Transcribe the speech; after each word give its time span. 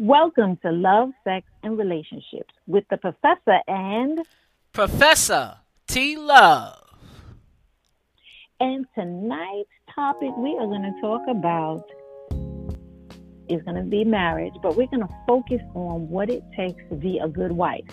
Welcome 0.00 0.58
to 0.58 0.70
Love, 0.70 1.10
Sex, 1.24 1.44
and 1.64 1.76
Relationships 1.76 2.54
with 2.68 2.84
the 2.88 2.96
Professor 2.98 3.58
and 3.66 4.20
Professor 4.72 5.56
T 5.88 6.16
Love. 6.16 6.84
And 8.60 8.86
tonight's 8.94 9.68
topic 9.92 10.30
we 10.36 10.50
are 10.50 10.66
going 10.66 10.82
to 10.82 11.00
talk 11.00 11.22
about 11.28 11.84
is 13.48 13.60
going 13.64 13.74
to 13.74 13.82
be 13.82 14.04
marriage, 14.04 14.52
but 14.62 14.76
we're 14.76 14.86
going 14.86 15.00
to 15.00 15.14
focus 15.26 15.62
on 15.74 16.08
what 16.08 16.30
it 16.30 16.44
takes 16.56 16.80
to 16.90 16.94
be 16.94 17.18
a 17.18 17.26
good 17.26 17.50
wife. 17.50 17.90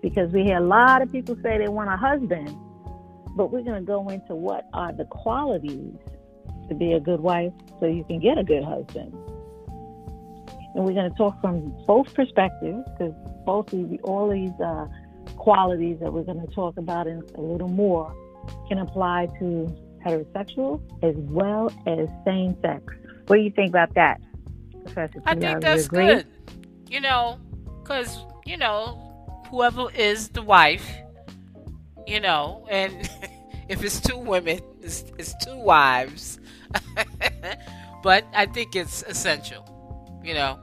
Because 0.00 0.32
we 0.32 0.42
hear 0.42 0.56
a 0.56 0.66
lot 0.66 1.02
of 1.02 1.12
people 1.12 1.36
say 1.42 1.58
they 1.58 1.68
want 1.68 1.90
a 1.90 1.98
husband, 1.98 2.48
but 3.36 3.52
we're 3.52 3.60
going 3.60 3.78
to 3.78 3.86
go 3.86 4.08
into 4.08 4.34
what 4.34 4.64
are 4.72 4.94
the 4.94 5.04
qualities 5.04 5.96
to 6.70 6.74
be 6.74 6.94
a 6.94 7.00
good 7.00 7.20
wife 7.20 7.52
so 7.78 7.84
you 7.84 8.04
can 8.04 8.20
get 8.20 8.38
a 8.38 8.42
good 8.42 8.64
husband. 8.64 9.14
And 10.76 10.84
we're 10.84 10.92
going 10.92 11.10
to 11.10 11.16
talk 11.16 11.40
from 11.40 11.74
both 11.86 12.12
perspectives 12.12 12.84
because 12.98 13.14
both 13.46 13.72
of 13.72 13.98
all 14.02 14.28
these 14.30 14.52
uh, 14.62 14.86
qualities 15.36 15.96
that 16.00 16.12
we're 16.12 16.22
going 16.22 16.46
to 16.46 16.54
talk 16.54 16.76
about 16.76 17.06
in 17.06 17.22
a 17.34 17.40
little 17.40 17.68
more 17.68 18.14
can 18.68 18.78
apply 18.78 19.26
to 19.38 19.74
heterosexual 20.04 20.82
as 21.02 21.14
well 21.16 21.72
as 21.86 22.08
same 22.26 22.56
sex. 22.60 22.82
What 23.26 23.36
do 23.36 23.42
you 23.42 23.50
think 23.50 23.70
about 23.70 23.94
that, 23.94 24.20
Professor? 24.84 25.22
I 25.24 25.34
think 25.34 25.62
that's 25.62 25.88
good. 25.88 26.26
You 26.88 27.00
know, 27.00 27.40
because, 27.82 28.24
you 28.44 28.58
know, 28.58 29.42
whoever 29.48 29.90
is 29.92 30.28
the 30.28 30.42
wife, 30.42 30.86
you 32.06 32.20
know, 32.20 32.66
and 32.70 33.08
if 33.68 33.82
it's 33.82 33.98
two 33.98 34.18
women, 34.18 34.60
it's, 34.82 35.04
it's 35.16 35.34
two 35.42 35.56
wives. 35.56 36.38
but 38.02 38.26
I 38.34 38.44
think 38.44 38.76
it's 38.76 39.02
essential, 39.04 40.20
you 40.22 40.34
know. 40.34 40.60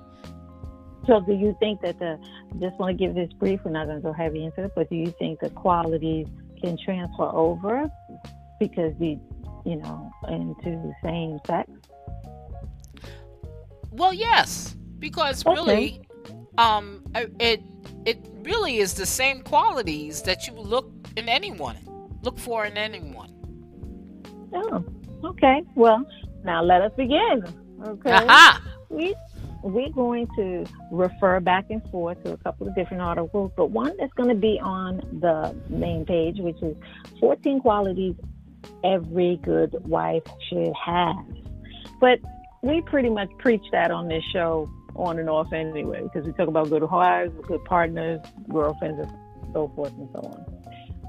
So, 1.06 1.20
do 1.20 1.34
you 1.34 1.56
think 1.60 1.82
that 1.82 2.00
the 2.00 2.18
just 2.60 2.78
want 2.80 2.98
to 2.98 3.06
give 3.06 3.16
this 3.16 3.32
brief? 3.34 3.60
We're 3.66 3.72
not 3.72 3.88
going 3.88 3.98
to 3.98 4.04
go 4.04 4.14
heavy 4.14 4.46
into 4.46 4.64
it, 4.64 4.72
but 4.76 4.90
do 4.90 4.96
you 4.96 5.14
think 5.20 5.40
the 5.42 5.50
qualities 5.50 6.28
can 6.62 6.78
transfer 6.78 7.26
over 7.26 7.92
because 8.60 8.94
the 9.00 9.20
you 9.66 9.76
know 9.76 10.12
into 10.30 10.94
same 11.04 11.40
sex? 11.46 11.70
Well, 13.92 14.14
yes, 14.14 14.76
because 15.00 15.46
okay. 15.46 15.54
really, 15.54 16.02
um, 16.58 17.04
it 17.40 17.62
it 18.06 18.26
really 18.44 18.78
is 18.78 18.94
the 18.94 19.06
same 19.06 19.42
qualities 19.42 20.22
that 20.24 20.48
you 20.48 20.54
look 20.54 20.90
in 21.18 21.28
anyone, 21.28 21.78
look 22.24 22.40
for 22.40 22.66
in 22.66 22.78
anyone. 22.78 23.30
Oh, 24.54 24.86
okay. 25.26 25.64
Well, 25.76 26.06
now 26.46 26.64
let 26.64 26.82
us 26.82 26.92
begin. 26.96 27.44
Okay. 27.86 28.12
Aha! 28.12 28.62
We 28.90 29.16
we're 29.64 29.90
going 29.90 30.28
to 30.36 30.66
refer 30.92 31.40
back 31.40 31.66
and 31.70 31.82
forth 31.90 32.22
to 32.24 32.34
a 32.34 32.38
couple 32.38 32.68
of 32.68 32.76
different 32.76 33.02
articles, 33.02 33.52
but 33.56 33.72
one 33.72 33.96
that's 33.98 34.14
going 34.14 34.30
to 34.30 34.36
be 34.36 34.60
on 34.62 34.98
the 35.22 35.56
main 35.70 36.06
page, 36.06 36.38
which 36.40 36.62
is 36.62 36.76
14 37.20 37.62
qualities 37.62 38.16
every 38.84 39.40
good 39.44 39.76
wife 39.88 40.24
should 40.50 40.74
have. 40.86 41.16
But 42.00 42.20
we 42.62 42.82
pretty 42.82 43.10
much 43.10 43.30
preach 43.40 43.64
that 43.72 43.92
on 43.92 44.08
this 44.08 44.24
show 44.34 44.70
on 44.96 45.18
and 45.18 45.30
off 45.30 45.52
anyway, 45.54 46.04
because 46.04 46.26
we 46.26 46.34
talk 46.34 46.48
about 46.48 46.70
good 46.70 46.84
wives, 46.84 47.34
good 47.48 47.64
partners, 47.66 48.20
girlfriends, 48.50 49.00
and 49.00 49.54
so 49.54 49.72
forth 49.76 49.94
and 49.94 50.10
so 50.14 50.20
on. 50.20 50.46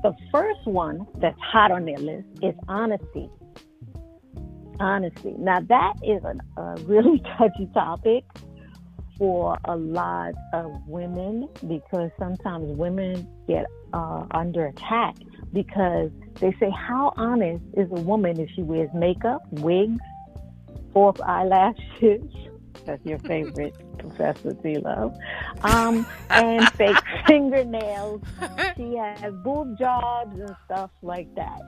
The 0.03 0.15
first 0.31 0.67
one 0.67 1.07
that's 1.17 1.39
hot 1.41 1.71
on 1.71 1.85
their 1.85 1.99
list 1.99 2.27
is 2.43 2.55
honesty. 2.69 3.29
Honesty. 4.81 5.35
Now, 5.39 5.61
that 5.61 5.95
is 6.03 6.23
a, 6.25 6.61
a 6.61 6.77
really 6.83 7.23
touchy 7.39 7.69
topic 7.73 8.25
for 9.19 9.59
a 9.65 9.77
lot 9.77 10.35
of 10.53 10.73
women 10.87 11.49
because 11.69 12.11
sometimes 12.19 12.77
women 12.77 13.29
get 13.47 13.67
uh, 13.93 14.25
under 14.33 14.67
attack 14.67 15.15
because 15.53 16.11
they 16.41 16.53
say, 16.59 16.71
How 16.71 17.13
honest 17.17 17.65
is 17.75 17.89
a 17.91 18.01
woman 18.01 18.41
if 18.41 18.51
she 18.55 18.63
wears 18.63 18.91
makeup, 18.95 19.43
wigs, 19.51 20.01
false 20.93 21.21
eyelashes? 21.21 22.23
That's 22.87 23.05
your 23.07 23.19
favorite, 23.21 23.75
Professor 23.99 24.53
T 24.55 24.79
Love. 24.79 25.15
Um, 25.63 26.05
and 26.29 26.69
fake 26.73 26.97
fingernails. 27.27 28.21
She 28.77 28.97
has 28.97 29.33
boob 29.45 29.79
jobs 29.79 30.39
and 30.39 30.55
stuff 30.67 30.91
like 31.03 31.33
that 31.37 31.61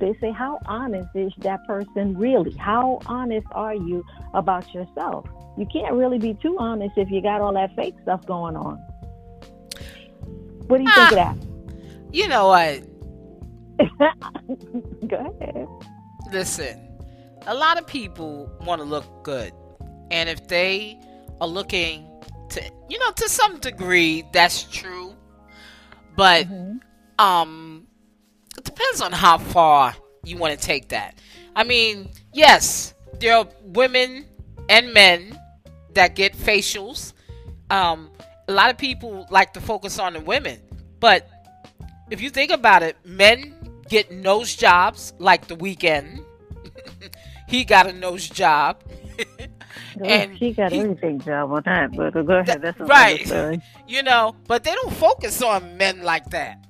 they 0.00 0.14
say, 0.20 0.32
How 0.32 0.58
honest 0.66 1.08
is 1.14 1.32
that 1.38 1.64
person 1.66 2.16
really? 2.16 2.52
How 2.56 3.00
honest 3.06 3.46
are 3.52 3.74
you 3.74 4.04
about 4.34 4.72
yourself? 4.74 5.26
You 5.56 5.66
can't 5.72 5.94
really 5.94 6.18
be 6.18 6.34
too 6.34 6.56
honest 6.58 6.96
if 6.96 7.10
you 7.10 7.22
got 7.22 7.40
all 7.40 7.52
that 7.54 7.74
fake 7.76 7.94
stuff 8.02 8.24
going 8.26 8.56
on. 8.56 8.76
What 10.66 10.78
do 10.78 10.84
you 10.84 10.90
think 10.94 11.10
of 11.10 11.14
that? 11.16 11.36
You 12.12 12.28
know 12.28 12.48
what? 12.48 12.80
Go 15.08 15.36
ahead. 15.40 15.68
Listen, 16.32 16.90
a 17.46 17.54
lot 17.54 17.78
of 17.78 17.86
people 17.86 18.50
want 18.62 18.80
to 18.80 18.84
look 18.84 19.24
good. 19.24 19.52
And 20.10 20.28
if 20.28 20.48
they 20.48 20.98
are 21.40 21.48
looking 21.48 22.08
to, 22.50 22.62
you 22.88 22.98
know, 22.98 23.10
to 23.12 23.28
some 23.28 23.58
degree, 23.58 24.24
that's 24.32 24.64
true. 24.64 25.14
But, 26.16 26.46
mm-hmm. 26.46 27.24
um, 27.24 27.86
depends 28.80 29.00
on 29.02 29.12
how 29.12 29.38
far 29.38 29.94
you 30.24 30.36
want 30.36 30.58
to 30.58 30.66
take 30.66 30.88
that. 30.88 31.18
I 31.54 31.64
mean, 31.64 32.08
yes, 32.32 32.94
there 33.18 33.36
are 33.36 33.46
women 33.62 34.24
and 34.68 34.92
men 34.94 35.38
that 35.94 36.14
get 36.14 36.34
facials. 36.34 37.12
Um, 37.70 38.10
a 38.48 38.52
lot 38.52 38.70
of 38.70 38.78
people 38.78 39.26
like 39.30 39.52
to 39.54 39.60
focus 39.60 39.98
on 39.98 40.14
the 40.14 40.20
women, 40.20 40.60
but 40.98 41.28
if 42.10 42.20
you 42.20 42.30
think 42.30 42.50
about 42.50 42.82
it, 42.82 42.96
men 43.04 43.54
get 43.88 44.10
nose 44.10 44.56
jobs 44.56 45.12
like 45.18 45.46
the 45.46 45.56
weekend. 45.56 46.24
he 47.48 47.64
got 47.64 47.86
a 47.86 47.92
nose 47.92 48.28
job. 48.28 48.82
and 50.04 50.38
she 50.38 50.52
got 50.52 50.72
he, 50.72 50.80
everything 50.80 51.20
job 51.20 51.52
on 51.52 51.62
that, 51.66 51.92
but 51.92 52.12
go 52.12 52.38
ahead. 52.38 52.62
That's 52.62 52.80
right. 52.80 53.60
You 53.86 54.04
know, 54.04 54.36
but 54.46 54.62
they 54.62 54.72
don't 54.72 54.92
focus 54.94 55.42
on 55.42 55.76
men 55.76 56.02
like 56.02 56.30
that. 56.30 56.64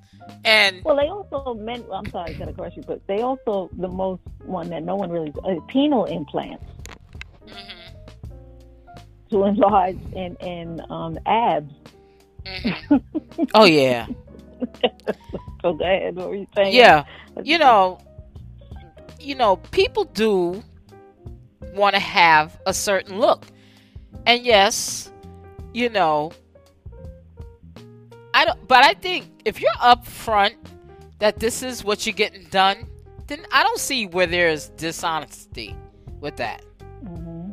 And 0.44 0.82
well, 0.84 0.96
they 0.96 1.08
also 1.08 1.54
men. 1.54 1.84
I'm 1.92 2.08
sorry, 2.10 2.34
I 2.34 2.38
got 2.38 2.46
to 2.46 2.52
question, 2.52 2.84
but 2.86 3.06
they 3.06 3.20
also 3.20 3.70
the 3.78 3.88
most 3.88 4.22
one 4.44 4.68
that 4.70 4.82
no 4.82 4.96
one 4.96 5.10
really 5.10 5.32
uh, 5.44 5.60
penile 5.68 6.10
implants 6.10 6.64
mm-hmm. 7.46 8.98
to 9.30 9.44
enlarge 9.44 9.98
in 10.12 10.36
in 10.36 10.80
um, 10.90 11.18
abs. 11.26 11.72
Mm-hmm. 12.44 13.44
oh 13.54 13.64
yeah. 13.64 14.06
so 15.62 15.74
go 15.74 15.84
ahead. 15.84 16.16
What 16.16 16.28
were 16.28 16.36
you 16.36 16.46
saying? 16.56 16.74
Yeah, 16.74 17.04
you 17.42 17.58
know, 17.58 17.98
you 19.18 19.34
know, 19.34 19.56
people 19.56 20.04
do 20.04 20.62
want 21.74 21.94
to 21.94 22.00
have 22.00 22.58
a 22.66 22.74
certain 22.74 23.18
look, 23.18 23.46
and 24.26 24.44
yes, 24.44 25.10
you 25.72 25.88
know, 25.88 26.32
I 28.40 28.46
don't, 28.46 28.68
but 28.68 28.82
I 28.82 28.94
think 28.94 29.26
if 29.44 29.60
you're 29.60 29.70
upfront 29.72 30.54
that 31.18 31.40
this 31.40 31.62
is 31.62 31.84
what 31.84 32.06
you're 32.06 32.14
getting 32.14 32.44
done, 32.44 32.86
then 33.26 33.44
I 33.52 33.62
don't 33.62 33.78
see 33.78 34.06
where 34.06 34.26
there's 34.26 34.70
dishonesty 34.70 35.76
with 36.22 36.36
that. 36.36 36.64
Mm-hmm. 37.04 37.50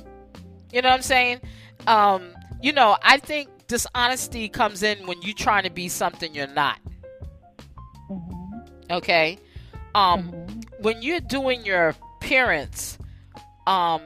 You 0.72 0.82
know 0.82 0.88
what 0.88 0.96
I'm 0.96 1.02
saying? 1.02 1.42
Um, 1.88 2.34
you 2.62 2.72
know, 2.72 2.96
I 3.04 3.18
think 3.18 3.50
dishonesty 3.68 4.48
comes 4.48 4.82
in 4.82 5.06
when 5.08 5.22
you're 5.22 5.36
trying 5.36 5.64
to 5.64 5.70
be 5.70 5.90
something 5.90 6.34
you're 6.34 6.48
not. 6.48 6.80
Mm-hmm. 8.10 8.92
Okay. 8.92 9.40
Um, 9.94 10.32
mm-hmm. 10.32 10.84
when 10.84 11.02
you're 11.02 11.20
doing 11.20 11.66
your 11.66 11.96
appearance, 12.22 12.98
um, 13.68 14.04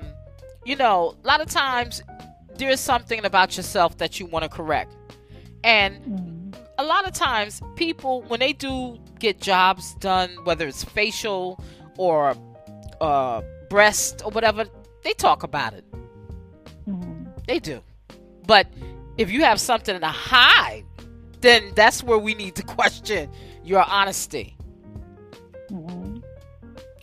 you 0.65 0.75
know, 0.75 1.15
a 1.23 1.27
lot 1.27 1.41
of 1.41 1.47
times 1.47 2.01
there's 2.55 2.79
something 2.79 3.23
about 3.23 3.55
yourself 3.55 3.99
that 3.99 4.19
you 4.19 4.25
want 4.25 4.41
to 4.41 4.49
correct, 4.49 4.95
and 5.63 6.01
mm-hmm 6.01 6.30
a 6.81 6.83
lot 6.83 7.07
of 7.07 7.13
times 7.13 7.61
people 7.75 8.23
when 8.23 8.39
they 8.39 8.53
do 8.53 8.97
get 9.19 9.39
jobs 9.39 9.93
done 9.95 10.31
whether 10.45 10.67
it's 10.67 10.83
facial 10.83 11.63
or 11.97 12.35
uh, 13.01 13.41
breast 13.69 14.23
or 14.25 14.31
whatever 14.31 14.65
they 15.03 15.13
talk 15.13 15.43
about 15.43 15.73
it 15.73 15.85
mm-hmm. 16.87 17.25
they 17.47 17.59
do 17.59 17.79
but 18.47 18.67
if 19.17 19.31
you 19.31 19.43
have 19.43 19.59
something 19.59 19.99
to 19.99 20.07
hide 20.07 20.83
then 21.41 21.71
that's 21.75 22.03
where 22.03 22.17
we 22.17 22.33
need 22.33 22.55
to 22.55 22.63
question 22.77 23.29
your 23.63 23.83
honesty 23.83 24.57
mm-hmm. 25.69 26.17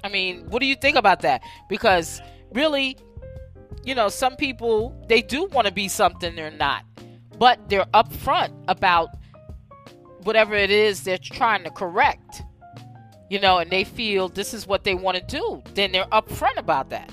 i 0.02 0.08
mean 0.08 0.44
what 0.50 0.58
do 0.58 0.66
you 0.66 0.74
think 0.74 0.96
about 0.96 1.20
that 1.20 1.40
because 1.68 2.20
really 2.52 2.96
you 3.84 3.94
know 3.94 4.08
some 4.08 4.34
people 4.34 4.92
they 5.08 5.22
do 5.22 5.44
want 5.46 5.68
to 5.68 5.72
be 5.72 5.86
something 5.86 6.34
they're 6.34 6.50
not 6.50 6.84
but 7.38 7.60
they're 7.68 7.86
upfront 7.94 8.52
about 8.66 9.10
whatever 10.24 10.54
it 10.54 10.70
is 10.70 11.02
they're 11.02 11.18
trying 11.18 11.64
to 11.64 11.70
correct, 11.70 12.42
you 13.30 13.40
know, 13.40 13.58
and 13.58 13.70
they 13.70 13.84
feel 13.84 14.28
this 14.28 14.54
is 14.54 14.66
what 14.66 14.84
they 14.84 14.94
want 14.94 15.16
to 15.16 15.22
do, 15.22 15.62
then 15.74 15.92
they're 15.92 16.06
upfront 16.06 16.56
about 16.56 16.90
that. 16.90 17.10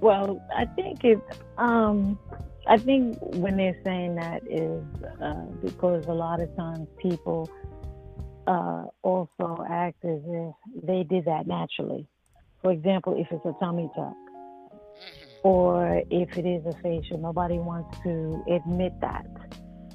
Well, 0.00 0.44
I 0.56 0.66
think 0.66 1.04
it. 1.04 1.20
Um, 1.58 2.18
I 2.66 2.76
think 2.76 3.18
when 3.20 3.56
they're 3.56 3.78
saying 3.84 4.16
that 4.16 4.42
is 4.48 4.82
uh, 5.20 5.46
because 5.64 6.06
a 6.06 6.12
lot 6.12 6.40
of 6.40 6.54
times 6.56 6.88
people 7.00 7.50
uh, 8.46 8.84
also 9.02 9.64
act 9.68 10.04
as 10.04 10.20
if 10.24 10.54
they 10.82 11.04
did 11.04 11.24
that 11.26 11.46
naturally. 11.46 12.06
For 12.62 12.70
example, 12.70 13.16
if 13.18 13.28
it's 13.30 13.44
a 13.44 13.54
tummy 13.60 13.90
tuck 13.94 14.14
mm-hmm. 14.14 15.48
or 15.48 16.02
if 16.10 16.36
it 16.36 16.46
is 16.46 16.64
a 16.66 16.76
facial, 16.82 17.18
nobody 17.18 17.58
wants 17.58 17.96
to 18.02 18.42
admit 18.50 18.92
that, 19.00 19.26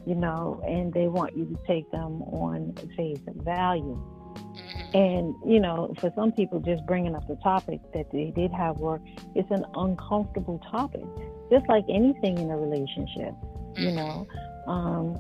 you 0.08 0.16
know, 0.16 0.62
and 0.66 0.94
they 0.94 1.08
want 1.08 1.36
you 1.38 1.46
to 1.46 1.58
take 1.68 1.90
them 1.92 2.22
on 2.24 2.74
face 2.96 3.20
value. 3.44 4.02
Mm-hmm. 4.36 4.98
And, 4.98 5.36
you 5.46 5.60
know, 5.60 5.94
for 6.00 6.12
some 6.16 6.32
people, 6.32 6.60
just 6.60 6.86
bringing 6.86 7.14
up 7.16 7.28
the 7.28 7.36
topic 7.44 7.82
that 7.94 8.10
they 8.12 8.32
did 8.36 8.52
have 8.52 8.78
work, 8.78 9.02
it's 9.36 9.52
an 9.52 9.66
uncomfortable 9.76 10.62
topic 10.72 11.04
just 11.52 11.68
like 11.68 11.86
anything 11.90 12.38
in 12.38 12.50
a 12.52 12.58
relationship, 12.58 13.34
you 13.76 13.90
mm-hmm. 13.90 13.96
know. 13.96 14.28
Um, 14.68 15.16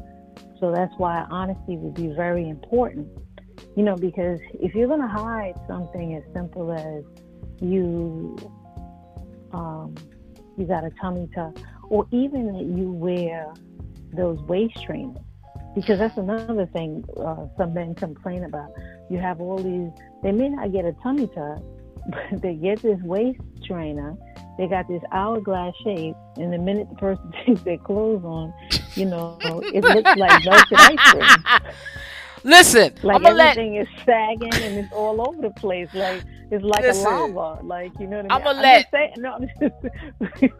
so 0.59 0.71
that's 0.71 0.93
why 0.97 1.25
honesty 1.29 1.77
would 1.77 1.93
be 1.93 2.07
very 2.07 2.49
important, 2.49 3.07
you 3.75 3.83
know, 3.83 3.95
because 3.95 4.39
if 4.53 4.73
you're 4.75 4.87
going 4.87 5.01
to 5.01 5.07
hide 5.07 5.55
something 5.67 6.15
as 6.15 6.23
simple 6.33 6.71
as 6.71 7.03
you 7.61 8.37
um, 9.53 9.95
you 10.57 10.65
got 10.65 10.83
a 10.83 10.89
tummy 11.01 11.29
tuck, 11.33 11.57
or 11.89 12.07
even 12.11 12.47
that 12.53 12.65
you 12.65 12.91
wear 12.91 13.53
those 14.13 14.39
waist 14.41 14.81
trainers, 14.83 15.17
because 15.75 15.99
that's 15.99 16.17
another 16.17 16.65
thing 16.67 17.03
uh, 17.17 17.47
some 17.57 17.73
men 17.73 17.95
complain 17.95 18.43
about. 18.43 18.71
You 19.09 19.19
have 19.19 19.41
all 19.41 19.57
these, 19.57 19.89
they 20.23 20.31
may 20.31 20.49
not 20.49 20.71
get 20.71 20.85
a 20.85 20.93
tummy 21.03 21.27
tuck, 21.27 21.61
but 22.09 22.41
they 22.41 22.55
get 22.55 22.81
this 22.81 22.99
waist 23.01 23.39
trainer 23.65 24.17
they 24.57 24.67
got 24.67 24.87
this 24.87 25.03
hourglass 25.11 25.73
shape, 25.83 26.15
and 26.37 26.51
the 26.51 26.57
minute 26.57 26.89
the 26.89 26.95
person 26.95 27.31
takes 27.45 27.61
their 27.61 27.77
clothes 27.77 28.23
on, 28.23 28.53
you 28.95 29.05
know, 29.05 29.37
it 29.41 29.83
looks 29.83 30.17
like 30.17 30.43
melted 30.43 30.77
ice 30.77 31.11
cream. 31.11 31.63
Listen, 32.43 32.93
like 33.03 33.23
everything 33.23 33.75
let... 33.75 33.81
is 33.81 33.87
sagging 34.05 34.53
and 34.53 34.77
it's 34.77 34.93
all 34.93 35.27
over 35.27 35.41
the 35.41 35.49
place. 35.51 35.89
Like 35.93 36.23
it's 36.49 36.63
like 36.63 36.81
Listen, 36.81 37.05
a 37.05 37.27
lava. 37.27 37.65
Like 37.65 37.91
you 37.99 38.07
know 38.07 38.21
what 38.21 38.31
I 38.31 38.37
mean? 38.39 38.43
I'm 38.43 38.43
gonna 38.43 38.61
let. 38.61 38.91
Saying, 38.91 39.13
no, 39.17 39.33
I'm, 39.33 39.47
just... 39.59 40.53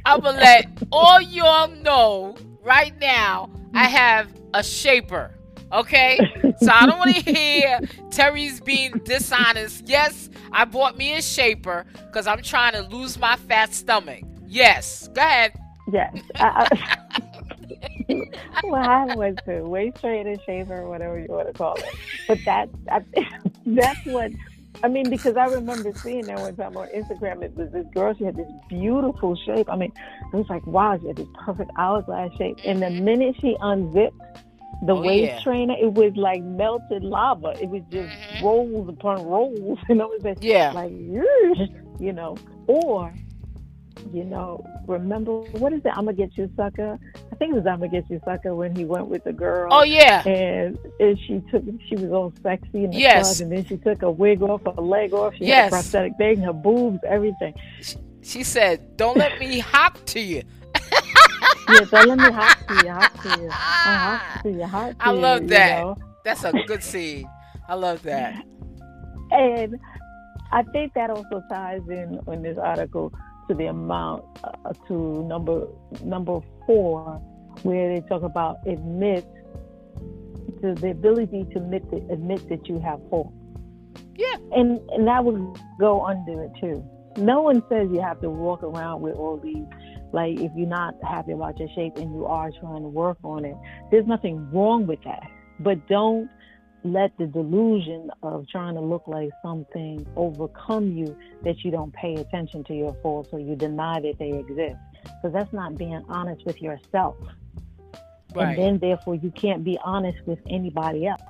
I'm 0.06 0.20
gonna 0.20 0.38
let 0.38 0.68
all 0.92 1.20
y'all 1.20 1.68
know 1.68 2.36
right 2.62 2.98
now. 3.00 3.50
I 3.74 3.84
have 3.84 4.28
a 4.54 4.62
shaper. 4.62 5.32
Okay, 5.72 6.16
so 6.60 6.70
I 6.70 6.86
don't 6.86 6.98
want 6.98 7.14
to 7.16 7.22
hear 7.34 7.80
Terry's 8.10 8.60
being 8.60 9.00
dishonest. 9.04 9.88
Yes, 9.88 10.30
I 10.52 10.64
bought 10.64 10.96
me 10.96 11.16
a 11.16 11.22
shaper 11.22 11.84
because 12.06 12.28
I'm 12.28 12.40
trying 12.42 12.74
to 12.74 12.82
lose 12.82 13.18
my 13.18 13.34
fat 13.36 13.74
stomach. 13.74 14.22
Yes, 14.46 15.08
go 15.08 15.22
ahead. 15.22 15.58
Yes. 15.92 16.16
I, 16.36 16.98
well, 18.64 18.88
I 18.88 19.14
was 19.14 19.34
too. 19.44 19.64
Waist 19.64 20.00
trainer, 20.00 20.36
shaper, 20.46 20.88
whatever 20.88 21.18
you 21.18 21.26
want 21.28 21.48
to 21.48 21.52
call 21.52 21.74
it. 21.74 21.84
But 22.28 22.38
that, 22.44 22.68
I, 22.90 23.00
that's 23.66 24.06
what 24.06 24.30
I 24.82 24.88
mean, 24.88 25.10
because 25.10 25.36
I 25.36 25.46
remember 25.46 25.92
seeing 25.94 26.26
that 26.26 26.38
one 26.38 26.56
time 26.56 26.76
on 26.76 26.88
Instagram. 26.88 27.42
It 27.42 27.54
was 27.56 27.70
this 27.72 27.86
girl. 27.94 28.14
She 28.14 28.24
had 28.24 28.36
this 28.36 28.50
beautiful 28.68 29.36
shape. 29.36 29.68
I 29.70 29.76
mean, 29.76 29.92
it 30.32 30.36
was 30.36 30.46
like, 30.48 30.66
wow, 30.66 30.98
she 31.00 31.08
had 31.08 31.16
this 31.16 31.28
perfect 31.44 31.70
hourglass 31.78 32.30
shape. 32.36 32.58
And 32.64 32.82
the 32.82 32.90
minute 32.90 33.36
she 33.40 33.56
unzipped 33.60 34.16
the 34.82 34.92
oh, 34.92 35.00
waist 35.00 35.32
yeah. 35.32 35.42
trainer, 35.42 35.74
it 35.80 35.92
was 35.92 36.12
like 36.16 36.42
melted 36.42 37.02
lava. 37.02 37.54
It 37.60 37.68
was 37.68 37.82
just 37.90 38.08
mm-hmm. 38.08 38.44
rolls 38.44 38.88
upon 38.88 39.24
rolls, 39.24 39.78
and 39.88 40.02
I 40.02 40.04
was 40.04 40.22
like, 40.22 40.38
yeah, 40.40 40.72
like 40.72 40.92
you 40.92 42.12
know, 42.12 42.36
or 42.66 43.12
you 44.12 44.24
know, 44.24 44.64
remember 44.86 45.40
what 45.52 45.72
is 45.72 45.80
it? 45.84 45.92
I'm 45.94 46.04
gonna 46.04 46.14
get 46.14 46.36
you, 46.36 46.50
sucker. 46.56 46.98
I 47.14 47.34
think 47.36 47.52
it 47.52 47.56
was 47.56 47.66
I'm 47.66 47.80
gonna 47.80 47.90
get 47.90 48.08
you, 48.10 48.20
sucker 48.24 48.54
when 48.54 48.74
he 48.74 48.84
went 48.84 49.08
with 49.08 49.24
the 49.24 49.32
girl. 49.32 49.68
Oh 49.70 49.82
yeah, 49.82 50.26
and, 50.26 50.78
and 51.00 51.18
she 51.26 51.42
took, 51.50 51.64
she 51.88 51.96
was 51.96 52.10
all 52.12 52.32
sexy 52.42 52.84
in 52.84 52.90
the 52.90 52.98
yes. 52.98 53.38
club, 53.38 53.46
and 53.46 53.56
then 53.56 53.66
she 53.66 53.76
took 53.76 54.02
a 54.02 54.10
wig 54.10 54.42
off, 54.42 54.62
her 54.64 54.82
leg 54.82 55.12
off, 55.12 55.34
she 55.36 55.46
yes. 55.46 55.56
had 55.56 55.66
a 55.66 55.70
prosthetic 55.70 56.16
thing, 56.16 56.40
her 56.40 56.52
boobs, 56.52 56.98
everything. 57.06 57.54
She, 57.82 57.96
she 58.22 58.42
said, 58.42 58.96
"Don't 58.96 59.16
let 59.16 59.38
me 59.38 59.58
hop 59.58 60.04
to 60.06 60.20
you." 60.20 60.42
yeah, 61.68 61.80
don't 61.90 62.08
let 62.08 62.18
me 62.18 62.30
hot 62.30 62.58
to 62.68 62.74
you, 62.84 62.90
hot 62.90 63.22
to 63.22 63.42
you, 63.42 63.48
hot 63.50 64.40
to 64.42 64.50
you, 64.50 64.64
hot 64.64 64.98
to 64.98 65.06
I 65.06 65.10
love 65.10 65.42
you, 65.42 65.48
that. 65.48 65.78
You 65.78 65.84
know? 65.84 65.98
That's 66.24 66.44
a 66.44 66.52
good 66.66 66.82
scene. 66.82 67.28
I 67.68 67.74
love 67.74 68.02
that. 68.02 68.44
And 69.30 69.78
I 70.52 70.62
think 70.64 70.94
that 70.94 71.10
also 71.10 71.42
ties 71.48 71.82
in 71.88 72.20
on 72.26 72.42
this 72.42 72.58
article 72.58 73.12
to 73.48 73.54
the 73.54 73.66
amount 73.66 74.24
uh, 74.44 74.72
to 74.88 75.24
number 75.24 75.66
number 76.02 76.40
four, 76.66 77.20
where 77.62 77.94
they 77.94 78.06
talk 78.08 78.22
about 78.22 78.58
admit 78.66 79.26
to 80.62 80.74
the 80.74 80.90
ability 80.90 81.44
to 81.52 81.58
admit 81.58 81.88
to, 81.90 81.96
admit 82.10 82.48
that 82.48 82.68
you 82.68 82.78
have 82.80 83.00
fault. 83.10 83.32
Yeah, 84.14 84.36
and 84.52 84.80
and 84.90 85.06
that 85.06 85.24
would 85.24 85.58
go 85.78 86.04
under 86.04 86.44
it 86.44 86.52
too. 86.60 86.84
No 87.18 87.42
one 87.42 87.62
says 87.68 87.88
you 87.92 88.00
have 88.00 88.20
to 88.20 88.30
walk 88.30 88.62
around 88.62 89.00
with 89.00 89.16
all 89.16 89.38
these 89.38 89.64
like 90.12 90.38
if 90.38 90.52
you're 90.56 90.68
not 90.68 90.94
happy 91.02 91.32
about 91.32 91.58
your 91.58 91.68
shape 91.74 91.96
and 91.96 92.14
you 92.14 92.26
are 92.26 92.50
trying 92.60 92.82
to 92.82 92.88
work 92.88 93.18
on 93.22 93.44
it, 93.44 93.56
there's 93.90 94.06
nothing 94.06 94.50
wrong 94.52 94.86
with 94.86 95.02
that. 95.04 95.22
But 95.60 95.86
don't 95.88 96.30
let 96.86 97.16
the 97.18 97.26
delusion 97.26 98.10
of 98.22 98.46
trying 98.48 98.74
to 98.74 98.80
look 98.80 99.06
like 99.06 99.30
something 99.42 100.06
overcome 100.16 100.96
you 100.96 101.16
that 101.42 101.64
you 101.64 101.70
don't 101.70 101.92
pay 101.92 102.14
attention 102.14 102.64
to 102.64 102.74
your 102.74 102.94
faults 103.02 103.30
or 103.32 103.40
you 103.40 103.56
deny 103.56 104.00
that 104.00 104.18
they 104.18 104.30
exist. 104.30 104.78
Because 105.02 105.32
that's 105.32 105.52
not 105.52 105.76
being 105.76 106.04
honest 106.08 106.44
with 106.44 106.60
yourself. 106.60 107.16
Right. 108.34 108.48
And 108.48 108.58
then 108.58 108.78
therefore 108.78 109.14
you 109.14 109.30
can't 109.30 109.64
be 109.64 109.78
honest 109.84 110.18
with 110.26 110.38
anybody 110.48 111.06
else. 111.06 111.22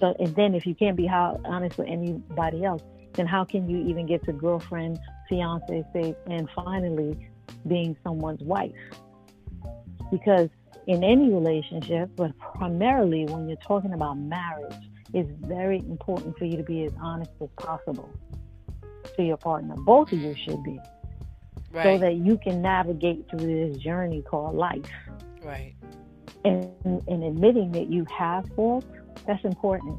So 0.00 0.14
and 0.18 0.34
then 0.34 0.54
if 0.54 0.66
you 0.66 0.74
can't 0.74 0.96
be 0.96 1.06
how, 1.06 1.40
honest 1.44 1.78
with 1.78 1.88
anybody 1.88 2.64
else, 2.64 2.82
then 3.14 3.26
how 3.26 3.44
can 3.44 3.68
you 3.68 3.86
even 3.88 4.06
get 4.06 4.24
to 4.24 4.32
girlfriend, 4.32 4.98
fiance 5.28 5.84
say, 5.92 6.14
and 6.26 6.48
finally 6.54 7.28
being 7.66 7.96
someone's 8.02 8.42
wife. 8.42 8.72
Because 10.10 10.48
in 10.86 11.02
any 11.02 11.30
relationship, 11.30 12.10
but 12.16 12.36
primarily 12.38 13.24
when 13.26 13.48
you're 13.48 13.56
talking 13.58 13.92
about 13.92 14.14
marriage, 14.18 14.74
it's 15.12 15.30
very 15.40 15.78
important 15.78 16.36
for 16.38 16.44
you 16.44 16.56
to 16.56 16.62
be 16.62 16.84
as 16.84 16.92
honest 17.00 17.30
as 17.40 17.48
possible 17.56 18.10
to 19.16 19.22
your 19.22 19.36
partner. 19.36 19.74
Both 19.76 20.12
of 20.12 20.18
you 20.18 20.34
should 20.34 20.62
be. 20.62 20.78
Right. 21.70 21.84
So 21.84 21.98
that 21.98 22.16
you 22.16 22.38
can 22.38 22.62
navigate 22.62 23.28
through 23.30 23.70
this 23.70 23.78
journey 23.78 24.22
called 24.22 24.54
life. 24.54 24.84
Right. 25.42 25.74
And, 26.44 26.70
and 26.84 27.24
admitting 27.24 27.72
that 27.72 27.88
you 27.90 28.06
have 28.16 28.48
faults, 28.54 28.86
that's 29.26 29.44
important 29.44 29.98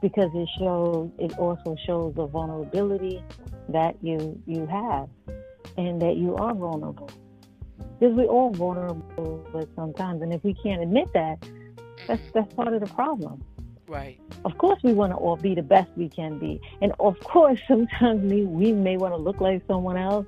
because 0.00 0.30
it 0.34 0.48
shows 0.58 1.10
it 1.18 1.38
also 1.38 1.76
shows 1.86 2.14
the 2.14 2.26
vulnerability 2.26 3.22
that 3.68 3.96
you 4.02 4.40
you 4.46 4.66
have 4.66 5.08
and 5.76 6.00
that 6.00 6.16
you 6.16 6.36
are 6.36 6.54
vulnerable. 6.54 7.10
Because 7.98 8.14
we're 8.14 8.26
all 8.26 8.50
vulnerable 8.50 9.46
but 9.52 9.68
sometimes, 9.74 10.22
and 10.22 10.32
if 10.32 10.44
we 10.44 10.54
can't 10.54 10.82
admit 10.82 11.12
that, 11.14 11.38
that's 12.06 12.20
mm. 12.20 12.32
that's 12.32 12.52
part 12.54 12.72
of 12.72 12.80
the 12.80 12.86
problem. 12.86 13.42
Right. 13.88 14.20
Of 14.44 14.58
course, 14.58 14.78
we 14.82 14.92
want 14.92 15.12
to 15.12 15.16
all 15.16 15.36
be 15.36 15.54
the 15.54 15.62
best 15.62 15.90
we 15.96 16.10
can 16.10 16.38
be, 16.38 16.60
and 16.82 16.92
of 17.00 17.18
course, 17.24 17.58
sometimes 17.66 18.30
we 18.30 18.44
we 18.44 18.72
may 18.72 18.96
want 18.96 19.14
to 19.14 19.16
look 19.16 19.40
like 19.40 19.62
someone 19.66 19.96
else. 19.96 20.26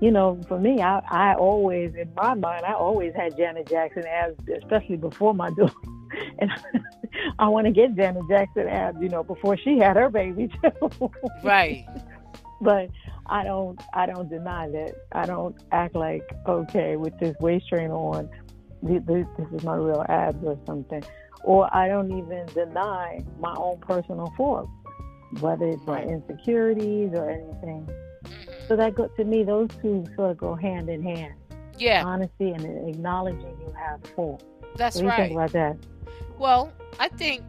You 0.00 0.10
know, 0.10 0.40
for 0.48 0.58
me, 0.58 0.80
I 0.80 1.00
I 1.10 1.34
always 1.34 1.94
in 1.94 2.12
my 2.16 2.34
mind, 2.34 2.64
I 2.64 2.72
always 2.72 3.14
had 3.14 3.36
Janet 3.36 3.68
Jackson 3.68 4.04
abs, 4.06 4.36
especially 4.62 4.96
before 4.96 5.34
my 5.34 5.50
daughter, 5.50 5.74
and 6.38 6.50
I 7.38 7.48
want 7.48 7.66
to 7.66 7.72
get 7.72 7.94
Janet 7.94 8.24
Jackson 8.28 8.66
abs, 8.66 8.98
you 9.00 9.08
know, 9.08 9.22
before 9.22 9.56
she 9.56 9.78
had 9.78 9.96
her 9.96 10.08
baby 10.08 10.48
too. 10.48 11.10
Right. 11.44 11.86
But 12.62 12.88
I 13.26 13.44
don't 13.44 13.80
I 13.92 14.06
don't 14.06 14.28
deny 14.28 14.68
that. 14.68 14.94
I 15.12 15.26
don't 15.26 15.56
act 15.72 15.94
like 15.94 16.22
okay 16.46 16.96
with 16.96 17.18
this 17.18 17.36
waist 17.40 17.68
trainer 17.68 17.94
on. 17.94 18.30
This, 18.82 19.00
this 19.06 19.46
is 19.54 19.62
my 19.62 19.76
real 19.76 20.04
abs 20.08 20.42
or 20.42 20.58
something, 20.66 21.04
or 21.44 21.72
I 21.74 21.86
don't 21.86 22.10
even 22.18 22.46
deny 22.46 23.22
my 23.38 23.54
own 23.56 23.78
personal 23.78 24.32
faults, 24.36 24.72
whether 25.38 25.68
it's 25.68 25.86
my 25.86 26.02
insecurities 26.02 27.10
or 27.14 27.30
anything. 27.30 27.88
Mm-hmm. 28.24 28.66
So 28.66 28.74
that 28.76 28.96
go 28.96 29.06
to 29.06 29.24
me, 29.24 29.44
those 29.44 29.68
two 29.80 30.04
sort 30.16 30.32
of 30.32 30.38
go 30.38 30.56
hand 30.56 30.88
in 30.88 31.00
hand. 31.02 31.34
Yeah, 31.78 32.04
honesty 32.04 32.50
and 32.50 32.88
acknowledging 32.88 33.56
you 33.60 33.72
have 33.76 34.02
fault. 34.16 34.42
That's 34.76 34.96
what 34.96 35.06
right. 35.06 35.16
Do 35.16 35.22
you 35.22 35.28
think 35.28 35.38
about 35.38 35.52
that? 35.52 35.76
Well, 36.38 36.72
I 36.98 37.08
think 37.08 37.44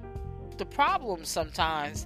the 0.57 0.65
problem 0.65 1.25
sometimes 1.25 2.05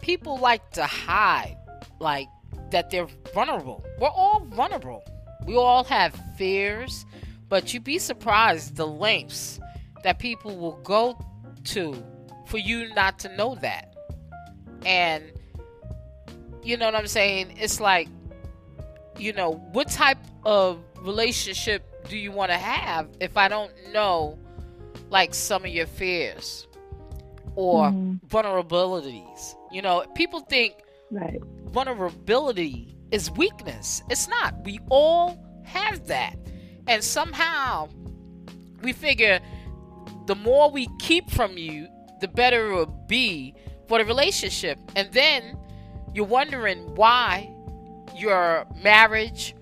people 0.00 0.38
like 0.38 0.70
to 0.70 0.86
hide 0.86 1.56
like 2.00 2.28
that 2.70 2.90
they're 2.90 3.08
vulnerable. 3.34 3.84
We're 3.98 4.08
all 4.08 4.40
vulnerable. 4.40 5.04
We 5.46 5.56
all 5.56 5.84
have 5.84 6.14
fears, 6.36 7.04
but 7.48 7.72
you'd 7.72 7.84
be 7.84 7.98
surprised 7.98 8.76
the 8.76 8.86
lengths 8.86 9.60
that 10.04 10.18
people 10.18 10.56
will 10.56 10.78
go 10.82 11.18
to 11.64 12.02
for 12.46 12.58
you 12.58 12.92
not 12.94 13.18
to 13.20 13.36
know 13.36 13.54
that. 13.56 13.94
And 14.84 15.24
you 16.62 16.76
know 16.76 16.86
what 16.86 16.94
I'm 16.94 17.06
saying? 17.06 17.56
It's 17.58 17.80
like, 17.80 18.08
you 19.18 19.32
know, 19.32 19.52
what 19.72 19.88
type 19.88 20.18
of 20.44 20.78
relationship 21.00 22.08
do 22.08 22.16
you 22.16 22.32
want 22.32 22.50
to 22.50 22.58
have 22.58 23.08
if 23.20 23.36
I 23.36 23.48
don't 23.48 23.72
know 23.92 24.38
like 25.10 25.34
some 25.34 25.64
of 25.64 25.70
your 25.70 25.86
fears 25.86 26.66
or 27.54 27.90
mm. 27.90 28.20
vulnerabilities? 28.28 29.54
You 29.70 29.82
know, 29.82 30.04
people 30.14 30.40
think 30.40 30.74
right. 31.10 31.40
Vulnerability 31.72 32.96
is 33.10 33.30
weakness. 33.32 34.02
It's 34.10 34.28
not. 34.28 34.64
We 34.64 34.80
all 34.90 35.42
have 35.64 36.06
that. 36.06 36.36
And 36.86 37.02
somehow 37.02 37.88
we 38.82 38.92
figure 38.92 39.40
the 40.26 40.34
more 40.34 40.70
we 40.70 40.88
keep 40.98 41.30
from 41.30 41.56
you, 41.56 41.88
the 42.20 42.28
better 42.28 42.70
it 42.70 42.74
will 42.74 43.04
be 43.08 43.54
for 43.88 43.98
the 43.98 44.04
relationship. 44.04 44.78
And 44.96 45.12
then 45.12 45.58
you're 46.14 46.26
wondering 46.26 46.94
why 46.94 47.50
your 48.16 48.66
marriage 48.82 49.54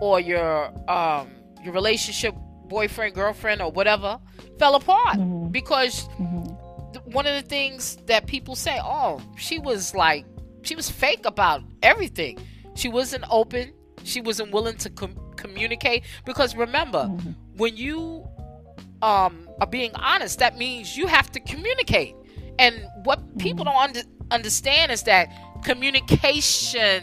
or 0.00 0.20
your 0.20 0.66
um, 0.90 1.30
your 1.62 1.72
relationship, 1.72 2.34
boyfriend, 2.66 3.14
girlfriend, 3.14 3.62
or 3.62 3.70
whatever, 3.70 4.18
fell 4.58 4.74
apart 4.74 5.16
mm-hmm. 5.16 5.48
because 5.50 6.08
mm-hmm. 6.18 7.10
one 7.10 7.26
of 7.26 7.34
the 7.34 7.48
things 7.48 7.96
that 8.06 8.26
people 8.26 8.56
say, 8.56 8.78
oh, 8.82 9.20
she 9.36 9.58
was 9.58 9.94
like, 9.94 10.24
she 10.62 10.74
was 10.74 10.90
fake 10.90 11.26
about 11.26 11.62
everything. 11.82 12.38
She 12.74 12.88
wasn't 12.88 13.24
open. 13.30 13.72
She 14.04 14.20
wasn't 14.20 14.52
willing 14.52 14.76
to 14.78 14.90
com- 14.90 15.18
communicate. 15.36 16.04
Because 16.24 16.56
remember, 16.56 17.04
mm-hmm. 17.04 17.30
when 17.56 17.76
you 17.76 18.26
um, 19.02 19.48
are 19.60 19.66
being 19.66 19.94
honest, 19.94 20.38
that 20.38 20.56
means 20.56 20.96
you 20.96 21.06
have 21.06 21.30
to 21.32 21.40
communicate. 21.40 22.14
And 22.58 22.86
what 23.04 23.20
people 23.38 23.64
mm-hmm. 23.64 23.74
don't 23.74 23.96
under- 23.96 24.24
understand 24.30 24.92
is 24.92 25.02
that 25.04 25.28
communication 25.64 27.02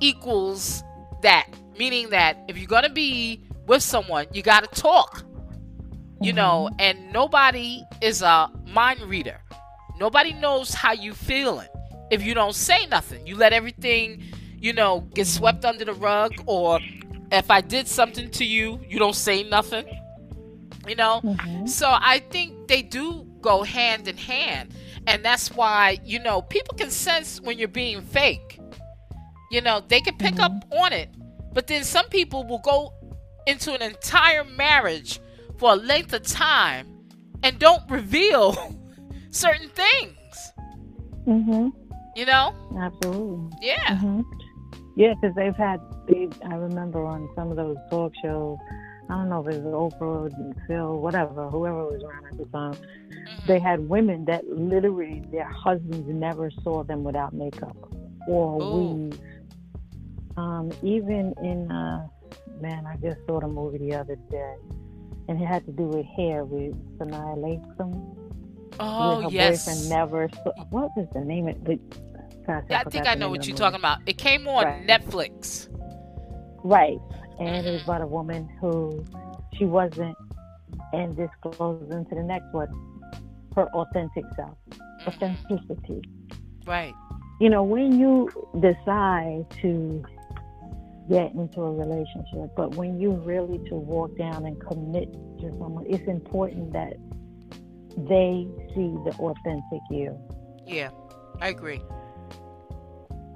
equals 0.00 0.82
that 1.22 1.48
meaning 1.78 2.10
that 2.10 2.38
if 2.48 2.58
you're 2.58 2.66
gonna 2.66 2.90
be 2.90 3.42
with 3.66 3.82
someone, 3.82 4.26
you 4.32 4.42
gotta 4.42 4.66
talk. 4.68 5.24
You 6.20 6.32
mm-hmm. 6.32 6.36
know, 6.36 6.70
and 6.78 7.12
nobody 7.12 7.82
is 8.00 8.22
a 8.22 8.50
mind 8.66 9.02
reader. 9.02 9.40
Nobody 9.98 10.32
knows 10.32 10.74
how 10.74 10.92
you 10.92 11.12
feeling 11.12 11.68
if 12.10 12.22
you 12.22 12.34
don't 12.34 12.54
say 12.54 12.86
nothing. 12.86 13.26
You 13.26 13.36
let 13.36 13.52
everything, 13.52 14.22
you 14.58 14.72
know, 14.72 15.00
get 15.14 15.26
swept 15.26 15.64
under 15.64 15.84
the 15.84 15.94
rug, 15.94 16.32
or 16.46 16.80
if 17.32 17.50
I 17.50 17.60
did 17.60 17.88
something 17.88 18.30
to 18.32 18.44
you, 18.44 18.80
you 18.88 18.98
don't 18.98 19.16
say 19.16 19.42
nothing. 19.42 19.86
You 20.86 20.94
know, 20.94 21.20
mm-hmm. 21.22 21.66
so 21.66 21.88
I 21.90 22.20
think 22.30 22.68
they 22.68 22.82
do 22.82 23.26
go 23.40 23.62
hand 23.62 24.06
in 24.06 24.16
hand, 24.16 24.72
and 25.06 25.24
that's 25.24 25.50
why 25.50 25.98
you 26.04 26.20
know 26.20 26.42
people 26.42 26.76
can 26.76 26.90
sense 26.90 27.40
when 27.40 27.58
you're 27.58 27.68
being 27.68 28.00
fake. 28.02 28.60
You 29.50 29.60
know, 29.60 29.82
they 29.86 30.00
can 30.00 30.16
pick 30.16 30.34
mm-hmm. 30.34 30.42
up 30.42 30.64
on 30.72 30.92
it 30.92 31.08
but 31.56 31.68
then 31.68 31.84
some 31.84 32.06
people 32.10 32.44
will 32.46 32.58
go 32.58 32.92
into 33.46 33.72
an 33.72 33.80
entire 33.80 34.44
marriage 34.44 35.20
for 35.56 35.72
a 35.72 35.74
length 35.74 36.12
of 36.12 36.22
time 36.22 36.86
and 37.42 37.58
don't 37.58 37.90
reveal 37.90 38.76
certain 39.30 39.70
things. 39.70 40.52
Mhm. 41.26 41.72
You 42.16 42.26
know? 42.26 42.54
Absolutely. 42.80 43.58
Yeah. 43.60 43.76
Mm-hmm. 43.88 44.22
Yeah, 44.96 45.14
because 45.20 45.36
they've 45.36 45.54
had. 45.54 45.80
They, 46.08 46.28
I 46.44 46.54
remember 46.54 47.04
on 47.04 47.28
some 47.36 47.50
of 47.50 47.56
those 47.56 47.76
talk 47.90 48.12
shows. 48.22 48.58
I 49.08 49.18
don't 49.18 49.28
know 49.28 49.46
if 49.46 49.54
it 49.54 49.62
was 49.62 49.92
Oprah, 49.92 50.34
and 50.34 50.56
Phil, 50.66 50.98
whatever, 50.98 51.48
whoever 51.48 51.84
was 51.84 52.02
around 52.02 52.26
at 52.26 52.38
the 52.38 52.44
time. 52.46 52.74
Mm-hmm. 52.74 53.46
They 53.46 53.60
had 53.60 53.88
women 53.88 54.24
that 54.24 54.48
literally 54.48 55.22
their 55.30 55.44
husbands 55.48 56.08
never 56.08 56.50
saw 56.64 56.82
them 56.82 57.04
without 57.04 57.32
makeup 57.32 57.76
or 58.26 58.60
Ooh. 58.60 58.94
weave 58.94 59.20
um, 60.36 60.70
even 60.82 61.34
in, 61.42 61.70
uh, 61.70 62.06
man, 62.60 62.86
I 62.86 62.96
just 62.96 63.18
saw 63.26 63.40
the 63.40 63.48
movie 63.48 63.78
the 63.78 63.94
other 63.94 64.16
day, 64.30 64.54
and 65.28 65.40
it 65.40 65.46
had 65.46 65.64
to 65.66 65.72
do 65.72 65.84
with 65.84 66.06
hair 66.06 66.44
with 66.44 66.74
Sanaa 66.98 67.36
Lathan. 67.38 68.16
Oh, 68.78 69.22
her 69.22 69.30
yes. 69.30 69.64
boyfriend 69.64 69.88
never 69.88 70.28
saw, 70.44 70.52
what 70.70 70.90
was 70.96 71.08
the 71.14 71.20
name 71.20 71.48
of 71.48 71.68
it? 71.68 71.80
I, 72.48 72.84
think 72.84 73.06
I 73.06 73.14
know 73.14 73.28
what 73.28 73.46
you're 73.46 73.56
talking 73.56 73.78
about. 73.78 74.00
It 74.06 74.18
came 74.18 74.46
on 74.48 74.64
right. 74.64 74.86
Netflix. 74.86 75.68
Right. 76.64 76.98
And 77.38 77.66
it 77.66 77.70
was 77.70 77.82
about 77.82 78.02
a 78.02 78.06
woman 78.06 78.48
who 78.60 79.04
she 79.56 79.64
wasn't, 79.64 80.16
and 80.92 81.16
this 81.16 81.30
goes 81.42 81.82
into 81.90 82.14
the 82.14 82.22
next 82.22 82.52
one, 82.52 82.68
her 83.54 83.68
authentic 83.74 84.24
self, 84.36 84.56
mm-hmm. 84.70 85.08
authenticity. 85.08 86.02
Right. 86.66 86.94
You 87.40 87.50
know, 87.50 87.62
when 87.62 87.98
you 87.98 88.30
decide 88.60 89.44
to 89.60 90.04
get 91.08 91.32
into 91.34 91.60
a 91.60 91.72
relationship. 91.72 92.50
But 92.56 92.74
when 92.74 93.00
you 93.00 93.12
really 93.12 93.58
to 93.68 93.74
walk 93.74 94.16
down 94.16 94.44
and 94.44 94.60
commit 94.60 95.12
to 95.40 95.50
someone, 95.58 95.86
it's 95.88 96.06
important 96.08 96.72
that 96.72 96.94
they 97.96 98.46
see 98.74 98.92
the 99.04 99.14
authentic 99.18 99.80
you. 99.90 100.18
Yeah, 100.66 100.90
I 101.40 101.48
agree. 101.48 101.80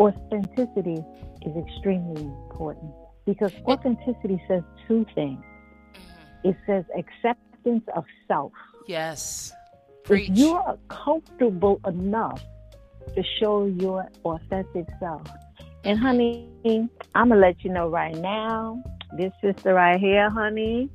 Authenticity 0.00 1.04
is 1.42 1.56
extremely 1.56 2.22
important 2.22 2.90
because 3.26 3.52
authenticity 3.66 4.42
says 4.48 4.62
two 4.88 5.04
things. 5.14 5.38
Mm-hmm. 5.38 6.48
It 6.48 6.56
says 6.66 6.84
acceptance 6.96 7.84
of 7.94 8.04
self. 8.26 8.52
Yes. 8.88 9.52
Preach. 10.04 10.30
If 10.30 10.38
you're 10.38 10.78
comfortable 10.88 11.80
enough 11.86 12.42
to 13.14 13.22
show 13.38 13.66
your 13.66 14.08
authentic 14.24 14.86
self, 14.98 15.22
and 15.84 15.98
honey, 15.98 16.48
I'm 16.64 17.28
gonna 17.28 17.36
let 17.36 17.62
you 17.64 17.70
know 17.70 17.88
right 17.88 18.14
now. 18.14 18.82
This 19.16 19.32
sister 19.42 19.74
right 19.74 20.00
here, 20.00 20.30
honey, 20.30 20.88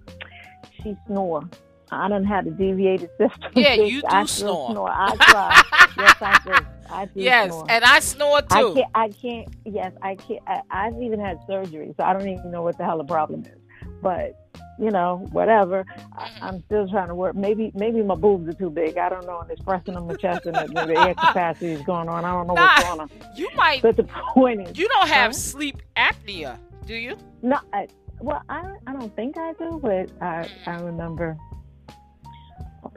she 0.82 0.96
snore. 1.08 1.48
I 1.92 2.08
don't 2.08 2.26
have 2.26 2.46
the 2.46 2.52
deviated 2.52 3.10
septum. 3.18 3.52
Yeah, 3.56 3.74
you 3.76 4.02
do 4.02 4.08
I 4.08 4.26
snore. 4.26 4.72
snore. 4.72 4.90
I 4.92 5.16
try. 5.16 5.62
yes, 5.98 6.16
I 6.22 6.40
do. 6.46 6.66
I 6.90 7.06
do 7.06 7.12
yes, 7.16 7.52
snore. 7.52 7.66
and 7.70 7.84
I 7.84 8.00
snore 8.00 8.42
too. 8.42 8.48
I 8.52 8.74
can't. 8.74 8.92
I 8.96 9.10
can't. 9.10 9.48
Yes, 9.66 9.94
I 10.02 10.16
can't. 10.16 10.42
I, 10.48 10.62
I've 10.70 11.02
even 11.02 11.20
had 11.20 11.40
surgery, 11.48 11.94
so 11.98 12.04
I 12.04 12.14
don't 12.14 12.28
even 12.28 12.52
know 12.52 12.62
what 12.62 12.78
the 12.78 12.86
hell 12.86 12.98
the 12.98 13.04
problem 13.04 13.46
is. 13.46 13.60
But 14.02 14.46
you 14.80 14.92
know, 14.92 15.28
whatever. 15.32 15.86
I, 16.18 16.28
mm-hmm. 16.28 16.46
am 16.46 16.64
still 16.66 16.88
trying 16.88 17.08
to 17.08 17.16
work. 17.16 17.36
Maybe 17.36 17.72
maybe 17.76 18.02
my 18.02 18.16
boobs 18.16 18.48
are 18.48 18.54
too 18.54 18.70
big. 18.70 18.98
I 18.98 19.10
don't 19.10 19.26
know. 19.26 19.40
And 19.40 19.50
it's 19.50 19.62
pressing 19.62 19.96
on 19.96 20.08
my 20.08 20.16
chest 20.16 20.46
and 20.46 20.56
the, 20.56 20.86
the 20.86 21.00
air 21.00 21.14
capacity 21.14 21.72
is 21.72 21.82
going 21.84 22.10
on. 22.10 22.26
I 22.26 22.32
don't 22.32 22.48
know 22.48 22.54
nah, 22.54 22.68
what's 22.68 22.84
going 22.84 23.00
on. 23.00 23.10
You 23.36 23.50
might. 23.56 23.82
But 23.82 23.98
the 23.98 24.04
point 24.04 24.68
is, 24.68 24.78
you 24.78 24.88
don't 24.88 25.08
have 25.08 25.32
huh? 25.32 25.38
sleep 25.38 25.82
apnea, 25.96 26.60
do 26.86 26.96
you? 26.96 27.18
No. 27.42 27.60
I, 27.74 27.88
well, 28.20 28.42
I 28.50 28.76
I 28.88 28.94
don't 28.94 29.16
think 29.16 29.38
I 29.38 29.54
do, 29.54 29.80
but 29.82 30.10
I 30.22 30.50
I 30.66 30.78
mm. 30.78 30.86
remember 30.86 31.38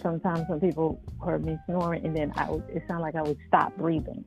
sometimes 0.02 0.48
when 0.48 0.60
people 0.60 1.00
heard 1.24 1.44
me 1.44 1.58
snoring, 1.66 2.04
and 2.04 2.16
then 2.16 2.32
I 2.36 2.50
would, 2.50 2.64
it 2.68 2.82
sounded 2.88 3.02
like 3.02 3.14
I 3.14 3.22
would 3.22 3.38
stop 3.46 3.76
breathing. 3.76 4.24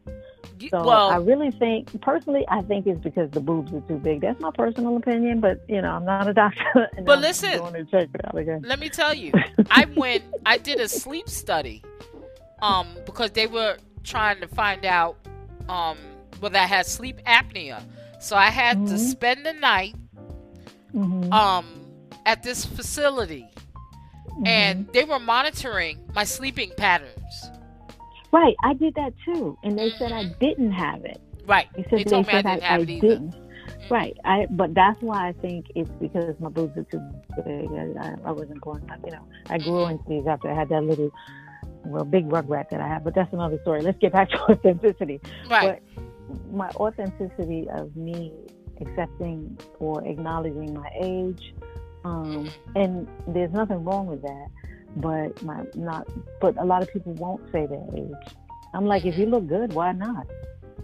So 0.70 0.84
well, 0.84 1.10
I 1.10 1.18
really 1.18 1.52
think, 1.52 2.02
personally, 2.02 2.46
I 2.48 2.62
think 2.62 2.86
it's 2.88 3.02
because 3.02 3.32
the 3.32 3.40
boobs 3.40 3.74
are 3.74 3.82
too 3.82 3.98
big. 3.98 4.22
That's 4.22 4.40
my 4.40 4.52
personal 4.52 4.96
opinion, 4.98 5.40
but 5.40 5.62
you 5.68 5.82
know, 5.82 5.92
I'm 5.92 6.06
not 6.06 6.28
a 6.28 6.34
doctor. 6.34 6.64
but 7.06 7.18
I'm 7.18 7.22
listen, 7.22 7.60
let 8.64 8.80
me 8.80 8.90
tell 8.90 9.14
you, 9.14 9.32
I 9.72 9.86
went, 9.96 10.24
I 10.46 10.58
did 10.58 10.80
a 10.80 10.88
sleep 10.88 11.30
study, 11.30 11.84
um, 12.62 12.96
because 13.06 13.32
they 13.32 13.48
were 13.48 13.78
trying 14.04 14.40
to 14.42 14.48
find 14.48 14.86
out, 14.86 15.18
um, 15.68 15.98
whether 16.40 16.60
I 16.60 16.66
had 16.66 16.86
sleep 16.86 17.18
apnea. 17.26 17.84
So 18.20 18.36
I 18.36 18.50
had 18.50 18.78
mm-hmm. 18.78 18.88
to 18.88 19.00
spend 19.00 19.46
the 19.46 19.54
night, 19.54 19.96
mm-hmm. 20.94 21.34
um, 21.34 21.82
at 22.26 22.44
this 22.44 22.66
facility, 22.66 23.50
mm-hmm. 24.32 24.48
and 24.48 24.88
they 24.94 25.04
were 25.04 25.20
monitoring 25.20 26.00
my 26.14 26.24
sleeping 26.24 26.72
patterns. 26.78 27.52
Right, 28.32 28.56
I 28.64 28.74
did 28.74 28.96
that 28.96 29.14
too, 29.26 29.58
and 29.64 29.78
they 29.78 29.92
said 29.92 30.12
I 30.12 30.26
didn't 30.40 30.72
have 30.72 31.04
it. 31.04 31.22
Right, 31.46 31.68
they 31.76 31.84
said 31.84 32.00
they, 32.00 32.04
told 32.06 32.28
me 32.28 32.34
I 32.34 32.42
didn't 32.42 32.64
have 32.64 32.80
I, 32.80 32.84
it 32.84 32.90
either. 32.90 33.08
Didn't. 33.08 33.36
Right, 33.90 34.18
I 34.24 34.48
but 34.50 34.74
that's 34.74 35.02
why 35.02 35.28
I 35.28 35.34
think 35.34 35.66
it's 35.76 35.90
because 36.00 36.36
my 36.40 36.50
boobs 36.50 36.78
are 36.78 36.84
too 36.84 37.02
big. 37.44 37.70
I, 38.00 38.16
I 38.24 38.32
wasn't 38.32 38.62
born, 38.62 38.90
you 39.06 39.12
know. 39.12 39.28
I 39.48 39.58
grew 39.58 39.74
mm-hmm. 39.74 39.92
into 39.92 40.04
these 40.08 40.28
after 40.28 40.50
I 40.50 40.56
had 40.56 40.70
that 40.70 40.84
little, 40.84 41.12
well, 41.84 42.06
big 42.06 42.30
rugrat 42.30 42.70
that 42.70 42.80
I 42.80 42.88
had. 42.88 43.04
But 43.04 43.16
that's 43.16 43.34
another 43.34 43.60
story. 43.64 43.82
Let's 43.82 43.98
get 44.00 44.14
back 44.14 44.30
to 44.32 44.42
authenticity. 44.44 45.20
Right. 45.50 45.82
But 45.96 46.54
my 46.54 46.70
authenticity 46.70 47.68
of 47.70 47.94
me 47.98 48.32
accepting 48.80 49.58
or 49.80 50.06
acknowledging 50.08 50.74
my 50.74 50.90
age, 51.02 51.54
um, 52.04 52.46
mm-hmm. 52.46 52.78
and 52.78 53.08
there's 53.28 53.52
nothing 53.52 53.84
wrong 53.84 54.08
with 54.08 54.22
that 54.22 54.48
but 54.98 55.42
my 55.44 55.64
not 55.76 56.08
but 56.40 56.58
a 56.58 56.66
lot 56.66 56.82
of 56.82 56.92
people 56.92 57.14
won't 57.14 57.42
say 57.52 57.66
their 57.66 57.86
age. 57.96 58.36
I'm 58.74 58.86
like 58.86 59.06
if 59.06 59.18
you 59.18 59.26
look 59.26 59.48
good 59.48 59.74
why 59.74 59.92
not? 59.94 60.28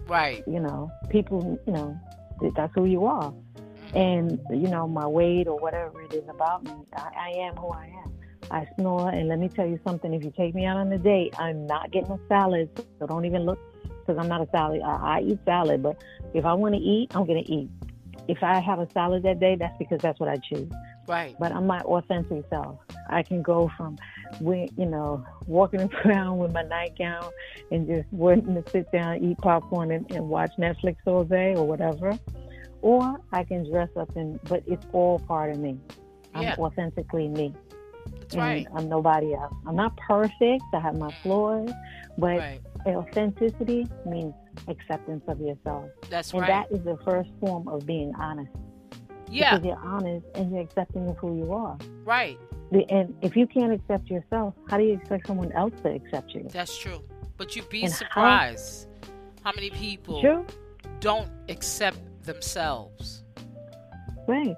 Right. 0.06 0.42
You 0.46 0.60
know 0.60 0.90
people 1.10 1.58
you 1.66 1.72
know 1.72 1.98
that's 2.54 2.72
who 2.74 2.86
you 2.86 3.04
are. 3.06 3.32
And 3.94 4.40
you 4.50 4.68
know 4.68 4.86
my 4.86 5.06
weight 5.06 5.48
or 5.48 5.58
whatever 5.58 6.02
it 6.02 6.14
is 6.14 6.28
about 6.28 6.64
me 6.64 6.72
I, 6.94 7.10
I 7.16 7.28
am 7.38 7.56
who 7.56 7.68
i 7.68 7.86
am. 7.86 8.12
I 8.50 8.66
snore 8.76 9.10
and 9.10 9.28
let 9.28 9.38
me 9.38 9.48
tell 9.48 9.66
you 9.66 9.78
something 9.86 10.12
if 10.14 10.24
you 10.24 10.32
take 10.36 10.54
me 10.54 10.64
out 10.64 10.76
on 10.76 10.92
a 10.92 10.98
date 10.98 11.34
i'm 11.38 11.66
not 11.66 11.90
getting 11.90 12.12
a 12.12 12.18
salad 12.28 12.70
so 12.98 13.06
don't 13.06 13.24
even 13.24 13.44
look 13.44 13.58
because 14.00 14.18
i'm 14.18 14.28
not 14.28 14.40
a 14.40 14.48
salad 14.50 14.80
I, 14.82 15.18
I 15.18 15.20
eat 15.20 15.38
salad 15.44 15.82
but 15.82 16.02
if 16.32 16.46
i 16.46 16.54
want 16.54 16.74
to 16.74 16.80
eat 16.80 17.14
i'm 17.14 17.26
going 17.26 17.42
to 17.42 17.52
eat. 17.52 17.68
If 18.28 18.42
I 18.42 18.60
have 18.60 18.78
a 18.78 18.86
salad 18.92 19.22
that 19.22 19.40
day, 19.40 19.56
that's 19.56 19.76
because 19.78 20.00
that's 20.02 20.20
what 20.20 20.28
I 20.28 20.36
choose. 20.36 20.70
Right. 21.08 21.34
But 21.38 21.52
I'm 21.52 21.66
my 21.66 21.80
authentic 21.80 22.44
self. 22.50 22.78
I 23.08 23.22
can 23.22 23.40
go 23.42 23.70
from, 23.76 23.96
you 24.40 24.68
know, 24.78 25.24
walking 25.46 25.90
around 26.04 26.38
with 26.38 26.52
my 26.52 26.62
nightgown 26.62 27.30
and 27.70 27.88
just 27.88 28.12
wanting 28.12 28.62
to 28.62 28.70
sit 28.70 28.92
down, 28.92 29.24
eat 29.24 29.38
popcorn, 29.38 29.90
and, 29.90 30.10
and 30.12 30.28
watch 30.28 30.52
Netflix 30.58 30.96
all 31.06 31.24
day 31.24 31.54
or 31.54 31.66
whatever, 31.66 32.18
or 32.82 33.18
I 33.32 33.44
can 33.44 33.68
dress 33.70 33.88
up 33.96 34.14
and. 34.16 34.38
But 34.44 34.62
it's 34.66 34.86
all 34.92 35.18
part 35.20 35.50
of 35.50 35.58
me. 35.58 35.78
I'm 36.34 36.42
Yeah. 36.42 36.56
authentically 36.58 37.28
me. 37.28 37.54
That's 38.20 38.34
and 38.34 38.42
right. 38.42 38.66
I'm 38.76 38.88
nobody 38.88 39.32
else. 39.34 39.54
I'm 39.66 39.76
not 39.76 39.96
perfect. 39.96 40.62
I 40.74 40.80
have 40.80 40.98
my 40.98 41.08
mm. 41.08 41.22
flaws, 41.22 41.70
but 42.18 42.38
Right. 42.38 42.60
authenticity 42.86 43.88
means 44.04 44.34
acceptance 44.68 45.24
of 45.26 45.40
yourself. 45.40 45.88
That's 46.10 46.32
And 46.32 46.42
right. 46.42 46.68
that 46.68 46.76
is 46.76 46.84
the 46.84 46.98
first 46.98 47.30
form 47.40 47.66
of 47.68 47.86
being 47.86 48.12
honest. 48.16 48.52
Yeah. 49.30 49.56
Because 49.58 49.66
you're 49.66 49.86
honest 49.86 50.26
and 50.34 50.50
you're 50.52 50.62
accepting 50.62 51.08
of 51.08 51.16
who 51.18 51.36
you 51.36 51.52
are. 51.52 51.76
Right. 52.04 52.38
The- 52.72 52.88
And 52.90 53.14
if 53.22 53.36
you 53.36 53.46
can't 53.46 53.72
accept 53.72 54.08
yourself, 54.10 54.54
how 54.68 54.76
do 54.78 54.84
you 54.84 54.94
expect 54.94 55.26
someone 55.26 55.52
else 55.52 55.72
to 55.82 55.90
accept 55.94 56.32
you? 56.34 56.46
That's 56.52 56.76
true. 56.76 57.00
But 57.36 57.54
you'd 57.56 57.68
be 57.68 57.82
And 57.84 57.92
how- 57.92 57.98
surprised 57.98 58.88
how 59.44 59.52
many 59.54 59.70
people 59.70 60.20
True. 60.20 60.44
don't 61.00 61.28
accept 61.48 61.98
themselves. 62.24 63.22
Right. 64.26 64.56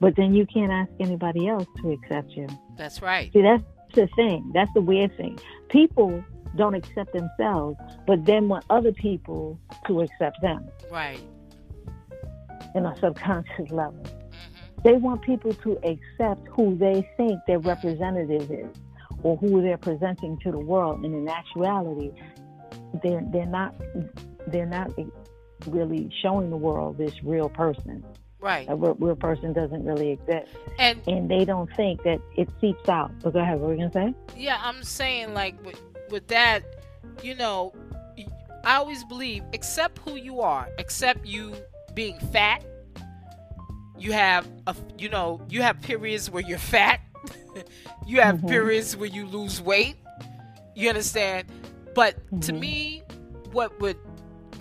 But 0.00 0.16
then 0.16 0.34
you 0.34 0.46
can't 0.46 0.72
ask 0.72 0.90
anybody 1.00 1.48
else 1.48 1.66
to 1.82 1.92
accept 1.92 2.30
you. 2.32 2.46
That's 2.76 3.00
right. 3.02 3.32
See, 3.32 3.42
that's 3.42 3.62
the 3.94 4.08
thing. 4.16 4.50
That's 4.52 4.72
the 4.74 4.80
weird 4.80 5.16
thing. 5.16 5.38
People 5.68 6.22
don't 6.56 6.74
accept 6.74 7.12
themselves, 7.12 7.78
but 8.06 8.24
then 8.24 8.48
want 8.48 8.64
other 8.70 8.92
people 8.92 9.58
to 9.86 10.00
accept 10.00 10.40
them 10.40 10.66
Right. 10.90 11.20
In 12.76 12.86
a 12.86 12.94
subconscious 13.00 13.70
level. 13.70 14.04
hmm 14.04 14.82
They 14.84 14.92
want 14.92 15.22
people 15.22 15.52
to 15.54 15.70
accept 15.92 16.46
who 16.54 16.76
they 16.76 17.08
think 17.16 17.40
their 17.46 17.58
representative 17.58 18.50
is 18.50 18.68
or 19.22 19.36
who 19.38 19.62
they're 19.62 19.78
presenting 19.78 20.38
to 20.44 20.52
the 20.52 20.58
world. 20.58 21.02
And 21.04 21.12
in 21.14 21.28
actuality, 21.28 22.10
they're, 23.02 23.24
they're 23.32 23.46
not 23.46 23.74
they're 24.48 24.66
not 24.66 24.90
really 25.66 26.08
showing 26.22 26.50
the 26.50 26.56
world 26.56 26.98
this 26.98 27.14
real 27.24 27.48
person. 27.48 28.04
Right. 28.38 28.66
A 28.68 28.76
real, 28.76 28.94
real 29.00 29.16
person 29.16 29.52
doesn't 29.52 29.84
really 29.84 30.10
exist. 30.12 30.52
And 30.78 31.00
And 31.08 31.28
they 31.28 31.44
don't 31.44 31.70
think 31.74 32.02
that 32.04 32.20
it 32.36 32.48
seeps 32.60 32.88
out. 32.88 33.10
So 33.22 33.30
go 33.30 33.40
ahead, 33.40 33.58
what 33.58 33.68
were 33.68 33.74
you 33.74 33.88
going 33.90 34.14
to 34.14 34.14
say? 34.34 34.40
yeah, 34.40 34.58
I'm 34.62 34.82
saying 34.84 35.34
like 35.34 35.54
with 35.64 35.80
with 36.10 36.26
that, 36.28 36.62
you 37.22 37.34
know, 37.34 37.72
I 38.64 38.76
always 38.76 39.02
believe 39.04 39.42
accept 39.52 39.98
who 40.04 40.14
you 40.16 40.40
are. 40.40 40.68
Accept 40.78 41.26
you 41.26 41.54
being 41.96 42.18
fat. 42.30 42.62
You 43.98 44.12
have 44.12 44.46
a, 44.68 44.76
you 44.98 45.08
know, 45.08 45.40
you 45.48 45.62
have 45.62 45.80
periods 45.80 46.30
where 46.30 46.42
you're 46.44 46.58
fat. 46.58 47.00
you 48.06 48.20
have 48.20 48.36
Mhm. 48.36 48.48
periods 48.48 48.96
where 48.96 49.08
you 49.08 49.26
lose 49.26 49.60
weight. 49.60 49.96
You 50.76 50.88
understand? 50.90 51.48
But 51.94 52.14
to 52.42 52.52
Mhm. 52.52 52.60
me, 52.60 53.02
what 53.50 53.80
would 53.80 53.96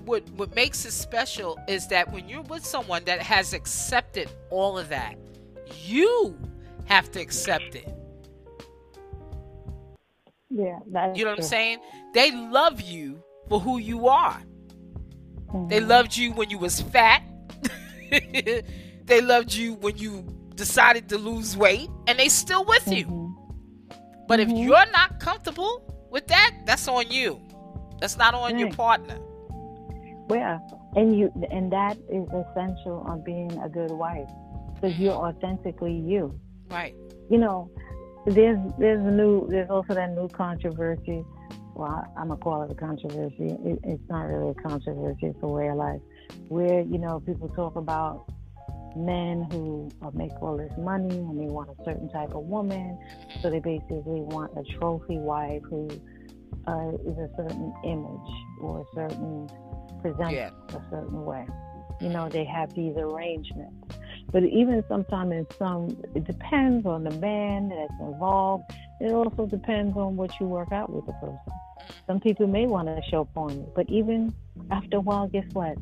what 0.05 0.23
what 0.31 0.55
makes 0.55 0.85
it 0.85 0.91
special 0.91 1.59
is 1.67 1.87
that 1.89 2.11
when 2.11 2.29
you're 2.29 2.43
with 2.43 2.63
someone 2.65 3.03
that 3.05 3.21
has 3.21 3.53
accepted 3.53 4.29
all 4.49 4.77
of 4.77 4.89
that, 4.89 5.15
you 5.83 6.37
have 6.85 7.11
to 7.11 7.19
accept 7.19 7.75
it. 7.75 7.87
Yeah, 10.49 10.79
You 11.15 11.25
know 11.25 11.31
what 11.31 11.39
I'm 11.39 11.43
saying? 11.43 11.79
They 12.13 12.31
love 12.31 12.79
you 12.79 13.21
for 13.49 13.59
who 13.59 13.77
you 13.79 14.07
are. 14.07 14.39
They 15.67 15.79
loved 15.79 16.15
you 16.15 16.31
when 16.33 16.49
you 16.49 16.57
was 16.59 16.81
fat. 16.81 17.23
they 18.11 19.21
loved 19.21 19.53
you 19.53 19.73
when 19.75 19.97
you 19.97 20.23
decided 20.55 21.09
to 21.09 21.17
lose 21.17 21.57
weight, 21.57 21.89
and 22.07 22.17
they 22.19 22.29
still 22.29 22.63
with 22.65 22.87
you. 22.87 23.05
Mhm. 23.05 24.27
But 24.27 24.39
if 24.39 24.49
Mhm. 24.49 24.63
you're 24.63 24.91
not 24.91 25.19
comfortable 25.19 25.81
with 26.11 26.27
that, 26.27 26.51
that's 26.65 26.87
on 26.87 27.09
you. 27.11 27.39
That's 27.99 28.17
not 28.17 28.33
on 28.33 28.57
your 28.59 28.71
partner. 28.71 29.17
Yeah, 30.29 30.59
and 30.95 31.15
you 31.17 31.31
and 31.51 31.71
that 31.71 31.97
is 32.09 32.27
essential 32.29 33.03
on 33.07 33.21
being 33.23 33.51
a 33.61 33.69
good 33.69 33.91
wife 33.91 34.29
because 34.73 34.97
you're 34.99 35.13
authentically 35.13 35.93
you. 35.93 36.33
Right. 36.69 36.95
You 37.29 37.37
know, 37.37 37.69
there's 38.25 38.59
there's 38.79 39.05
a 39.05 39.11
new 39.11 39.47
there's 39.49 39.69
also 39.69 39.93
that 39.93 40.11
new 40.15 40.27
controversy. 40.29 41.23
Well, 41.75 42.05
I'm 42.17 42.29
gonna 42.29 42.39
call 42.39 42.63
it 42.63 42.71
a 42.71 42.75
controversy. 42.75 43.51
It, 43.65 43.79
it's 43.83 44.09
not 44.09 44.21
really 44.21 44.51
a 44.51 44.53
controversy; 44.55 45.27
it's 45.27 45.39
a 45.43 45.47
way 45.47 45.67
of 45.67 45.75
life. 45.75 45.99
Where 46.47 46.81
you 46.81 46.97
know 46.97 47.19
people 47.19 47.49
talk 47.49 47.75
about 47.75 48.25
men 48.95 49.45
who 49.51 49.91
uh, 50.01 50.09
make 50.13 50.31
all 50.41 50.55
this 50.55 50.71
money 50.77 51.17
and 51.17 51.37
they 51.37 51.47
want 51.51 51.69
a 51.69 51.83
certain 51.83 52.09
type 52.09 52.33
of 52.33 52.43
woman, 52.45 52.97
so 53.41 53.49
they 53.49 53.59
basically 53.59 54.21
want 54.21 54.51
a 54.57 54.63
trophy 54.79 55.17
wife 55.17 55.61
who 55.69 55.89
uh, 56.65 56.91
is 57.05 57.17
a 57.17 57.29
certain 57.35 57.73
image 57.83 58.31
or 58.61 58.81
a 58.81 58.95
certain 58.95 59.49
presents 60.01 60.33
Yeah. 60.33 60.51
a 60.69 60.81
certain 60.89 61.25
way. 61.25 61.45
You 61.99 62.09
know, 62.09 62.29
they 62.29 62.45
have 62.45 62.73
these 62.73 62.95
arrangements. 62.97 63.97
But 64.31 64.43
even 64.43 64.83
sometimes 64.87 65.31
in 65.31 65.47
some, 65.57 65.97
it 66.13 66.25
depends 66.25 66.85
on 66.85 67.03
the 67.03 67.11
man 67.11 67.69
that's 67.69 67.99
involved. 68.01 68.71
It 68.99 69.11
also 69.11 69.45
depends 69.45 69.95
on 69.97 70.15
what 70.15 70.39
you 70.39 70.47
work 70.47 70.71
out 70.71 70.89
with 70.91 71.05
the 71.05 71.13
person. 71.13 71.39
Some 72.07 72.19
people 72.19 72.47
may 72.47 72.65
want 72.65 72.87
to 72.87 73.01
show 73.09 73.25
pony, 73.25 73.63
but 73.75 73.89
even 73.89 74.33
after 74.71 74.97
a 74.97 75.01
while, 75.01 75.27
guess 75.27 75.45
what? 75.53 75.77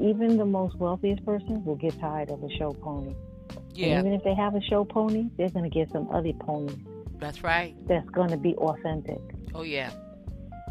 Even 0.00 0.36
the 0.36 0.44
most 0.44 0.76
wealthiest 0.76 1.24
person 1.24 1.64
will 1.64 1.76
get 1.76 1.98
tired 2.00 2.30
of 2.30 2.42
a 2.42 2.50
show 2.58 2.72
pony. 2.72 3.14
And 3.50 3.76
Yeah, 3.76 4.00
even 4.00 4.12
if 4.12 4.22
they 4.24 4.34
have 4.34 4.54
a 4.54 4.60
show 4.62 4.84
pony, 4.84 5.28
they're 5.36 5.50
going 5.50 5.70
to 5.70 5.74
get 5.74 5.90
some 5.92 6.10
other 6.10 6.32
ponies 6.32 6.78
that's 7.18 7.42
right. 7.42 7.74
that's 7.88 8.08
going 8.10 8.30
to 8.30 8.36
be 8.36 8.54
authentic. 8.56 9.20
Oh 9.54 9.62
yeah. 9.62 9.90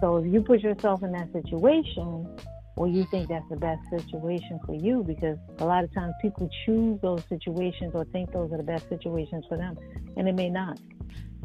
So 0.02 0.18
if 0.18 0.32
you 0.32 0.42
put 0.42 0.62
yourself 0.62 1.02
in 1.04 1.12
that 1.14 1.32
situation, 1.32 2.28
well, 2.76 2.90
you 2.90 3.06
think 3.06 3.30
that's 3.30 3.48
the 3.50 3.56
best 3.56 3.82
situation 3.90 4.60
for 4.66 4.74
you 4.76 5.04
because 5.04 5.38
a 5.60 5.66
lot 5.66 5.84
of 5.84 5.94
times 5.94 6.14
people 6.22 6.50
choose 6.66 7.00
those 7.02 7.24
situations 7.30 7.92
or 7.94 8.04
think 8.06 8.32
those 8.32 8.52
are 8.52 8.58
the 8.58 8.64
best 8.64 8.90
situations 8.90 9.46
for 9.48 9.58
them, 9.58 9.78
and 10.18 10.28
it 10.28 10.34
may 10.36 10.50
not. 10.50 10.78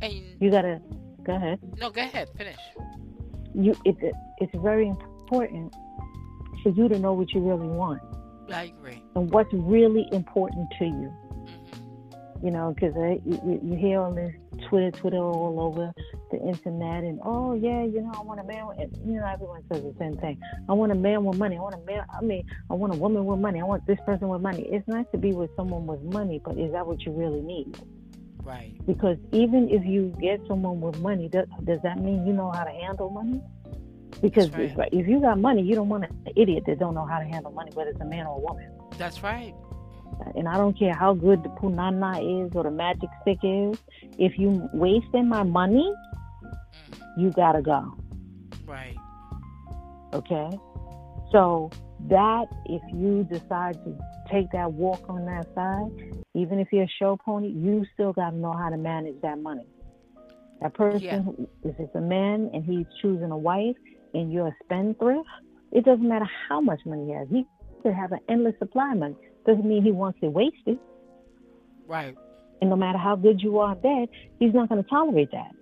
And 0.01 0.13
You 0.41 0.51
gotta 0.51 0.81
go 1.25 1.35
ahead. 1.35 1.59
no, 1.79 1.91
go 1.91 2.01
ahead, 2.03 2.29
finish. 2.37 2.59
You 3.55 3.75
it, 3.85 3.97
it's 4.39 4.55
very 4.63 4.89
important 4.89 5.75
for 6.63 6.71
you 6.71 6.89
to 6.89 6.99
know 6.99 7.13
what 7.13 7.33
you 7.35 7.41
really 7.41 7.69
want 7.69 8.01
I 8.51 8.65
agree. 8.65 9.03
and 9.15 9.31
what's 9.33 9.53
really 9.53 10.09
important 10.13 10.69
to 10.79 10.85
you. 10.85 11.09
hmm 11.11 12.47
You 12.47 12.51
know, 12.53 12.73
because 12.75 12.95
you, 13.27 13.39
you- 13.45 13.61
you 13.63 13.77
hear 13.77 14.01
on 14.01 14.15
this 14.15 14.33
Twitter, 14.69 14.91
Twitter 14.91 15.19
all 15.19 15.61
over 15.61 15.93
the 16.31 16.39
internet, 16.39 17.05
and 17.05 17.21
oh 17.25 17.55
yeah, 17.55 17.83
you 17.83 18.01
know, 18.01 18.13
I 18.15 18.23
want 18.23 18.41
a 18.41 18.45
man. 18.45 18.67
With, 18.67 18.79
and, 18.79 18.97
you 19.07 19.21
know, 19.21 19.27
everyone 19.27 19.63
says 19.73 19.83
the 19.83 19.95
same 19.99 20.17
thing. 20.17 20.41
I 20.69 20.73
want 20.73 20.93
a 20.93 20.95
man 20.95 21.25
with 21.25 21.39
money. 21.39 21.57
I 21.57 21.61
want 21.61 21.75
a 21.75 21.85
man. 21.87 22.05
I 22.17 22.23
mean, 22.23 22.45
I 22.71 22.75
want 22.75 22.95
a 22.95 22.97
woman 22.97 23.25
with 23.25 23.39
money. 23.39 23.61
I 23.61 23.65
want 23.65 23.87
this 23.87 23.99
person 24.05 24.29
with 24.29 24.43
money. 24.43 24.63
It's 24.63 24.87
nice 24.89 25.07
to 25.13 25.19
be 25.19 25.33
with 25.33 25.51
someone 25.57 25.87
with 25.87 26.03
money, 26.03 26.41
but 26.45 26.59
is 26.59 26.73
that 26.73 26.87
what 26.87 27.03
you 27.03 27.13
really 27.13 27.41
need? 27.41 27.79
Right. 28.43 28.75
Because 28.87 29.19
even 29.33 29.69
if 29.69 29.85
you 29.85 30.15
get 30.21 30.41
someone 30.47 30.81
with 30.81 30.99
money, 31.01 31.29
does, 31.29 31.47
does 31.65 31.81
that 31.83 31.99
mean 31.99 32.27
you 32.27 32.33
know 32.33 32.51
how 32.51 32.65
to 32.65 32.71
handle 32.71 33.11
money? 33.11 33.43
Because 34.23 34.51
right. 34.51 34.89
if 34.91 35.07
you 35.07 35.21
got 35.21 35.39
money, 35.39 35.63
you 35.63 35.75
don't 35.75 35.89
want 35.89 36.05
an 36.05 36.33
idiot 36.35 36.65
that 36.67 36.79
don't 36.79 36.95
know 36.95 37.05
how 37.05 37.19
to 37.19 37.27
handle 37.27 37.53
money, 37.53 37.71
whether 37.75 37.91
it's 37.91 38.01
a 38.01 38.05
man 38.05 38.27
or 38.27 38.37
a 38.37 38.41
woman. 38.41 38.71
That's 38.97 39.23
right. 39.23 39.55
And 40.35 40.49
I 40.49 40.57
don't 40.57 40.79
care 40.79 40.95
how 40.95 41.15
good 41.15 41.43
the 41.43 41.49
punana 41.49 42.47
is 42.47 42.53
or 42.55 42.65
the 42.65 42.71
magic 42.71 43.09
stick 43.23 43.39
is. 43.43 43.79
If 44.19 44.39
you 44.39 44.69
wasting 44.73 45.29
my 45.29 45.43
money, 45.43 45.93
hmm 46.43 47.21
you 47.21 47.31
gotta 47.31 47.63
go. 47.63 47.97
Right. 48.67 48.97
Okay. 50.13 50.59
So 51.33 51.71
that 52.09 52.47
if 52.67 52.83
you 52.95 53.25
decide 53.25 53.75
to 53.85 53.99
take 54.31 54.51
that 54.53 54.73
walk 54.73 55.09
on 55.09 55.25
that 55.27 55.47
side, 55.55 55.91
even 56.35 56.59
if 56.59 56.69
you're 56.73 56.85
a 56.85 56.95
show 56.99 57.17
pony, 57.17 57.49
you 57.49 57.85
still 57.95 58.13
gotta 58.13 58.37
know 58.37 58.53
how 58.53 58.71
to 58.71 58.77
manage 58.77 59.21
that 59.23 59.39
money. 59.41 59.67
That 60.61 60.75
person, 60.75 61.03
Yeah. 61.03 61.23
who- 61.23 61.49
if 61.65 61.79
it's 61.79 61.95
a 61.95 62.01
man 62.01 62.51
and 62.53 62.65
he's 62.65 62.87
choosing 63.01 63.31
a 63.31 63.39
wife 63.39 63.77
and 64.15 64.33
you're 64.33 64.49
a 64.49 64.57
spendthrift, 64.65 65.29
it 65.73 65.85
doesn't 65.85 66.09
matter 66.09 66.29
how 66.49 66.61
much 66.61 66.81
money 66.87 67.07
he 67.07 67.13
has. 67.13 67.29
He 67.29 67.47
could 67.83 67.95
have 67.95 68.13
an 68.13 68.21
endless 68.29 68.59
supply 68.59 68.93
of 68.93 68.99
money. 68.99 69.17
Doesn't 69.49 69.65
mean 69.65 69.83
he 69.83 69.93
wants 69.93 70.19
it 70.21 70.29
wasted. 70.29 70.79
Right. 71.87 72.15
And 72.61 72.69
no 72.69 72.77
matter 72.77 72.99
how 72.99 73.17
good 73.17 73.41
you 73.41 73.59
are 73.61 73.73
in 73.73 73.81
bed, 73.81 74.09
he's 74.39 74.53
not 74.53 74.69
going 74.69 74.85
to 74.85 74.91
tolerate 74.91 75.31
that. 75.33 75.53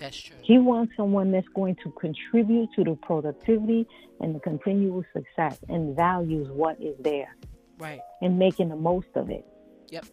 That's 0.00 0.18
true. 0.18 0.36
He 0.40 0.58
wants 0.58 0.94
someone 0.96 1.30
that's 1.30 1.46
going 1.48 1.76
to 1.84 1.90
contribute 2.00 2.70
to 2.74 2.84
the 2.84 2.96
productivity 3.02 3.86
and 4.20 4.34
the 4.34 4.40
continual 4.40 5.04
success 5.12 5.58
and 5.68 5.94
values 5.94 6.48
what 6.52 6.80
is 6.80 6.96
there 7.00 7.36
Right. 7.78 8.00
and 8.22 8.38
making 8.38 8.70
the 8.70 8.76
most 8.76 9.08
of 9.14 9.28
it. 9.28 9.44
Yep. 9.90 10.06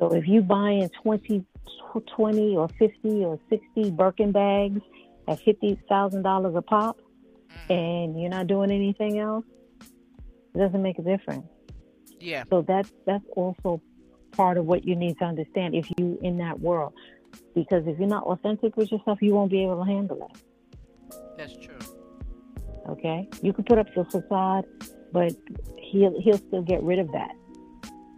So 0.00 0.12
if 0.12 0.26
you 0.26 0.42
buying 0.42 0.90
20, 1.00 1.44
20 2.16 2.56
or 2.56 2.66
50 2.76 3.24
or 3.24 3.38
60 3.50 3.92
Birkin 3.92 4.32
bags 4.32 4.80
at 5.28 5.38
$50,000 5.38 6.56
a 6.56 6.62
pop 6.62 6.98
Mhm. 7.68 7.70
and 7.70 8.20
you're 8.20 8.30
not 8.30 8.48
doing 8.48 8.72
anything 8.72 9.20
else, 9.20 9.44
it 10.54 10.58
doesn't 10.58 10.82
make 10.82 10.98
a 10.98 11.02
difference. 11.02 11.46
Yeah. 12.22 12.44
So 12.50 12.62
that's 12.62 12.90
that's 13.04 13.24
also 13.36 13.82
part 14.32 14.56
of 14.56 14.64
what 14.64 14.86
you 14.86 14.94
need 14.94 15.18
to 15.18 15.24
understand 15.24 15.74
if 15.74 15.86
you 15.98 16.18
in 16.22 16.38
that 16.38 16.60
world. 16.60 16.94
Because 17.54 17.86
if 17.86 17.98
you're 17.98 18.08
not 18.08 18.24
authentic 18.24 18.76
with 18.76 18.92
yourself, 18.92 19.20
you 19.20 19.34
won't 19.34 19.50
be 19.50 19.62
able 19.62 19.84
to 19.84 19.90
handle 19.90 20.30
it. 20.30 21.16
That's 21.36 21.56
true. 21.56 21.78
Okay? 22.88 23.28
You 23.42 23.52
can 23.52 23.64
put 23.64 23.78
up 23.78 23.86
your 23.96 24.04
facade, 24.04 24.64
but 25.12 25.32
he'll 25.78 26.18
he'll 26.20 26.38
still 26.38 26.62
get 26.62 26.82
rid 26.82 27.00
of 27.00 27.10
that. 27.12 27.34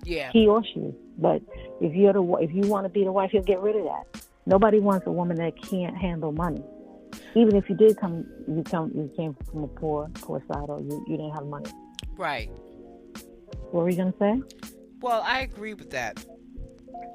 Yeah. 0.05 0.31
He 0.33 0.47
or 0.47 0.63
she. 0.63 0.93
But 1.17 1.43
if 1.81 1.95
you're 1.95 2.13
the 2.13 2.23
if 2.43 2.53
you 2.53 2.69
want 2.69 2.85
to 2.85 2.91
be 2.91 3.05
the 3.05 3.13
wife, 3.13 3.31
he'll 3.31 3.43
get 3.43 3.61
rid 3.61 3.77
of 3.77 3.85
that. 3.85 4.27
Nobody 4.45 4.81
wants 4.81 5.07
a 5.07 5.13
woman 5.13 5.39
that 5.39 5.55
can't 5.63 5.97
handle 5.97 6.33
money. 6.33 6.63
Even 7.35 7.57
if 7.57 7.71
you 7.71 7.77
did 7.77 7.97
come, 7.97 8.27
you 8.47 8.63
come, 8.65 8.93
you 8.95 9.11
came 9.17 9.35
from 9.51 9.65
a 9.65 9.69
poor, 9.69 10.11
poor 10.21 10.43
side, 10.53 10.69
or 10.69 10.81
you, 10.81 11.05
you 11.09 11.17
didn't 11.17 11.33
have 11.33 11.47
money. 11.47 11.71
Right. 12.17 12.51
What 13.75 13.83
were 13.83 13.91
you 13.91 13.97
gonna 13.97 14.15
say? 14.21 14.41
Well, 15.01 15.21
I 15.27 15.41
agree 15.41 15.75
with 15.75 15.91
that. 15.91 16.25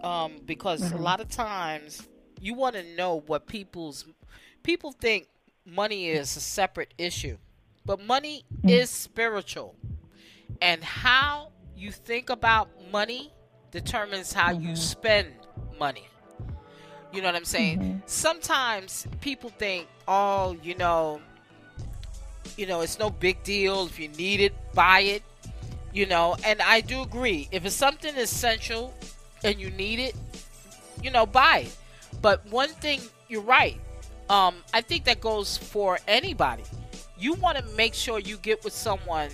Um, 0.03 0.41
because 0.45 0.81
mm-hmm. 0.81 0.97
a 0.97 1.01
lot 1.01 1.21
of 1.21 1.29
times 1.29 2.05
you 2.41 2.53
want 2.53 2.75
to 2.75 2.83
know 2.97 3.23
what 3.27 3.47
people's 3.47 4.03
people 4.61 4.91
think 4.91 5.29
money 5.65 6.09
is 6.09 6.35
a 6.35 6.41
separate 6.41 6.93
issue, 6.97 7.37
but 7.85 8.05
money 8.05 8.43
mm-hmm. 8.53 8.67
is 8.67 8.89
spiritual, 8.89 9.77
and 10.61 10.83
how 10.83 11.53
you 11.77 11.93
think 11.93 12.29
about 12.29 12.67
money 12.91 13.31
determines 13.71 14.33
how 14.33 14.51
mm-hmm. 14.51 14.67
you 14.67 14.75
spend 14.75 15.29
money. 15.79 16.09
You 17.13 17.21
know 17.21 17.29
what 17.29 17.35
I'm 17.35 17.45
saying? 17.45 17.79
Mm-hmm. 17.79 17.99
Sometimes 18.05 19.07
people 19.21 19.49
think, 19.49 19.87
oh, 20.09 20.57
you 20.61 20.75
know, 20.75 21.21
you 22.57 22.65
know, 22.65 22.81
it's 22.81 22.99
no 22.99 23.09
big 23.09 23.43
deal. 23.43 23.85
If 23.85 23.97
you 23.97 24.09
need 24.09 24.41
it, 24.41 24.53
buy 24.73 24.99
it. 24.99 25.23
You 25.91 26.05
know, 26.05 26.35
and 26.45 26.61
I 26.61 26.81
do 26.81 27.01
agree. 27.01 27.47
If 27.51 27.65
it's 27.65 27.75
something 27.75 28.15
essential 28.15 28.93
and 29.43 29.59
you 29.59 29.71
need 29.71 29.99
it, 29.99 30.15
you 31.01 31.11
know, 31.11 31.25
buy 31.25 31.65
it. 31.65 31.77
But 32.21 32.45
one 32.51 32.69
thing, 32.69 33.01
you're 33.27 33.41
right. 33.41 33.79
Um, 34.29 34.55
I 34.73 34.81
think 34.81 35.05
that 35.05 35.21
goes 35.21 35.57
for 35.57 35.99
anybody. 36.07 36.63
You 37.17 37.33
want 37.33 37.57
to 37.57 37.63
make 37.75 37.93
sure 37.93 38.19
you 38.19 38.37
get 38.37 38.63
with 38.63 38.73
someone 38.73 39.29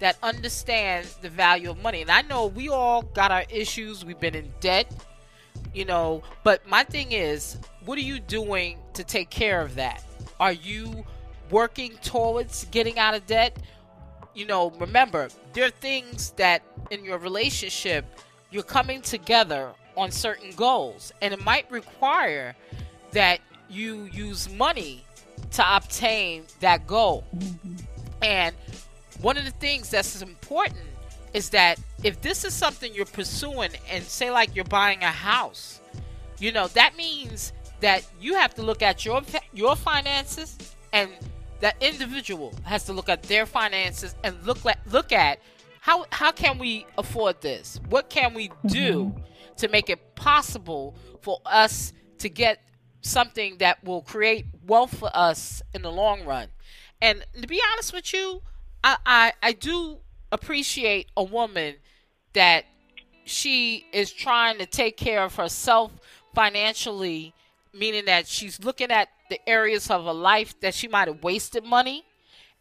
that 0.00 0.18
understands 0.22 1.14
the 1.16 1.30
value 1.30 1.70
of 1.70 1.80
money. 1.82 2.02
And 2.02 2.10
I 2.10 2.22
know 2.22 2.46
we 2.46 2.68
all 2.68 3.02
got 3.02 3.30
our 3.30 3.44
issues. 3.48 4.04
We've 4.04 4.20
been 4.20 4.34
in 4.34 4.52
debt 4.60 4.92
you 5.74 5.84
know 5.84 6.22
but 6.42 6.66
my 6.66 6.84
thing 6.84 7.12
is 7.12 7.58
what 7.84 7.98
are 7.98 8.02
you 8.02 8.20
doing 8.20 8.78
to 8.94 9.04
take 9.04 9.28
care 9.28 9.60
of 9.60 9.74
that 9.74 10.02
are 10.40 10.52
you 10.52 11.04
working 11.50 11.92
towards 12.02 12.64
getting 12.66 12.98
out 12.98 13.14
of 13.14 13.26
debt 13.26 13.56
you 14.34 14.46
know 14.46 14.70
remember 14.78 15.28
there 15.52 15.66
are 15.66 15.70
things 15.70 16.30
that 16.32 16.62
in 16.90 17.04
your 17.04 17.18
relationship 17.18 18.04
you're 18.50 18.62
coming 18.62 19.00
together 19.02 19.70
on 19.96 20.10
certain 20.10 20.50
goals 20.56 21.12
and 21.22 21.32
it 21.32 21.42
might 21.44 21.70
require 21.70 22.54
that 23.12 23.40
you 23.68 24.04
use 24.12 24.50
money 24.52 25.04
to 25.50 25.76
obtain 25.76 26.44
that 26.60 26.86
goal 26.86 27.24
mm-hmm. 27.34 27.74
and 28.22 28.54
one 29.20 29.38
of 29.38 29.44
the 29.44 29.50
things 29.52 29.90
that's 29.90 30.20
important 30.20 30.80
is 31.34 31.50
that 31.50 31.78
if 32.02 32.20
this 32.22 32.44
is 32.44 32.54
something 32.54 32.94
you're 32.94 33.04
pursuing 33.04 33.70
and 33.90 34.04
say 34.04 34.30
like 34.30 34.54
you're 34.54 34.64
buying 34.64 35.02
a 35.02 35.10
house, 35.10 35.80
you 36.38 36.52
know, 36.52 36.68
that 36.68 36.96
means 36.96 37.52
that 37.80 38.06
you 38.20 38.34
have 38.34 38.54
to 38.54 38.62
look 38.62 38.82
at 38.82 39.04
your 39.04 39.20
your 39.52 39.76
finances 39.76 40.56
and 40.92 41.10
that 41.64 41.82
individual 41.82 42.52
has 42.64 42.84
to 42.84 42.92
look 42.92 43.08
at 43.08 43.22
their 43.22 43.46
finances 43.46 44.14
and 44.22 44.36
look 44.44 44.66
at 44.66 44.78
look 44.92 45.12
at 45.12 45.40
how 45.80 46.04
how 46.10 46.30
can 46.30 46.58
we 46.58 46.86
afford 46.98 47.40
this? 47.40 47.80
What 47.88 48.10
can 48.10 48.34
we 48.34 48.50
do 48.66 49.06
mm-hmm. 49.06 49.20
to 49.56 49.68
make 49.68 49.88
it 49.88 50.14
possible 50.14 50.94
for 51.22 51.40
us 51.46 51.94
to 52.18 52.28
get 52.28 52.60
something 53.00 53.56
that 53.58 53.82
will 53.82 54.02
create 54.02 54.44
wealth 54.66 54.94
for 54.94 55.08
us 55.14 55.62
in 55.72 55.80
the 55.80 55.90
long 55.90 56.26
run? 56.26 56.48
And 57.00 57.24
to 57.40 57.46
be 57.46 57.62
honest 57.72 57.94
with 57.94 58.12
you, 58.12 58.42
I, 58.82 58.98
I, 59.06 59.32
I 59.42 59.52
do 59.52 60.00
appreciate 60.32 61.08
a 61.16 61.24
woman 61.24 61.76
that 62.34 62.66
she 63.24 63.86
is 63.90 64.12
trying 64.12 64.58
to 64.58 64.66
take 64.66 64.98
care 64.98 65.24
of 65.24 65.36
herself 65.36 65.92
financially, 66.34 67.32
meaning 67.72 68.04
that 68.04 68.26
she's 68.26 68.62
looking 68.62 68.90
at 68.90 69.08
the 69.34 69.48
areas 69.48 69.90
of 69.90 70.04
her 70.04 70.12
life 70.12 70.58
that 70.60 70.74
she 70.74 70.86
might 70.86 71.08
have 71.08 71.22
wasted 71.24 71.64
money 71.64 72.04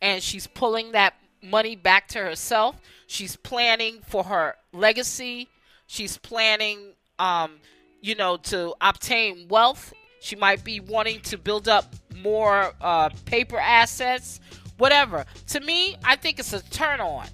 and 0.02 0.24
she's 0.24 0.48
pulling 0.48 0.92
that 0.94 1.14
money 1.44 1.76
back 1.76 2.08
to 2.08 2.18
herself. 2.18 2.76
She's 3.06 3.36
planning 3.36 4.00
for 4.08 4.24
her 4.24 4.56
legacy. 4.72 5.50
She's 5.86 6.18
planning, 6.18 6.80
um, 7.20 7.60
you 8.02 8.16
know, 8.16 8.38
to 8.38 8.74
obtain 8.82 9.48
wealth. 9.50 9.94
She 10.20 10.36
might 10.36 10.64
be 10.64 10.80
wanting 10.80 11.22
to 11.22 11.38
build 11.38 11.68
up 11.68 11.94
more 12.16 12.74
uh, 12.82 13.10
paper 13.26 13.60
assets, 13.60 14.40
whatever. 14.78 15.26
To 15.50 15.60
me, 15.60 15.96
I 16.04 16.16
think 16.16 16.40
it's 16.40 16.54
a 16.54 16.64
turn 16.72 17.00
on 17.02 17.28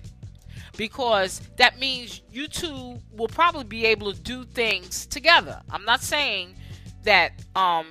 because 0.75 1.39
that 1.55 1.79
means 1.79 2.21
you 2.29 2.49
two 2.49 2.99
will 3.15 3.29
probably 3.29 3.63
be 3.63 3.85
able 3.85 4.11
to 4.11 4.19
do 4.19 4.43
things 4.43 5.05
together. 5.05 5.61
I'm 5.69 5.85
not 5.85 6.01
saying 6.01 6.55
that 7.03 7.31
um 7.55 7.87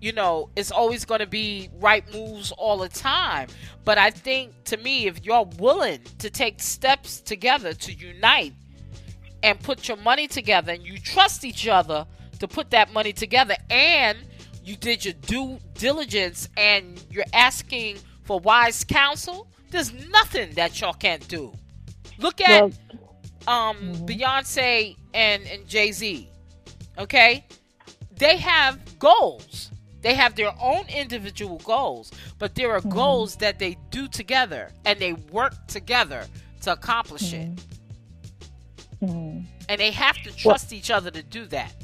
you 0.00 0.12
know 0.12 0.48
it's 0.56 0.70
always 0.70 1.04
going 1.04 1.20
to 1.20 1.26
be 1.26 1.68
right 1.78 2.04
moves 2.12 2.52
all 2.52 2.78
the 2.78 2.88
time, 2.88 3.48
but 3.84 3.98
I 3.98 4.10
think 4.10 4.52
to 4.64 4.76
me 4.76 5.06
if 5.06 5.24
you're 5.24 5.48
willing 5.58 6.00
to 6.18 6.30
take 6.30 6.60
steps 6.60 7.20
together 7.20 7.72
to 7.74 7.92
unite 7.92 8.54
and 9.42 9.58
put 9.60 9.88
your 9.88 9.96
money 9.98 10.26
together 10.26 10.72
and 10.72 10.82
you 10.82 10.98
trust 10.98 11.44
each 11.44 11.66
other 11.68 12.06
to 12.38 12.48
put 12.48 12.70
that 12.70 12.92
money 12.92 13.12
together 13.12 13.54
and 13.70 14.18
you 14.64 14.76
did 14.76 15.04
your 15.04 15.14
due 15.14 15.58
diligence 15.74 16.48
and 16.56 17.02
you're 17.10 17.24
asking 17.32 17.98
for 18.24 18.38
wise 18.40 18.84
counsel, 18.84 19.48
there's 19.70 19.92
nothing 20.10 20.52
that 20.52 20.80
y'all 20.80 20.92
can't 20.92 21.26
do. 21.28 21.52
Look 22.18 22.40
at 22.40 22.62
um 22.62 22.72
mm-hmm. 23.48 24.04
Beyonce 24.04 24.96
and 25.14 25.42
and 25.46 25.66
Jay 25.66 25.92
Z. 25.92 26.28
Okay, 26.98 27.46
they 28.16 28.36
have 28.36 28.98
goals. 28.98 29.69
They 30.02 30.14
have 30.14 30.34
their 30.34 30.52
own 30.60 30.84
individual 30.88 31.58
goals, 31.58 32.12
but 32.38 32.54
there 32.54 32.72
are 32.72 32.80
mm-hmm. 32.80 32.90
goals 32.90 33.36
that 33.36 33.58
they 33.58 33.76
do 33.90 34.08
together 34.08 34.70
and 34.84 34.98
they 34.98 35.12
work 35.12 35.54
together 35.66 36.26
to 36.62 36.72
accomplish 36.72 37.32
mm-hmm. 37.32 37.52
it. 37.52 37.66
Mm-hmm. 39.02 39.44
And 39.68 39.80
they 39.80 39.90
have 39.90 40.16
to 40.22 40.34
trust 40.36 40.70
well, 40.70 40.78
each 40.78 40.90
other 40.90 41.10
to 41.10 41.22
do 41.22 41.46
that. 41.46 41.74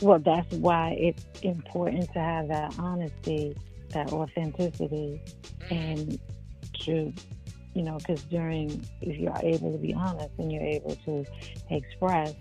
Well, 0.00 0.18
that's 0.18 0.52
why 0.54 0.96
it's 0.98 1.24
important 1.42 2.12
to 2.12 2.18
have 2.20 2.48
that 2.48 2.78
honesty, 2.78 3.56
that 3.90 4.12
authenticity, 4.12 5.20
mm-hmm. 5.68 5.74
and 5.74 6.20
to 6.80 7.12
you 7.78 7.84
know, 7.84 7.98
because 7.98 8.24
during, 8.24 8.84
if 9.02 9.16
you're 9.18 9.36
able 9.40 9.70
to 9.70 9.78
be 9.78 9.94
honest 9.94 10.30
and 10.38 10.50
you're 10.50 10.62
able 10.62 10.96
to 11.04 11.24
express 11.70 12.34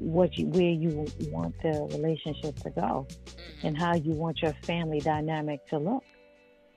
what 0.00 0.36
you, 0.36 0.46
where 0.46 0.70
you 0.70 1.06
want 1.30 1.54
the 1.62 1.88
relationship 1.92 2.56
to 2.60 2.70
go 2.70 3.06
mm-hmm. 3.08 3.66
and 3.66 3.78
how 3.78 3.94
you 3.94 4.12
want 4.12 4.42
your 4.42 4.54
family 4.64 5.00
dynamic 5.00 5.66
to 5.68 5.78
look. 5.78 6.04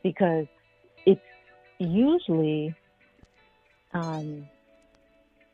Because 0.04 0.46
it's 1.06 1.22
usually 1.80 2.76
um, 3.94 4.48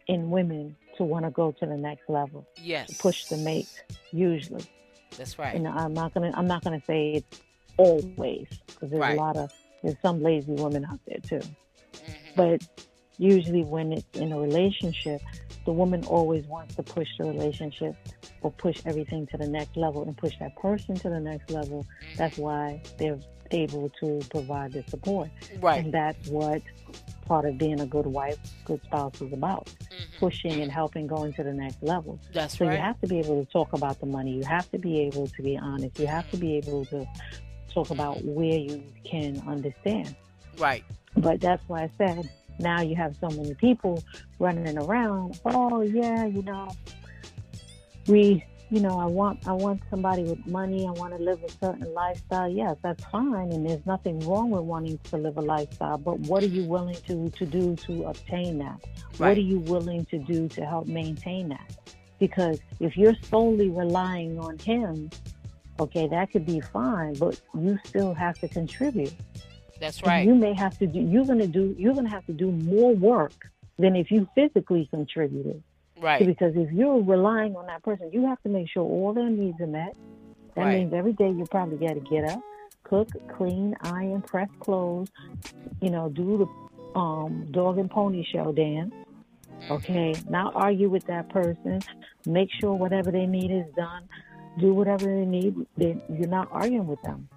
in 0.08 0.30
women 0.30 0.76
to 0.98 1.04
want 1.04 1.26
to 1.26 1.32
go 1.32 1.52
to 1.52 1.66
the 1.66 1.78
next 1.78 2.10
level. 2.10 2.48
Yes. 2.58 2.98
Push 2.98 3.26
the 3.26 3.38
mate, 3.38 3.84
usually. 4.12 4.66
That's 5.18 5.38
right. 5.38 5.56
And 5.56 5.68
I'm 5.68 5.94
not 5.94 6.14
gonna 6.14 6.32
I'm 6.36 6.48
not 6.48 6.64
gonna 6.64 6.82
say 6.86 7.14
it's 7.14 7.42
always 7.78 8.48
because 8.68 8.90
there's 8.90 9.00
right. 9.00 9.18
a 9.18 9.22
lot 9.22 9.38
of 9.38 9.52
there's 9.84 9.96
some 10.02 10.22
lazy 10.22 10.54
women 10.54 10.86
out 10.86 11.00
there 11.08 11.20
too. 11.20 11.48
But 12.36 12.64
usually, 13.18 13.64
when 13.64 13.94
it's 13.94 14.18
in 14.18 14.32
a 14.32 14.40
relationship, 14.40 15.22
the 15.66 15.74
woman 15.74 16.04
always 16.06 16.46
wants 16.46 16.76
to 16.76 16.84
push 16.84 17.08
the 17.18 17.26
relationship 17.26 17.96
or 18.42 18.52
push 18.52 18.82
everything 18.86 19.28
to 19.28 19.38
the 19.38 19.48
next 19.48 19.76
level 19.78 20.04
and 20.04 20.18
push 20.18 20.34
that 20.40 20.56
person 20.56 20.96
to 20.96 21.10
the 21.10 21.20
next 21.20 21.52
level. 21.52 21.86
That's 22.18 22.36
mm-hmm. 22.36 22.44
why 22.44 22.82
they're 22.98 23.20
able 23.52 23.90
to 24.02 24.22
provide 24.30 24.74
the 24.74 24.84
support. 24.88 25.30
Right. 25.60 25.84
And 25.84 25.94
that's 25.94 26.28
what 26.28 26.62
part 27.26 27.46
of 27.46 27.58
being 27.58 27.80
a 27.80 27.86
good 27.86 28.06
wife, 28.06 28.38
good 28.66 28.82
spouse 28.84 29.22
is 29.22 29.34
about. 29.34 29.66
Mm-hmm. 29.66 30.20
Pushing 30.20 30.62
and 30.62 30.72
helping 30.72 31.08
going 31.08 31.34
to 31.34 31.44
the 31.44 31.54
next 31.54 31.82
level. 31.82 32.20
That's 32.34 32.58
so 32.58 32.66
right. 32.66 32.76
you 32.76 32.82
have 32.82 33.00
to 33.02 33.08
be 33.08 33.20
able 33.20 33.44
to 33.44 33.52
talk 33.52 33.74
about 33.74 34.00
the 34.00 34.06
money. 34.06 34.32
You 34.32 34.44
have 34.44 34.70
to 34.72 34.78
be 34.78 35.02
able 35.02 35.28
to 35.28 35.42
be 35.42 35.58
honest. 35.58 36.00
You 36.00 36.08
have 36.08 36.30
to 36.32 36.38
mm-hmm. 36.38 36.46
be 36.46 36.58
able 36.58 36.86
to 36.86 37.08
talk 37.74 37.90
about 37.90 38.18
mm-hmm. 38.18 38.34
where 38.34 38.58
you 38.58 38.84
can 39.04 39.42
understand. 39.48 40.16
Right. 40.58 40.84
But 41.18 41.42
that's 41.42 41.64
why 41.68 41.84
I 41.84 41.92
said 41.98 42.30
now 42.60 42.82
you 42.82 42.96
have 42.96 43.16
so 43.18 43.30
many 43.30 43.54
people 43.56 44.04
running 44.40 44.78
around. 44.78 45.40
Oh 45.46 45.82
yeah, 45.82 46.26
you 46.26 46.42
know, 46.44 46.70
we 48.08 48.44
you 48.72 48.82
know, 48.82 49.00
I 49.00 49.06
want 49.06 49.48
I 49.48 49.54
want 49.54 49.82
somebody 49.90 50.24
with 50.24 50.46
money. 50.46 50.86
I 50.86 50.92
want 50.92 51.18
to 51.18 51.24
live 51.24 51.44
a 51.44 51.50
certain 51.50 51.92
lifestyle. 51.94 52.48
Yes, 52.48 52.76
that's 52.84 53.04
fine, 53.06 53.52
and 53.52 53.68
there's 53.68 53.86
nothing 53.86 54.20
wrong 54.20 54.52
with 54.52 54.62
wanting 54.62 55.00
to 55.06 55.18
live 55.18 55.38
a 55.38 55.42
lifestyle. 55.42 55.98
But 55.98 56.20
what 56.20 56.44
are 56.44 56.48
you 56.48 56.66
willing 56.66 56.98
to 57.08 57.30
to 57.30 57.46
do 57.46 57.76
to 57.76 58.04
obtain 58.04 58.60
that? 58.60 58.80
Right. 59.18 59.30
What 59.30 59.38
are 59.38 59.42
you 59.42 59.60
willing 59.60 60.06
to 60.06 60.20
do 60.20 60.48
to 60.50 60.66
help 60.66 60.88
maintain 60.88 61.50
that? 61.50 61.96
Because 62.20 62.60
if 62.80 62.96
you're 62.96 63.16
solely 63.24 63.70
relying 63.70 64.38
on 64.40 64.60
him, 64.60 65.10
okay, 65.80 66.08
that 66.08 66.32
could 66.32 66.46
be 66.46 66.60
fine, 66.60 67.14
but 67.14 67.40
you 67.58 67.80
still 67.86 68.14
have 68.14 68.38
to 68.40 68.48
contribute. 68.48 69.14
That's 69.80 70.04
right. 70.04 70.26
You 70.28 70.36
may 70.36 70.54
have 70.54 70.78
to 70.80 70.88
do. 70.88 71.00
You're 71.00 71.26
gonna 71.26 71.48
do. 71.48 71.76
You're 71.78 71.94
gonna 71.94 72.10
have 72.10 72.26
to 72.28 72.34
do 72.34 72.52
more 72.52 72.94
work 72.94 73.50
than 73.78 73.96
if 73.96 74.12
you 74.12 74.28
physically 74.36 74.88
contributed. 74.92 75.64
Right. 76.00 76.26
Because 76.26 76.54
if 76.56 76.72
you're 76.72 77.02
relying 77.02 77.56
on 77.56 77.66
that 77.68 77.84
person, 77.84 78.10
you 78.12 78.26
have 78.28 78.42
to 78.44 78.50
make 78.50 78.70
sure 78.70 78.84
all 78.84 79.14
their 79.14 79.30
needs 79.30 79.60
are 79.60 79.68
met. 79.68 79.96
That 80.56 80.64
right. 80.64 80.80
means 80.80 80.94
every 80.94 81.14
day 81.14 81.30
you 81.30 81.46
probably 81.50 81.78
got 81.86 81.94
to 81.94 82.00
get 82.02 82.26
up, 82.26 82.42
cook, 82.84 83.10
clean, 83.36 83.76
iron, 83.82 84.22
press 84.22 84.50
clothes, 84.60 85.10
you 85.82 85.90
know, 85.90 86.10
do 86.10 86.38
the 86.38 87.00
um, 87.00 87.48
dog 87.52 87.78
and 87.78 87.90
pony 87.90 88.26
show 88.32 88.52
dance. 88.52 88.94
Mm-hmm. 89.62 89.74
Okay, 89.74 90.16
not 90.30 90.56
argue 90.56 90.90
with 90.90 91.06
that 91.08 91.30
person. 91.30 91.82
Make 92.26 92.50
sure 92.60 92.74
whatever 92.74 93.12
they 93.12 93.26
need 93.26 93.52
is 93.52 93.66
done. 93.76 94.08
Do 94.58 94.74
whatever 94.74 95.06
they 95.06 95.26
need. 95.26 95.56
They, 95.78 95.98
you're 96.10 96.28
not 96.28 96.50
arguing 96.52 96.88
with 96.88 97.02
them. 97.04 97.28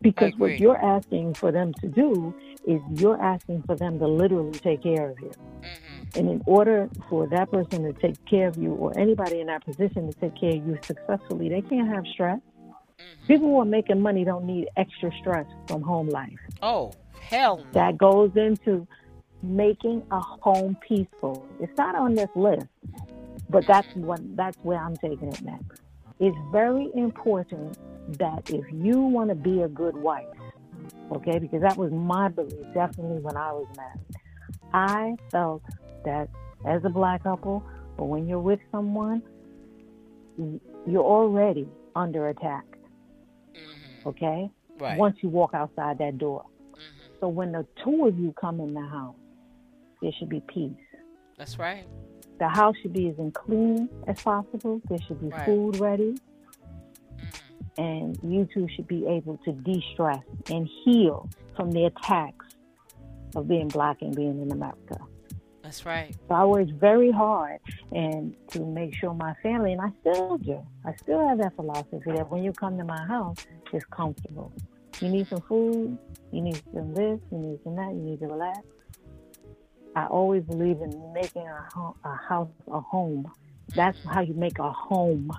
Because 0.00 0.32
what 0.36 0.60
you're 0.60 0.76
asking 0.76 1.34
for 1.34 1.50
them 1.50 1.74
to 1.74 1.88
do 1.88 2.34
is 2.66 2.80
you're 3.00 3.20
asking 3.20 3.62
for 3.64 3.74
them 3.74 3.98
to 3.98 4.06
literally 4.06 4.58
take 4.58 4.82
care 4.82 5.10
of 5.10 5.20
you. 5.20 5.32
Mm-hmm. 5.60 6.18
And 6.18 6.30
in 6.30 6.42
order 6.46 6.88
for 7.08 7.26
that 7.28 7.50
person 7.50 7.82
to 7.82 7.92
take 7.92 8.24
care 8.26 8.48
of 8.48 8.56
you 8.56 8.74
or 8.74 8.96
anybody 8.98 9.40
in 9.40 9.48
that 9.48 9.64
position 9.64 10.12
to 10.12 10.20
take 10.20 10.38
care 10.38 10.50
of 10.50 10.66
you 10.66 10.78
successfully, 10.82 11.48
they 11.48 11.62
can't 11.62 11.88
have 11.88 12.04
stress. 12.06 12.38
Mm-hmm. 12.38 13.26
People 13.26 13.48
who 13.48 13.60
are 13.60 13.64
making 13.64 14.00
money 14.00 14.24
don't 14.24 14.44
need 14.44 14.68
extra 14.76 15.10
stress 15.20 15.46
from 15.66 15.82
home 15.82 16.08
life. 16.08 16.38
Oh, 16.62 16.92
hell. 17.20 17.58
No. 17.58 17.64
That 17.72 17.98
goes 17.98 18.32
into 18.36 18.86
making 19.42 20.02
a 20.10 20.20
home 20.20 20.76
peaceful. 20.86 21.46
It's 21.60 21.76
not 21.76 21.94
on 21.94 22.14
this 22.14 22.30
list, 22.34 22.66
but 23.50 23.66
that's 23.66 23.88
mm-hmm. 23.88 24.06
what 24.06 24.36
that's 24.36 24.58
where 24.62 24.78
I'm 24.78 24.96
taking 24.96 25.28
it 25.28 25.42
next. 25.42 25.82
It's 26.20 26.36
very 26.50 26.90
important 26.94 27.78
that 28.16 28.50
if 28.50 28.64
you 28.72 28.98
want 29.00 29.28
to 29.28 29.34
be 29.34 29.62
a 29.62 29.68
good 29.68 29.96
wife, 29.96 30.26
okay, 31.12 31.38
because 31.38 31.60
that 31.62 31.76
was 31.76 31.92
my 31.92 32.28
belief 32.28 32.64
definitely 32.74 33.20
when 33.20 33.36
I 33.36 33.52
was 33.52 33.66
married. 33.76 34.00
I 34.72 35.16
felt 35.30 35.62
that 36.04 36.28
as 36.66 36.84
a 36.84 36.88
black 36.88 37.22
couple 37.22 37.62
or 37.96 38.08
when 38.08 38.26
you're 38.26 38.40
with 38.40 38.60
someone, 38.70 39.22
you're 40.86 41.04
already 41.04 41.68
under 41.94 42.28
attack. 42.28 42.64
Mm-hmm. 43.54 44.08
Okay? 44.08 44.50
Right. 44.78 44.98
Once 44.98 45.16
you 45.20 45.28
walk 45.28 45.52
outside 45.54 45.98
that 45.98 46.18
door. 46.18 46.44
Mm-hmm. 46.72 47.14
So 47.20 47.28
when 47.28 47.52
the 47.52 47.66
two 47.84 48.06
of 48.06 48.18
you 48.18 48.34
come 48.40 48.60
in 48.60 48.74
the 48.74 48.86
house, 48.86 49.16
there 50.00 50.12
should 50.18 50.28
be 50.28 50.42
peace. 50.48 50.72
That's 51.36 51.58
right. 51.58 51.86
The 52.38 52.48
house 52.48 52.76
should 52.82 52.92
be 52.92 53.08
as 53.08 53.16
clean 53.34 53.88
as 54.06 54.22
possible. 54.22 54.80
There 54.88 54.98
should 55.06 55.20
be 55.20 55.28
right. 55.28 55.44
food 55.44 55.80
ready. 55.80 56.14
And 57.78 58.18
you 58.22 58.46
two 58.52 58.68
should 58.74 58.88
be 58.88 59.06
able 59.06 59.38
to 59.44 59.52
de 59.52 59.82
stress 59.94 60.22
and 60.50 60.68
heal 60.84 61.30
from 61.56 61.70
the 61.70 61.86
attacks 61.86 62.46
of 63.34 63.48
being 63.48 63.68
black 63.68 64.02
and 64.02 64.14
being 64.14 64.42
in 64.42 64.52
America. 64.52 64.98
That's 65.62 65.84
right. 65.84 66.14
So 66.28 66.34
I 66.34 66.44
worked 66.44 66.72
very 66.72 67.10
hard 67.10 67.60
and 67.92 68.34
to 68.52 68.64
make 68.64 68.94
sure 68.94 69.12
my 69.14 69.34
family, 69.42 69.72
and 69.72 69.80
I 69.80 69.90
still 70.00 70.38
do, 70.38 70.66
I 70.84 70.94
still 70.96 71.26
have 71.28 71.38
that 71.38 71.54
philosophy 71.56 72.12
that 72.16 72.30
when 72.30 72.42
you 72.42 72.52
come 72.52 72.78
to 72.78 72.84
my 72.84 73.04
house, 73.06 73.46
it's 73.72 73.84
comfortable. 73.86 74.52
You 75.00 75.10
need 75.10 75.28
some 75.28 75.42
food, 75.42 75.98
you 76.32 76.40
need 76.40 76.62
some 76.72 76.94
this, 76.94 77.20
you 77.30 77.38
need 77.38 77.60
some 77.64 77.76
that, 77.76 77.92
you 77.92 78.00
need 78.00 78.18
to 78.20 78.26
relax. 78.26 78.60
I 79.94 80.06
always 80.06 80.42
believe 80.44 80.80
in 80.80 81.12
making 81.12 81.46
a, 81.46 81.68
home, 81.74 81.94
a 82.04 82.14
house 82.14 82.48
a 82.72 82.80
home. 82.80 83.30
That's 83.74 83.98
how 84.06 84.22
you 84.22 84.34
make 84.34 84.58
a 84.58 84.72
home. 84.72 85.30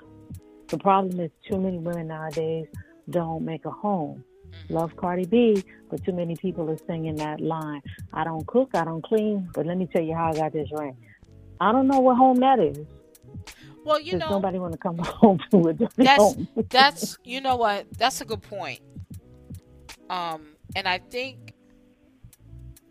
The 0.69 0.77
problem 0.77 1.19
is 1.19 1.31
too 1.49 1.59
many 1.59 1.77
women 1.77 2.07
nowadays 2.07 2.67
don't 3.09 3.43
make 3.43 3.65
a 3.65 3.71
home. 3.71 4.23
Love 4.69 4.95
Cardi 4.95 5.25
B, 5.25 5.63
but 5.89 6.03
too 6.03 6.11
many 6.11 6.35
people 6.35 6.69
are 6.69 6.77
singing 6.87 7.15
that 7.15 7.41
line. 7.41 7.81
I 8.13 8.23
don't 8.23 8.45
cook, 8.45 8.69
I 8.73 8.83
don't 8.83 9.03
clean, 9.03 9.49
but 9.53 9.65
let 9.65 9.77
me 9.77 9.87
tell 9.91 10.03
you 10.03 10.13
how 10.15 10.29
I 10.29 10.33
got 10.33 10.53
this 10.53 10.69
ring. 10.71 10.95
I 11.59 11.71
don't 11.71 11.87
know 11.87 11.99
what 11.99 12.17
home 12.17 12.37
that 12.37 12.59
is. 12.59 12.77
Well, 13.83 13.99
you 13.99 14.17
know, 14.17 14.29
nobody 14.29 14.59
want 14.59 14.73
to 14.73 14.77
come 14.77 14.97
home 14.99 15.39
to 15.51 15.69
a 15.69 15.73
dirty 15.73 16.03
that's, 16.03 16.21
home. 16.21 16.47
that's 16.69 17.17
you 17.23 17.41
know 17.41 17.55
what? 17.55 17.87
That's 17.97 18.21
a 18.21 18.25
good 18.25 18.41
point. 18.41 18.81
Um, 20.09 20.55
and 20.75 20.87
I 20.87 20.99
think 20.99 21.53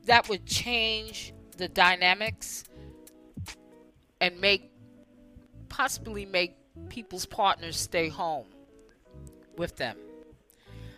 that 0.06 0.28
would 0.28 0.46
change 0.46 1.34
the 1.56 1.68
dynamics 1.68 2.64
and 4.20 4.40
make 4.40 4.72
possibly 5.68 6.26
make 6.26 6.57
people's 6.88 7.26
partners 7.26 7.76
stay 7.76 8.08
home 8.08 8.46
with 9.56 9.76
them 9.76 9.96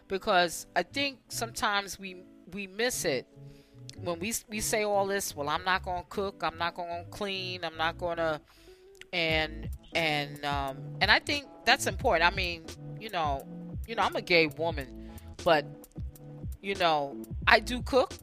because 0.08 0.66
I 0.76 0.82
think 0.82 1.18
sometimes 1.28 1.98
we 1.98 2.22
we 2.52 2.66
miss 2.66 3.04
it 3.04 3.26
when 4.02 4.18
we 4.18 4.34
we 4.48 4.60
say 4.60 4.84
all 4.84 5.06
this. 5.06 5.34
Well, 5.34 5.48
I'm 5.48 5.64
not 5.64 5.84
going 5.84 6.02
to 6.02 6.08
cook. 6.08 6.42
I'm 6.42 6.58
not 6.58 6.74
going 6.74 7.04
to 7.04 7.10
clean. 7.10 7.64
I'm 7.64 7.76
not 7.76 7.98
going 7.98 8.16
to 8.16 8.40
and 9.12 9.68
and 9.94 10.44
um, 10.44 10.78
and 11.00 11.10
I 11.10 11.18
think 11.18 11.46
that's 11.64 11.86
important. 11.86 12.30
I 12.30 12.34
mean, 12.34 12.64
you 13.00 13.10
know, 13.10 13.46
you 13.86 13.94
know, 13.94 14.02
I'm 14.02 14.16
a 14.16 14.22
gay 14.22 14.46
woman, 14.46 15.10
but 15.44 15.64
you 16.62 16.74
know, 16.74 17.16
I 17.46 17.60
do 17.60 17.82
cook. 17.82 18.14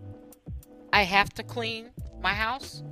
I 0.94 1.04
have 1.04 1.30
to 1.36 1.44
clean 1.44 1.92
my 2.22 2.34
house. 2.34 2.84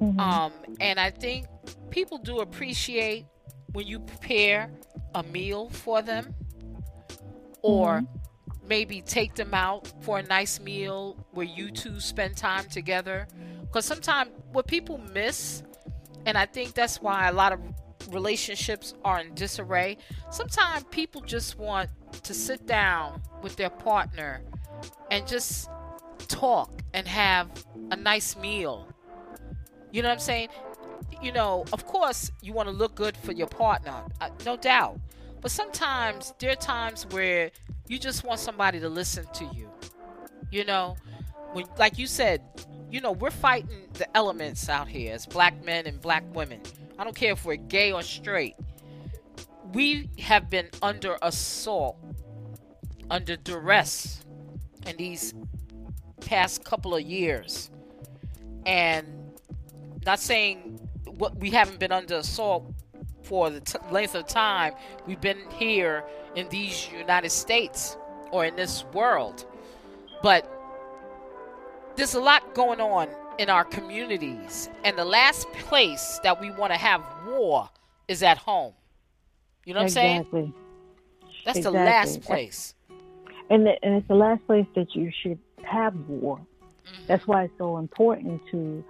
Mm-hmm. 0.00 0.20
Um, 0.20 0.52
and 0.80 1.00
I 1.00 1.10
think 1.10 1.46
people 1.90 2.18
do 2.18 2.38
appreciate 2.38 3.26
when 3.78 3.86
you 3.86 4.00
prepare 4.00 4.72
a 5.14 5.22
meal 5.22 5.68
for 5.68 6.02
them 6.02 6.34
or 7.62 8.00
mm-hmm. 8.00 8.68
maybe 8.68 9.00
take 9.00 9.36
them 9.36 9.54
out 9.54 9.92
for 10.00 10.18
a 10.18 10.22
nice 10.24 10.58
meal 10.58 11.16
where 11.30 11.46
you 11.46 11.70
two 11.70 12.00
spend 12.00 12.36
time 12.36 12.64
together. 12.64 13.28
Because 13.60 13.84
sometimes 13.84 14.30
what 14.50 14.66
people 14.66 14.98
miss, 15.14 15.62
and 16.26 16.36
I 16.36 16.44
think 16.44 16.74
that's 16.74 17.00
why 17.00 17.28
a 17.28 17.32
lot 17.32 17.52
of 17.52 17.60
relationships 18.10 18.94
are 19.04 19.20
in 19.20 19.32
disarray, 19.34 19.96
sometimes 20.30 20.82
people 20.90 21.20
just 21.20 21.56
want 21.56 21.88
to 22.24 22.34
sit 22.34 22.66
down 22.66 23.22
with 23.42 23.54
their 23.54 23.70
partner 23.70 24.42
and 25.12 25.24
just 25.24 25.70
talk 26.26 26.82
and 26.94 27.06
have 27.06 27.48
a 27.92 27.96
nice 27.96 28.36
meal. 28.36 28.88
You 29.92 30.02
know 30.02 30.08
what 30.08 30.14
I'm 30.14 30.20
saying? 30.20 30.48
You 31.20 31.32
know, 31.32 31.64
of 31.72 31.84
course, 31.86 32.30
you 32.42 32.52
want 32.52 32.68
to 32.68 32.74
look 32.74 32.94
good 32.94 33.16
for 33.16 33.32
your 33.32 33.48
partner, 33.48 34.04
uh, 34.20 34.30
no 34.46 34.56
doubt. 34.56 35.00
But 35.40 35.50
sometimes 35.50 36.32
there 36.38 36.50
are 36.50 36.56
times 36.56 37.06
where 37.10 37.50
you 37.88 37.98
just 37.98 38.24
want 38.24 38.40
somebody 38.40 38.80
to 38.80 38.88
listen 38.88 39.26
to 39.34 39.44
you. 39.46 39.68
You 40.50 40.64
know, 40.64 40.96
when 41.52 41.66
like 41.76 41.98
you 41.98 42.06
said, 42.06 42.42
you 42.90 43.00
know, 43.00 43.12
we're 43.12 43.30
fighting 43.30 43.88
the 43.94 44.16
elements 44.16 44.68
out 44.68 44.88
here 44.88 45.14
as 45.14 45.26
black 45.26 45.64
men 45.64 45.86
and 45.86 46.00
black 46.00 46.24
women. 46.34 46.60
I 46.98 47.04
don't 47.04 47.14
care 47.14 47.32
if 47.32 47.44
we're 47.44 47.56
gay 47.56 47.92
or 47.92 48.02
straight. 48.02 48.56
We 49.72 50.08
have 50.18 50.48
been 50.48 50.68
under 50.80 51.18
assault, 51.20 51.96
under 53.10 53.36
duress 53.36 54.24
in 54.86 54.96
these 54.96 55.34
past 56.20 56.64
couple 56.64 56.94
of 56.94 57.02
years. 57.02 57.70
And 58.64 59.06
not 60.06 60.18
saying 60.18 60.77
what 61.18 61.36
we 61.36 61.50
haven't 61.50 61.78
been 61.78 61.92
under 61.92 62.16
assault 62.16 62.72
for 63.22 63.50
the 63.50 63.60
t- 63.60 63.78
length 63.90 64.14
of 64.14 64.26
time 64.26 64.72
we've 65.06 65.20
been 65.20 65.38
here 65.56 66.04
in 66.34 66.48
these 66.48 66.88
United 66.90 67.30
States 67.30 67.96
or 68.30 68.44
in 68.44 68.56
this 68.56 68.84
world. 68.92 69.44
But 70.22 70.50
there's 71.96 72.14
a 72.14 72.20
lot 72.20 72.54
going 72.54 72.80
on 72.80 73.08
in 73.38 73.50
our 73.50 73.64
communities, 73.64 74.68
and 74.84 74.98
the 74.98 75.04
last 75.04 75.50
place 75.52 76.18
that 76.22 76.40
we 76.40 76.50
want 76.50 76.72
to 76.72 76.78
have 76.78 77.02
war 77.26 77.68
is 78.08 78.22
at 78.22 78.38
home. 78.38 78.72
You 79.64 79.74
know 79.74 79.80
what 79.80 79.86
exactly. 79.86 80.10
I'm 80.10 80.24
saying? 80.24 80.44
Exactly. 80.44 80.54
That's 81.44 81.58
exactly. 81.58 81.78
the 81.78 81.84
last 81.84 82.22
place. 82.22 82.74
And, 83.50 83.66
the, 83.66 83.84
and 83.84 83.94
it's 83.94 84.08
the 84.08 84.14
last 84.14 84.44
place 84.46 84.66
that 84.74 84.94
you 84.94 85.10
should 85.22 85.38
have 85.62 85.94
war. 86.08 86.38
Mm-hmm. 86.38 87.02
That's 87.06 87.26
why 87.26 87.44
it's 87.44 87.54
so 87.58 87.78
important 87.78 88.40
to 88.50 88.84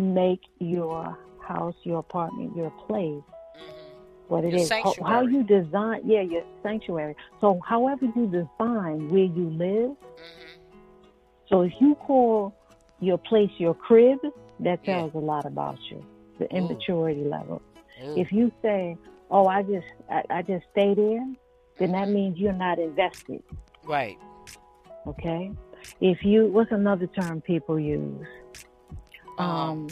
make 0.00 0.40
your 0.58 1.16
house, 1.46 1.74
your 1.82 1.98
apartment, 1.98 2.56
your 2.56 2.70
place, 2.86 3.22
mm-hmm. 3.22 3.94
what 4.28 4.44
it 4.44 4.52
your 4.52 4.60
is, 4.60 4.70
how, 4.70 4.94
how, 5.04 5.22
you 5.22 5.42
design, 5.42 6.00
yeah, 6.04 6.22
your 6.22 6.42
sanctuary. 6.62 7.14
So, 7.40 7.60
however 7.66 8.06
you 8.16 8.26
define 8.26 9.08
where 9.08 9.24
you 9.24 9.50
live. 9.50 9.90
Mm-hmm. 9.90 10.78
So, 11.48 11.62
if 11.62 11.72
you 11.80 11.94
call 11.96 12.54
your 13.00 13.18
place 13.18 13.50
your 13.58 13.74
crib, 13.74 14.18
that 14.60 14.84
tells 14.84 15.12
yeah. 15.14 15.20
a 15.20 15.22
lot 15.22 15.46
about 15.46 15.78
you, 15.90 16.04
the 16.38 16.50
immaturity 16.54 17.22
Ooh. 17.22 17.30
level. 17.30 17.62
Ooh. 18.04 18.16
If 18.16 18.32
you 18.32 18.52
say, 18.62 18.96
"Oh, 19.30 19.46
I 19.46 19.62
just 19.62 19.86
I, 20.10 20.22
I 20.30 20.42
just 20.42 20.64
stay 20.72 20.94
there," 20.94 21.26
then 21.78 21.92
that 21.92 22.08
means 22.08 22.38
you're 22.38 22.52
not 22.52 22.78
invested. 22.78 23.42
Right. 23.84 24.18
Okay. 25.06 25.50
If 26.00 26.24
you, 26.24 26.46
what's 26.46 26.72
another 26.72 27.06
term 27.06 27.40
people 27.40 27.78
use? 27.78 28.26
Um, 29.40 29.68
Um, 29.70 29.88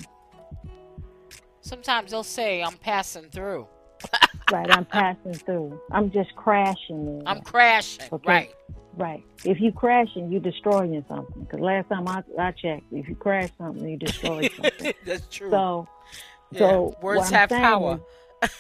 Sometimes 1.60 2.10
they'll 2.12 2.22
say, 2.24 2.62
I'm 2.62 2.76
passing 2.78 3.24
through. 3.24 3.66
right. 4.52 4.70
I'm 4.74 4.84
passing 4.86 5.34
through. 5.34 5.78
I'm 5.90 6.10
just 6.10 6.34
crashing. 6.34 7.04
There. 7.18 7.28
I'm 7.28 7.42
crashing. 7.42 8.06
Okay. 8.12 8.26
Right. 8.26 8.54
Right. 8.96 9.22
If 9.44 9.60
you 9.60 9.70
crashing, 9.72 10.32
you 10.32 10.40
destroying 10.40 11.04
something. 11.08 11.42
Because 11.42 11.60
last 11.60 11.88
time 11.88 12.08
I, 12.08 12.22
I 12.38 12.52
checked, 12.52 12.84
if 12.90 13.08
you 13.08 13.14
crash 13.14 13.50
something, 13.58 13.86
you 13.86 13.96
destroy 13.98 14.48
something. 14.56 14.94
That's 15.04 15.26
true. 15.28 15.50
so, 15.50 15.88
Yeah. 16.52 16.58
so 16.60 16.96
words 17.02 17.28
have 17.30 17.50
power. 17.50 18.00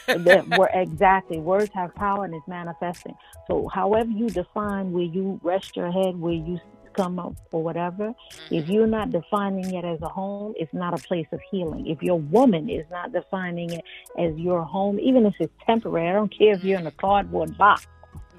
that 0.06 0.58
we're 0.58 0.68
exactly 0.74 1.38
words 1.38 1.70
have 1.72 1.94
power 1.94 2.24
and 2.24 2.34
it's 2.34 2.46
manifesting. 2.48 3.14
So, 3.46 3.68
however 3.68 4.10
you 4.10 4.28
define 4.28 4.92
where 4.92 5.04
you 5.04 5.40
rest 5.42 5.76
your 5.76 5.90
head, 5.90 6.16
where 6.20 6.32
you 6.34 6.60
come 6.98 7.18
up 7.18 7.34
or 7.52 7.62
whatever, 7.62 8.12
if 8.50 8.64
mm-hmm. 8.64 8.72
you're 8.72 8.86
not 8.86 9.10
defining 9.10 9.72
it 9.72 9.84
as 9.84 10.00
a 10.02 10.08
home, 10.08 10.54
it's 10.56 10.74
not 10.74 10.92
a 10.98 11.02
place 11.08 11.26
of 11.32 11.40
healing. 11.50 11.86
If 11.86 12.02
your 12.02 12.18
woman 12.18 12.68
is 12.68 12.84
not 12.90 13.12
defining 13.12 13.70
it 13.70 13.84
as 14.18 14.36
your 14.36 14.62
home, 14.64 14.98
even 15.00 15.24
if 15.24 15.34
it's 15.38 15.52
temporary, 15.64 16.08
I 16.08 16.12
don't 16.12 16.36
care 16.36 16.54
if 16.54 16.64
you're 16.64 16.78
in 16.78 16.86
a 16.86 16.90
mm-hmm. 16.90 17.06
cardboard 17.06 17.56
box. 17.56 17.86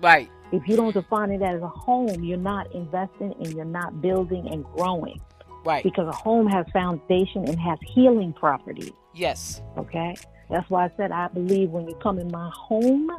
Right. 0.02 0.30
If 0.52 0.68
you 0.68 0.76
don't 0.76 0.94
define 0.94 1.32
it 1.32 1.42
as 1.42 1.62
a 1.62 1.68
home, 1.68 2.24
you're 2.24 2.38
not 2.38 2.74
investing 2.74 3.34
and 3.40 3.54
you're 3.54 3.66
not 3.66 4.02
building 4.02 4.48
and 4.52 4.66
growing 4.76 5.20
Right. 5.64 5.84
because 5.84 6.08
a 6.08 6.16
home 6.16 6.48
has 6.48 6.66
foundation 6.74 7.48
and 7.48 7.60
has 7.60 7.78
healing 7.94 8.34
properties. 8.34 8.92
Yes. 9.14 9.62
Okay, 9.78 10.16
that's 10.50 10.70
why 10.70 10.86
I 10.86 10.92
said 10.98 11.12
I 11.12 11.28
believe 11.28 11.70
when 11.70 11.88
you 11.88 11.96
come 11.96 12.18
in 12.18 12.30
my 12.32 12.50
home, 12.54 13.12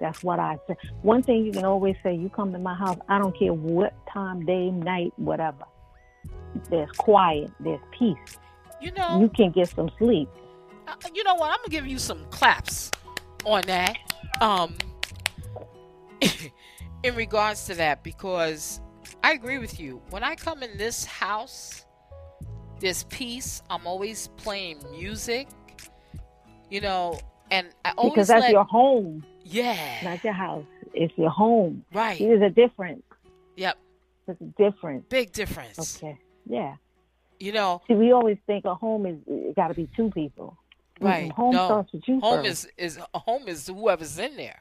that's 0.00 0.22
what 0.22 0.38
I 0.38 0.58
say. 0.66 0.76
One 1.02 1.22
thing 1.22 1.44
you 1.44 1.52
can 1.52 1.64
always 1.64 1.96
say: 2.02 2.14
you 2.14 2.28
come 2.28 2.52
to 2.52 2.58
my 2.58 2.74
house, 2.74 2.98
I 3.08 3.18
don't 3.18 3.36
care 3.38 3.52
what 3.52 3.94
time, 4.12 4.44
day, 4.44 4.70
night, 4.70 5.12
whatever. 5.16 5.64
There's 6.70 6.90
quiet, 6.92 7.50
there's 7.60 7.80
peace. 7.98 8.16
You 8.80 8.92
know, 8.92 9.20
You 9.20 9.28
can 9.28 9.50
get 9.50 9.68
some 9.68 9.90
sleep. 9.98 10.28
uh, 10.86 10.94
you 11.14 11.24
know 11.24 11.34
what? 11.34 11.50
I'm 11.50 11.58
gonna 11.58 11.68
give 11.68 11.86
you 11.86 11.98
some 11.98 12.24
claps 12.30 12.90
on 13.44 13.62
that. 13.62 13.96
Um, 14.40 14.76
in 17.02 17.14
regards 17.14 17.66
to 17.66 17.74
that, 17.74 18.02
because 18.02 18.80
I 19.22 19.32
agree 19.32 19.58
with 19.58 19.80
you. 19.80 20.00
When 20.10 20.22
I 20.22 20.34
come 20.34 20.62
in 20.62 20.76
this 20.78 21.04
house, 21.04 21.84
this 22.80 23.04
peace, 23.08 23.62
I'm 23.68 23.86
always 23.86 24.28
playing 24.36 24.78
music. 24.92 25.48
You 26.70 26.82
know, 26.82 27.18
and 27.50 27.68
I 27.84 27.92
always 27.96 28.12
because 28.12 28.28
that's 28.28 28.42
let, 28.42 28.52
your 28.52 28.64
home, 28.64 29.24
yeah, 29.52 29.98
not 30.04 30.22
your 30.24 30.32
house. 30.32 30.64
It's 30.94 31.12
your 31.16 31.30
home. 31.30 31.84
right. 31.92 32.18
There's 32.18 32.42
a 32.42 32.50
difference. 32.50 33.02
Yep, 33.56 33.76
There's 34.26 34.38
a 34.40 34.44
difference. 34.62 35.04
big 35.08 35.32
difference. 35.32 35.96
Okay. 36.02 36.18
Yeah. 36.46 36.76
You 37.40 37.52
know, 37.52 37.82
See, 37.86 37.94
we 37.94 38.12
always 38.12 38.38
think 38.46 38.64
a 38.64 38.74
home 38.74 39.06
is 39.06 39.16
it 39.26 39.54
got 39.56 39.68
to 39.68 39.74
be 39.74 39.88
two 39.96 40.10
people. 40.10 40.56
Right. 41.00 41.30
Home 41.32 41.54
No. 41.54 41.66
starts 41.66 41.92
with 41.92 42.02
you 42.08 42.18
home 42.20 42.44
first. 42.44 42.66
is 42.78 42.96
is 42.96 42.98
home 43.14 43.46
is 43.46 43.66
whoever's 43.68 44.18
in 44.18 44.36
there. 44.36 44.58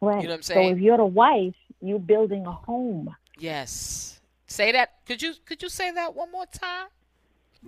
Right. 0.00 0.16
You 0.22 0.28
know 0.28 0.30
what 0.32 0.36
I'm 0.36 0.42
saying? 0.42 0.70
So 0.70 0.76
if 0.76 0.82
you're 0.82 0.96
the 0.96 1.04
wife, 1.04 1.54
you're 1.82 1.98
building 1.98 2.46
a 2.46 2.52
home. 2.52 3.14
Yes. 3.38 4.20
Say 4.46 4.72
that. 4.72 5.04
Could 5.06 5.20
you 5.20 5.34
could 5.44 5.62
you 5.62 5.68
say 5.68 5.90
that 5.92 6.14
one 6.14 6.30
more 6.32 6.46
time? 6.46 6.86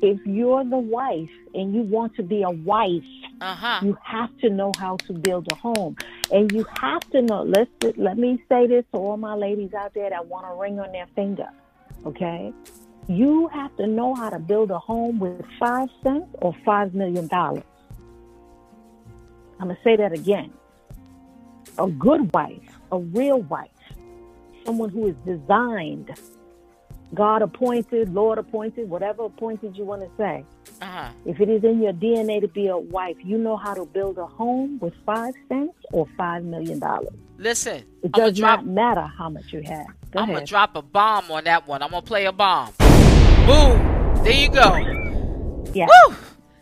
If 0.02 0.24
you're 0.26 0.62
the 0.64 0.76
wife 0.78 1.30
and 1.54 1.74
you 1.74 1.80
want 1.82 2.14
to 2.16 2.22
be 2.22 2.42
a 2.42 2.50
wife, 2.50 3.02
Uh 3.40 3.54
huh. 3.54 3.80
you 3.82 3.96
have 4.02 4.30
to 4.38 4.50
know 4.50 4.72
how 4.78 4.96
to 4.98 5.12
build 5.14 5.50
a 5.50 5.54
home, 5.54 5.96
and 6.30 6.52
you 6.52 6.66
have 6.80 7.08
to 7.10 7.22
know. 7.22 7.42
Let's 7.42 7.70
let 7.96 8.18
me 8.18 8.42
say 8.48 8.66
this 8.66 8.84
to 8.92 8.98
all 8.98 9.16
my 9.16 9.34
ladies 9.34 9.72
out 9.74 9.94
there 9.94 10.10
that 10.10 10.26
want 10.26 10.46
a 10.46 10.54
ring 10.54 10.78
on 10.80 10.92
their 10.92 11.06
finger. 11.14 11.48
Okay, 12.04 12.52
you 13.08 13.48
have 13.48 13.74
to 13.78 13.86
know 13.86 14.14
how 14.14 14.28
to 14.30 14.38
build 14.38 14.70
a 14.70 14.78
home 14.78 15.18
with 15.18 15.42
five 15.58 15.88
cents 16.02 16.28
or 16.42 16.54
five 16.64 16.94
million 16.94 17.26
dollars. 17.28 17.64
I'm 19.58 19.68
gonna 19.68 19.78
say 19.82 19.96
that 19.96 20.12
again. 20.12 20.52
A 21.78 21.86
good 21.88 22.32
wife, 22.34 22.68
a 22.92 22.98
real 22.98 23.40
wife, 23.42 23.70
someone 24.64 24.90
who 24.90 25.06
is 25.08 25.14
designed, 25.24 26.10
God 27.14 27.42
appointed, 27.42 28.12
Lord 28.12 28.38
appointed, 28.38 28.90
whatever 28.90 29.24
appointed 29.24 29.76
you 29.76 29.84
want 29.84 30.02
to 30.02 30.10
say. 30.16 30.44
Uh 30.82 30.86
huh. 30.86 31.08
If 31.24 31.40
it 31.40 31.48
is 31.48 31.62
in 31.64 31.82
your 31.82 31.92
DNA 31.92 32.40
to 32.40 32.48
be 32.48 32.66
a 32.66 32.76
wife, 32.76 33.16
you 33.22 33.38
know 33.38 33.56
how 33.56 33.74
to 33.74 33.86
build 33.86 34.18
a 34.18 34.26
home 34.26 34.78
with 34.80 34.94
five 35.04 35.34
cents 35.48 35.74
or 35.92 36.06
five 36.16 36.44
million 36.44 36.78
dollars. 36.78 37.14
Listen. 37.38 37.84
It 38.02 38.12
does 38.12 38.36
drop. 38.36 38.60
not 38.60 38.66
matter 38.66 39.02
how 39.18 39.28
much 39.28 39.52
you 39.52 39.62
have. 39.62 39.86
Go 40.10 40.20
I'm 40.20 40.32
gonna 40.32 40.44
drop 40.44 40.76
a 40.76 40.82
bomb 40.82 41.30
on 41.30 41.44
that 41.44 41.66
one. 41.66 41.82
I'm 41.82 41.90
gonna 41.90 42.02
play 42.02 42.26
a 42.26 42.32
bomb. 42.32 42.72
Boom. 42.78 44.24
There 44.24 44.32
you 44.32 44.48
go. 44.48 45.64
yeah. 45.72 45.86
Woo. 45.86 46.16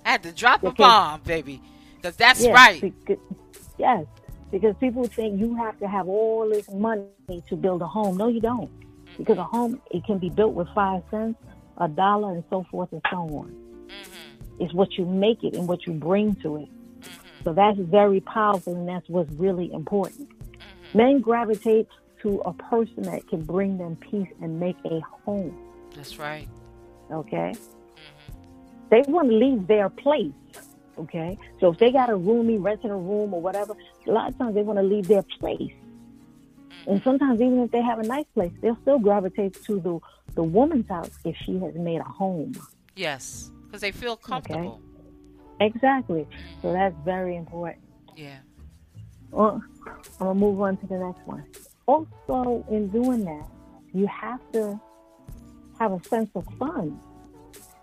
I 0.05 0.11
had 0.11 0.23
to 0.25 0.33
drop 0.33 0.63
a 0.63 0.73
bomb, 0.73 1.23
baby. 1.23 1.63
Cause 2.03 2.17
that's 2.17 2.43
yes, 2.43 2.55
right. 2.55 2.81
Because, 2.81 3.17
yes, 3.79 4.05
because 4.51 4.77
people 4.79 5.07
think 5.07 5.41
you 5.41 5.55
have 5.55 5.79
to 5.79 5.89
have 5.89 6.07
all 6.07 6.47
this 6.51 6.71
money 6.71 7.07
to 7.49 7.57
build 7.57 7.81
a 7.81 7.87
home. 7.87 8.19
No, 8.19 8.29
you 8.29 8.41
don't. 8.41 8.71
Because 9.19 9.39
a 9.39 9.45
home 9.45 9.81
it 9.91 10.05
can 10.05 10.19
be 10.19 10.29
built 10.31 10.55
with 10.55 10.69
five 10.75 11.03
cents, 11.11 11.39
a 11.79 11.89
dollar, 11.89 12.33
and 12.33 12.45
so 12.51 12.65
forth 12.71 12.91
and 12.93 13.03
so 13.11 13.17
on. 13.17 13.49
hmm 13.89 14.63
It's 14.63 14.75
what 14.75 14.97
you 14.99 15.05
make 15.05 15.43
it 15.45 15.55
and 15.55 15.69
what 15.69 15.87
you 15.87 15.93
bring 15.93 16.35
to 16.43 16.57
it. 16.57 16.69
hmm 16.69 17.45
So 17.45 17.53
that's 17.53 17.79
very 17.79 18.21
powerful, 18.21 18.75
and 18.75 18.89
that's 18.89 19.09
what's 19.09 19.31
really 19.33 19.73
important. 19.73 20.29
hmm 20.61 20.99
Men 20.99 21.21
gravitate 21.21 21.89
to 22.23 22.41
a 22.47 22.53
person 22.55 23.03
that 23.05 23.27
can 23.29 23.43
bring 23.45 23.79
them 23.79 23.97
peace 23.97 24.29
and 24.41 24.59
make 24.59 24.77
a 24.85 25.01
home. 25.25 25.57
That's 25.95 26.19
right. 26.19 26.49
Okay, 27.11 27.55
they 28.91 29.03
want 29.09 29.29
to 29.29 29.37
leave 29.37 29.67
their 29.67 29.91
place. 29.91 30.33
Okay, 30.97 31.37
so 31.61 31.73
if 31.73 31.79
they 31.79 31.91
got 31.91 32.09
a 32.09 32.15
roomie, 32.15 32.63
renting 32.63 32.91
a 32.91 32.97
room 32.97 33.35
or 33.35 33.43
whatever, 33.43 33.75
a 34.07 34.11
lot 34.11 34.29
of 34.29 34.39
times 34.39 34.55
they 34.55 34.63
want 34.63 34.79
to 34.79 34.83
leave 34.83 35.07
their 35.09 35.25
place. 35.39 35.73
And 36.87 37.03
sometimes 37.03 37.41
even 37.41 37.61
if 37.61 37.71
they 37.71 37.83
have 37.83 37.99
a 37.99 38.03
nice 38.03 38.27
place, 38.35 38.53
they'll 38.61 38.79
still 38.83 38.99
gravitate 38.99 39.63
to 39.65 39.81
the 39.81 39.99
the 40.35 40.43
woman's 40.43 40.89
house 40.89 41.11
if 41.25 41.37
she 41.45 41.59
has 41.59 41.75
made 41.75 42.01
a 42.01 42.05
home. 42.05 42.55
Yes. 42.97 43.51
Because 43.67 43.81
they 43.81 43.93
feel 43.93 44.17
comfortable. 44.17 44.81
Exactly. 45.61 46.27
So 46.61 46.69
mm-hmm. 46.69 46.79
that's 46.79 46.97
very 47.05 47.37
important. 47.37 47.85
Yeah. 48.17 48.39
Well, 49.31 49.63
I'm 49.87 50.27
gonna 50.27 50.35
move 50.35 50.61
on 50.61 50.77
to 50.79 50.87
the 50.87 50.99
next 50.99 51.27
one. 51.27 51.45
Also, 51.87 52.65
in 52.71 52.89
doing 52.89 53.25
that, 53.25 53.49
you 53.93 54.07
have 54.07 54.41
to 54.53 54.81
have 55.79 55.93
a 55.93 56.03
sense 56.05 56.31
of 56.35 56.45
fun. 56.59 56.99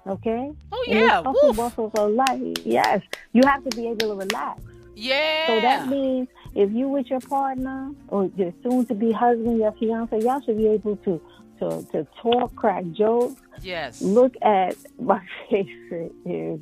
Okay? 0.08 0.52
Oh 0.72 0.86
yeah. 0.88 1.22
this 1.22 1.26
hustle 1.26 1.48
Woof. 1.50 1.58
bustle 1.58 1.92
of 1.94 2.12
life, 2.12 2.58
yes, 2.66 3.02
you 3.34 3.44
have 3.46 3.64
to 3.64 3.76
be 3.76 3.88
able 3.88 3.98
to 3.98 4.16
relax. 4.16 4.62
Yeah. 4.96 5.48
So 5.48 5.62
that 5.62 5.88
means 5.88 6.28
if 6.56 6.72
you 6.72 6.88
with 6.88 7.08
your 7.08 7.22
partner 7.22 7.92
or 8.08 8.30
your 8.36 8.54
soon 8.64 8.86
to 8.88 8.94
be 8.94 9.12
husband, 9.12 9.60
your 9.60 9.72
fiance, 9.74 10.20
y'all 10.20 10.42
should 10.42 10.58
be 10.58 10.68
able 10.68 10.98
to 10.98 11.22
to 11.60 11.86
to 11.92 12.08
talk, 12.22 12.56
crack 12.56 12.84
jokes. 12.92 13.42
yes. 13.62 14.02
Look 14.02 14.34
at 14.42 14.76
my 15.00 15.22
favorite 15.50 16.14
is 16.26 16.60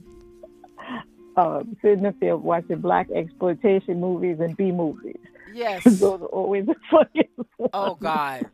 uh, 1.38 1.64
sitting 1.82 2.06
up 2.06 2.16
there 2.20 2.38
watching 2.38 2.80
black 2.80 3.10
exploitation 3.12 4.00
movies 4.00 4.40
and 4.40 4.56
B 4.58 4.72
movies. 4.72 5.18
Yes. 5.54 5.84
Those 5.86 6.22
are 6.22 6.26
always 6.26 6.66
the 6.66 6.76
funniest. 6.92 7.30
Oh 7.74 7.96
God. 7.96 8.46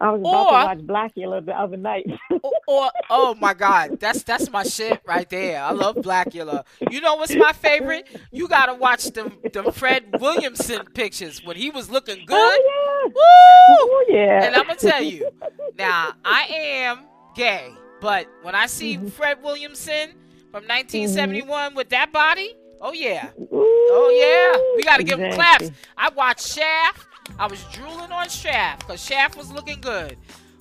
I 0.00 0.10
was 0.10 0.20
about 0.20 0.34
Or- 0.70 0.74
to 0.74 0.82
watch 0.84 1.12
Blacula 1.14 1.44
the 1.46 1.52
other 1.58 1.76
night. 1.76 2.06
or, 2.42 2.50
or 2.66 2.90
oh 3.08 3.34
my 3.40 3.54
god 3.54 3.98
that's 4.00 4.22
that's 4.22 4.50
my 4.50 4.62
shit 4.62 5.00
right 5.06 5.28
there 5.30 5.62
i 5.62 5.70
love 5.70 5.96
blacula 5.96 6.64
you 6.90 7.00
know 7.00 7.14
what's 7.16 7.34
my 7.34 7.52
favorite 7.52 8.06
you 8.30 8.48
gotta 8.48 8.74
watch 8.74 9.04
them 9.12 9.32
them 9.52 9.70
fred 9.72 10.04
williamson 10.20 10.84
pictures 10.94 11.44
when 11.44 11.56
he 11.56 11.70
was 11.70 11.90
looking 11.90 12.24
good 12.26 12.58
oh, 12.60 13.02
Woo! 13.06 13.12
yeah. 13.14 13.76
Oh, 13.80 14.04
yeah. 14.08 14.44
and 14.46 14.56
i'm 14.56 14.66
gonna 14.66 14.78
tell 14.78 15.02
you 15.02 15.28
now 15.78 16.12
i 16.24 16.42
am 16.50 17.00
gay 17.34 17.72
but 18.00 18.26
when 18.42 18.54
i 18.54 18.66
see 18.66 18.96
Mm-hmm. 18.96 19.08
fred 19.08 19.42
williamson 19.42 20.10
from 20.50 20.64
1971 20.64 21.74
with 21.74 21.88
that 21.90 22.12
body 22.12 22.54
oh 22.82 22.92
yeah 22.92 23.30
Ooh, 23.40 23.46
oh 23.52 24.10
yeah 24.10 24.76
we 24.76 24.82
gotta 24.82 25.02
give 25.04 25.18
him 25.18 25.26
exactly. 25.26 25.68
claps 25.68 25.78
i 25.96 26.08
watched 26.10 26.46
shaft 26.46 27.06
i 27.38 27.46
was 27.46 27.62
drooling 27.72 28.10
on 28.12 28.28
shaft 28.28 28.80
because 28.80 29.02
shaft 29.02 29.36
was 29.36 29.50
looking 29.52 29.80
good 29.80 30.16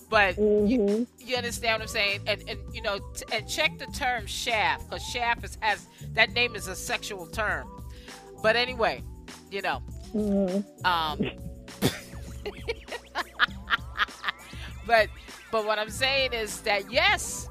but 0.10 0.38
you, 0.38 0.44
Mhm. 0.44 1.08
you 1.20 1.38
understand 1.38 1.76
what 1.80 1.84
I'm 1.84 1.88
saying? 1.88 2.20
And 2.28 2.44
and 2.50 2.60
you 2.76 2.82
know, 2.82 3.00
t- 3.16 3.24
and 3.32 3.48
check 3.48 3.78
the 3.80 3.86
term 3.86 4.26
shaft 4.26 4.90
because 4.90 5.02
shaft 5.02 5.46
is, 5.46 5.58
has 5.62 5.88
that 6.16 6.32
name 6.34 6.54
is 6.54 6.68
a 6.68 6.76
sexual 6.76 7.28
term. 7.28 7.66
But 8.44 8.58
anyway, 8.58 9.04
you 9.50 9.62
know, 9.62 9.82
Mhm. 10.14 10.66
um, 10.86 11.18
but 14.86 15.08
but 15.52 15.66
what 15.66 15.80
I'm 15.80 15.90
saying 15.90 16.34
is 16.34 16.60
that 16.62 16.92
yes, 16.92 17.48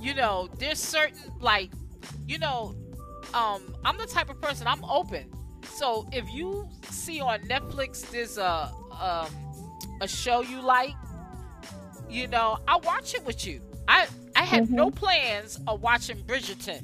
you 0.00 0.14
know, 0.14 0.48
there's 0.60 0.78
certain 0.78 1.18
like, 1.40 1.70
you 2.28 2.38
know, 2.38 2.76
um, 3.34 3.74
I'm 3.84 3.96
the 3.96 4.06
type 4.06 4.30
of 4.30 4.40
person 4.40 4.66
I'm 4.66 4.84
open. 4.84 5.30
So 5.64 6.08
if 6.12 6.24
you 6.32 6.68
see 6.90 7.20
on 7.20 7.40
Netflix 7.40 8.08
there's 8.10 8.38
a 8.38 8.72
um, 9.00 9.28
a 10.00 10.08
show 10.08 10.42
you 10.42 10.60
like, 10.60 10.94
you 12.08 12.26
know, 12.26 12.58
I'll 12.68 12.80
watch 12.80 13.14
it 13.14 13.24
with 13.24 13.46
you. 13.46 13.60
I 13.88 14.06
I 14.34 14.42
had 14.42 14.64
mm-hmm. 14.64 14.74
no 14.76 14.90
plans 14.90 15.58
of 15.66 15.82
watching 15.82 16.18
Bridgerton, 16.18 16.82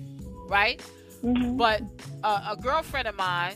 right? 0.49 0.82
Mm-hmm. 1.22 1.57
But 1.57 1.82
uh, 2.24 2.55
a 2.57 2.61
girlfriend 2.61 3.09
of 3.09 3.16
mine, 3.16 3.55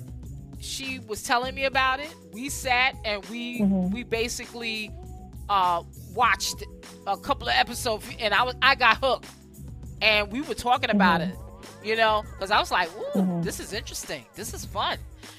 she 0.60 1.00
was 1.00 1.22
telling 1.22 1.54
me 1.54 1.64
about 1.64 2.00
it. 2.00 2.14
We 2.32 2.48
sat 2.48 2.96
and 3.04 3.24
we 3.26 3.60
mm-hmm. 3.60 3.90
we 3.92 4.04
basically 4.04 4.90
uh, 5.48 5.82
watched 6.14 6.62
a 7.06 7.16
couple 7.16 7.48
of 7.48 7.54
episodes, 7.56 8.06
and 8.18 8.32
I 8.34 8.42
was 8.42 8.54
I 8.62 8.74
got 8.74 8.98
hooked, 8.98 9.28
and 10.00 10.30
we 10.30 10.40
were 10.42 10.54
talking 10.54 10.90
about 10.90 11.20
mm-hmm. 11.20 11.32
it, 11.32 11.45
you 11.86 11.96
know, 11.96 12.24
because 12.32 12.50
I 12.50 12.58
was 12.58 12.70
like, 12.70 12.88
"Ooh, 12.96 13.18
mm-hmm. 13.18 13.42
this 13.42 13.60
is 13.60 13.72
interesting. 13.72 14.24
This 14.34 14.52
is 14.52 14.64
fun," 14.64 14.98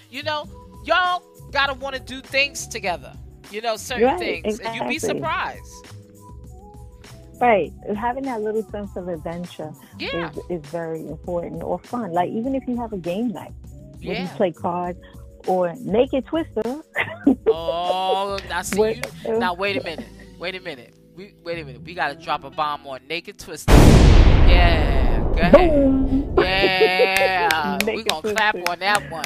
you 0.10 0.24
know. 0.24 0.48
Y'all 0.86 1.22
gotta 1.52 1.74
want 1.74 1.96
to 1.96 2.02
do 2.02 2.22
things 2.22 2.66
together, 2.66 3.14
you 3.52 3.62
know, 3.62 3.76
certain 3.76 4.06
right, 4.06 4.20
things, 4.20 4.46
exactly. 4.46 4.68
and 4.68 4.76
you'd 4.76 4.96
be 4.96 5.00
surprised. 5.00 5.88
Right, 7.42 7.72
having 7.96 8.24
that 8.24 8.42
little 8.42 8.64
sense 8.72 8.96
of 8.96 9.10
adventure 9.10 9.74
yeah. 10.00 10.32
is, 10.32 10.64
is 10.64 10.66
very 10.72 11.06
important 11.08 11.62
or 11.62 11.78
fun. 11.80 12.14
Like 12.14 12.32
even 12.32 12.56
if 12.56 12.64
you 12.68 12.78
have 12.78 12.94
a 12.94 12.98
game 12.98 13.30
night, 13.30 13.54
yeah. 14.00 14.14
where 14.14 14.22
you 14.22 14.28
play 14.30 14.52
cards 14.54 15.00
or 15.46 15.74
Naked 15.76 16.26
Twister. 16.26 16.62
oh, 17.48 18.40
I 18.52 18.62
see 18.62 19.02
you. 19.26 19.40
Now 19.40 19.54
wait 19.54 19.78
a 19.78 19.84
minute. 19.84 20.08
Wait 20.40 20.56
a 20.56 20.62
minute. 20.62 20.94
We 21.16 21.34
wait 21.44 21.60
a 21.60 21.66
minute. 21.66 21.82
We 21.84 21.94
gotta 21.94 22.16
drop 22.16 22.44
a 22.44 22.50
bomb 22.50 22.86
on 22.88 23.02
Naked 23.08 23.40
Twister. 23.40 23.74
Yeah, 23.74 25.07
go 25.38 25.42
ahead. 25.42 26.24
Yeah, 26.48 27.78
we 27.86 28.04
gonna 28.04 28.34
clap 28.34 28.56
on 28.70 28.80
that 28.80 29.12
one. 29.12 29.26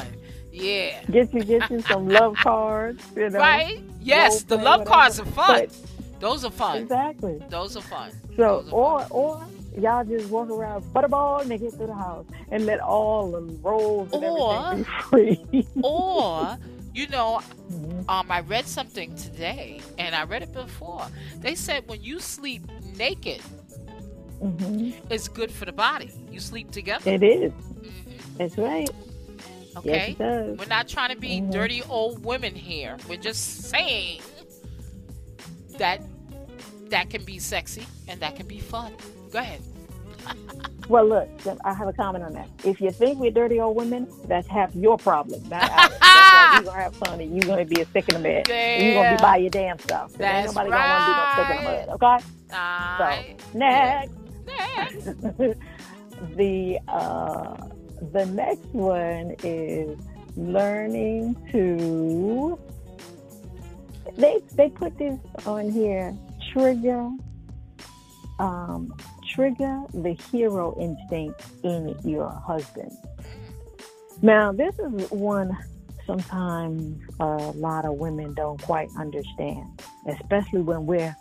Yeah. 0.52 1.02
Get 1.04 1.32
you 1.32 1.44
get 1.44 1.70
you 1.70 1.80
some 1.82 2.08
love 2.08 2.36
cards. 2.42 3.02
You 3.16 3.30
know, 3.30 3.38
right? 3.38 3.82
Yes, 4.00 4.42
the 4.42 4.56
love 4.56 4.84
cards 4.84 5.20
are 5.20 5.24
fun. 5.24 5.60
But, 5.66 5.76
Those 6.20 6.44
are 6.44 6.50
fun. 6.50 6.78
Exactly. 6.82 7.42
Those 7.48 7.76
are 7.76 7.82
fun. 7.82 8.10
So 8.36 8.42
are 8.42 8.70
or 8.70 9.00
fun. 9.00 9.08
or 9.10 9.46
y'all 9.78 10.04
just 10.04 10.28
walk 10.30 10.50
around 10.50 10.84
butterball 10.92 11.42
and 11.42 11.50
they 11.50 11.58
get 11.58 11.72
to 11.72 11.86
the 11.86 11.94
house 11.94 12.26
and 12.50 12.66
let 12.66 12.80
all 12.80 13.30
the 13.30 13.40
rolls 13.62 14.12
and 14.12 14.24
or, 14.24 14.64
everything 14.64 14.84
be 15.50 15.62
free. 15.62 15.66
or 15.82 16.58
you 16.94 17.06
know, 17.08 17.40
um, 18.08 18.30
I 18.30 18.40
read 18.40 18.66
something 18.66 19.16
today, 19.16 19.80
and 19.96 20.14
I 20.14 20.24
read 20.24 20.42
it 20.42 20.52
before. 20.52 21.06
They 21.38 21.54
said 21.54 21.88
when 21.88 22.02
you 22.02 22.20
sleep 22.20 22.62
naked, 22.98 23.40
mm-hmm. 24.42 25.12
it's 25.12 25.28
good 25.28 25.50
for 25.50 25.64
the 25.64 25.72
body. 25.72 26.10
You 26.30 26.40
sleep 26.40 26.70
together. 26.70 27.10
It 27.10 27.22
is. 27.22 27.52
Mm-hmm. 27.52 28.36
That's 28.38 28.58
right. 28.58 28.90
Okay. 29.76 30.16
Yes, 30.18 30.58
We're 30.58 30.66
not 30.66 30.88
trying 30.88 31.10
to 31.10 31.16
be 31.16 31.40
mm-hmm. 31.40 31.50
dirty 31.50 31.82
old 31.88 32.24
women 32.24 32.54
here. 32.54 32.96
We're 33.08 33.16
just 33.16 33.70
saying 33.70 34.20
that 35.78 36.02
that 36.90 37.08
can 37.10 37.24
be 37.24 37.38
sexy 37.38 37.86
and 38.08 38.20
that 38.20 38.36
can 38.36 38.46
be 38.46 38.58
fun. 38.58 38.92
Go 39.30 39.38
ahead. 39.38 39.60
Well, 40.88 41.06
look, 41.06 41.28
I 41.64 41.72
have 41.72 41.86
a 41.86 41.92
comment 41.92 42.24
on 42.24 42.32
that. 42.32 42.48
If 42.64 42.80
you 42.80 42.90
think 42.90 43.18
we're 43.18 43.30
dirty 43.30 43.60
old 43.60 43.76
women, 43.76 44.08
that's 44.26 44.48
half 44.48 44.74
your 44.74 44.98
problem, 44.98 45.40
not 45.48 45.70
ours. 45.70 45.92
you're 46.54 46.64
gonna 46.64 46.82
have 46.82 46.96
fun 46.96 47.20
and 47.20 47.34
you're 47.34 47.46
gonna 47.46 47.64
be 47.64 47.80
a 47.80 47.86
stick 47.86 48.08
in 48.08 48.20
the 48.20 48.28
mud. 48.28 48.50
And 48.50 48.84
you're 48.84 49.02
gonna 49.02 49.16
be 49.16 49.22
by 49.22 49.36
your 49.36 49.50
damn 49.50 49.78
stuff. 49.78 50.12
That's 50.14 50.48
ain't 50.48 50.54
nobody 50.54 50.70
right. 50.70 50.78
gonna 50.78 51.38
want 51.38 51.38
to 51.38 51.44
be 51.44 51.46
no 51.46 51.46
stick 51.46 51.58
in 51.58 51.64
the 51.64 51.86
mud. 51.86 52.22
Okay. 53.14 53.36
so 53.52 53.58
next, 53.58 54.12
next. 54.46 55.04
the 56.36 56.78
uh, 56.88 57.56
the 58.12 58.26
next 58.26 58.66
one 58.66 59.34
is 59.42 59.98
learning 60.36 61.36
to. 61.52 62.58
They 64.16 64.40
they 64.54 64.68
put 64.68 64.98
this 64.98 65.18
on 65.46 65.70
here. 65.70 66.16
Trigger 66.52 67.10
um, 68.38 68.94
trigger 69.34 69.82
the 69.94 70.12
hero 70.30 70.76
instinct 70.78 71.42
in 71.62 71.96
your 72.04 72.30
husband. 72.30 72.92
Now, 74.20 74.52
this 74.52 74.74
is 74.78 75.10
one 75.10 75.56
sometimes 76.06 77.00
a 77.20 77.24
lot 77.26 77.84
of 77.84 77.94
women 77.94 78.34
don't 78.34 78.60
quite 78.60 78.88
understand, 78.98 79.82
especially 80.08 80.60
when 80.60 80.86
we're, 80.86 81.16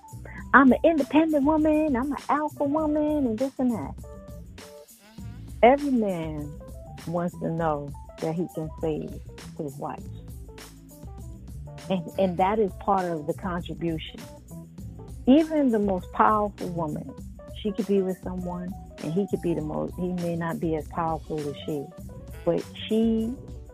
I'm 0.53 0.71
an 0.71 0.79
independent 0.83 1.45
woman, 1.45 1.95
I'm 1.95 2.11
an 2.11 2.17
alpha 2.29 2.63
woman, 2.63 3.25
and 3.25 3.39
this 3.39 3.53
and 3.57 3.71
that. 3.71 3.95
Mm-hmm. 3.95 5.23
Every 5.63 5.91
man 5.91 6.51
wants 7.07 7.37
to 7.39 7.49
know 7.49 7.91
that 8.19 8.35
he 8.35 8.47
can 8.53 8.69
save 8.81 9.13
his 9.57 9.75
wife. 9.77 10.03
And, 11.89 12.07
and 12.19 12.37
that 12.37 12.59
is 12.59 12.71
part 12.79 13.05
of 13.05 13.27
the 13.27 13.33
contribution. 13.33 14.19
Even 15.27 15.71
the 15.71 15.79
most 15.79 16.11
powerful 16.13 16.69
woman 16.69 17.11
she 17.61 17.71
could 17.71 17.87
be 17.87 18.01
with 18.01 18.17
someone 18.23 18.73
and 19.03 19.13
he 19.13 19.27
could 19.27 19.41
be 19.41 19.53
the 19.53 19.61
most 19.61 19.93
he 19.95 20.11
may 20.13 20.35
not 20.35 20.59
be 20.59 20.75
as 20.75 20.87
powerful 20.87 21.39
as 21.39 21.55
she 21.65 21.83
but 22.43 22.63
she 22.87 23.33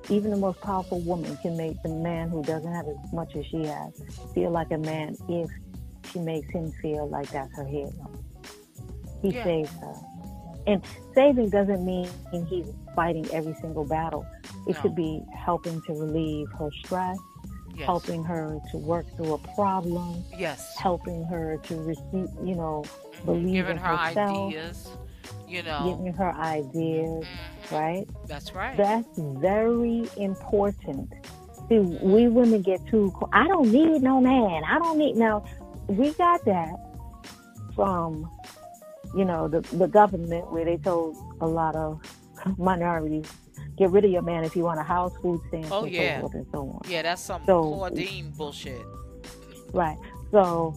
even 0.09 0.31
the 0.31 0.37
most 0.37 0.59
powerful 0.61 0.99
woman 1.01 1.35
can 1.37 1.55
make 1.57 1.81
the 1.83 1.89
man 1.89 2.29
who 2.29 2.43
doesn't 2.43 2.73
have 2.73 2.87
as 2.87 3.13
much 3.13 3.35
as 3.35 3.45
she 3.45 3.63
has 3.63 3.93
feel 4.33 4.51
like 4.51 4.71
a 4.71 4.77
man 4.77 5.15
if 5.29 5.49
she 6.11 6.19
makes 6.19 6.49
him 6.51 6.71
feel 6.81 7.07
like 7.09 7.29
that's 7.29 7.55
her 7.55 7.65
hero 7.65 7.91
he 9.21 9.29
yeah. 9.29 9.43
saves 9.43 9.71
her 9.71 9.93
and 10.65 10.81
saving 11.15 11.49
doesn't 11.49 11.85
mean 11.85 12.09
he's 12.49 12.71
fighting 12.95 13.27
every 13.31 13.53
single 13.61 13.85
battle 13.85 14.25
it 14.67 14.75
no. 14.75 14.81
could 14.81 14.95
be 14.95 15.21
helping 15.35 15.81
to 15.83 15.93
relieve 15.93 16.47
her 16.57 16.69
stress 16.83 17.17
Yes. 17.77 17.85
helping 17.85 18.23
her 18.23 18.59
to 18.71 18.77
work 18.77 19.05
through 19.15 19.35
a 19.35 19.37
problem. 19.53 20.23
Yes. 20.35 20.75
Helping 20.77 21.23
her 21.25 21.59
to 21.61 21.75
receive, 21.75 22.27
you 22.43 22.55
know, 22.55 22.83
believe 23.23 23.53
giving 23.53 23.71
in 23.73 23.77
her 23.77 23.95
herself, 23.95 24.47
ideas, 24.47 24.89
you 25.47 25.61
know, 25.61 25.95
giving 25.95 26.13
her 26.13 26.33
ideas, 26.33 27.23
mm-hmm. 27.23 27.75
right? 27.75 28.07
That's 28.27 28.53
right. 28.55 28.75
That's 28.75 29.07
very 29.15 30.09
important. 30.17 31.13
See, 31.69 31.77
we 31.77 32.27
women 32.27 32.63
get 32.63 32.83
too. 32.87 33.13
I 33.31 33.47
don't 33.47 33.71
need 33.71 34.01
no 34.01 34.21
man. 34.21 34.63
I 34.63 34.79
don't 34.79 34.97
need 34.97 35.15
now. 35.15 35.45
We 35.87 36.13
got 36.13 36.43
that 36.45 36.75
from, 37.75 38.29
you 39.15 39.25
know, 39.25 39.47
the 39.47 39.61
the 39.75 39.87
government 39.87 40.51
where 40.51 40.65
they 40.65 40.77
told 40.77 41.15
a 41.41 41.47
lot 41.47 41.75
of 41.75 42.01
minorities 42.57 43.31
get 43.77 43.91
rid 43.91 44.05
of 44.05 44.11
your 44.11 44.21
man 44.21 44.43
if 44.43 44.55
you 44.55 44.63
want 44.63 44.79
a 44.79 44.83
house, 44.83 45.13
food 45.21 45.39
stamps, 45.47 45.69
oh, 45.71 45.85
and 45.85 45.93
yeah. 45.93 46.21
so 46.21 46.31
and 46.33 46.45
so 46.51 46.59
on. 46.69 46.81
Yeah, 46.89 47.03
that's 47.03 47.21
some 47.21 47.45
so, 47.45 47.61
Claudine 47.73 48.31
bullshit. 48.31 48.81
Right. 49.73 49.97
So 50.31 50.75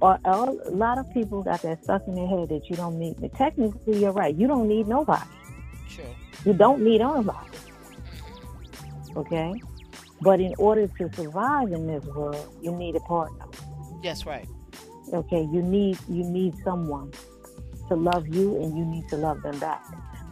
or, 0.00 0.18
a 0.24 0.70
lot 0.70 0.98
of 0.98 1.12
people 1.12 1.42
got 1.42 1.62
that 1.62 1.82
stuck 1.82 2.06
in 2.06 2.14
their 2.14 2.26
head 2.26 2.48
that 2.50 2.68
you 2.68 2.76
don't 2.76 2.98
need. 2.98 3.16
Technically, 3.36 4.00
you're 4.00 4.12
right. 4.12 4.34
You 4.34 4.46
don't 4.46 4.68
need 4.68 4.86
nobody. 4.86 5.24
Sure. 5.88 6.04
You 6.44 6.52
don't 6.52 6.82
need 6.82 7.00
anybody. 7.00 7.32
Mm-hmm. 7.32 9.18
Okay. 9.18 9.54
But 10.20 10.40
in 10.40 10.54
order 10.58 10.86
to 10.86 11.12
survive 11.14 11.72
in 11.72 11.86
this 11.86 12.04
world, 12.04 12.58
you 12.62 12.72
need 12.72 12.96
a 12.96 13.00
partner. 13.00 13.46
That's 14.02 14.26
right. 14.26 14.48
Okay. 15.12 15.42
You 15.52 15.62
need 15.62 15.98
you 16.08 16.24
need 16.24 16.54
someone 16.64 17.12
to 17.88 17.94
love 17.94 18.26
you, 18.28 18.60
and 18.62 18.76
you 18.76 18.84
need 18.84 19.08
to 19.08 19.16
love 19.16 19.42
them 19.42 19.58
back. 19.58 19.84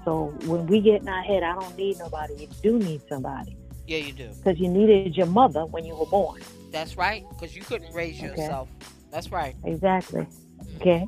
So 0.04 0.34
when 0.46 0.66
we 0.66 0.80
get 0.80 1.02
in 1.02 1.08
our 1.08 1.22
head, 1.22 1.42
I 1.42 1.54
don't 1.54 1.76
need 1.76 1.98
nobody. 1.98 2.34
You 2.34 2.48
do 2.62 2.78
need 2.78 3.02
somebody. 3.08 3.56
Yeah, 3.86 3.98
you 3.98 4.12
do. 4.12 4.28
Because 4.28 4.58
you 4.58 4.68
needed 4.68 5.16
your 5.16 5.26
mother 5.26 5.66
when 5.66 5.84
you 5.84 5.94
were 5.94 6.06
born. 6.06 6.40
That's 6.70 6.96
right. 6.96 7.24
Because 7.30 7.54
you 7.54 7.62
couldn't 7.62 7.92
raise 7.94 8.18
okay. 8.18 8.26
yourself. 8.26 8.68
That's 9.10 9.30
right. 9.30 9.54
Exactly. 9.64 10.22
Mm. 10.22 10.76
Okay. 10.80 11.06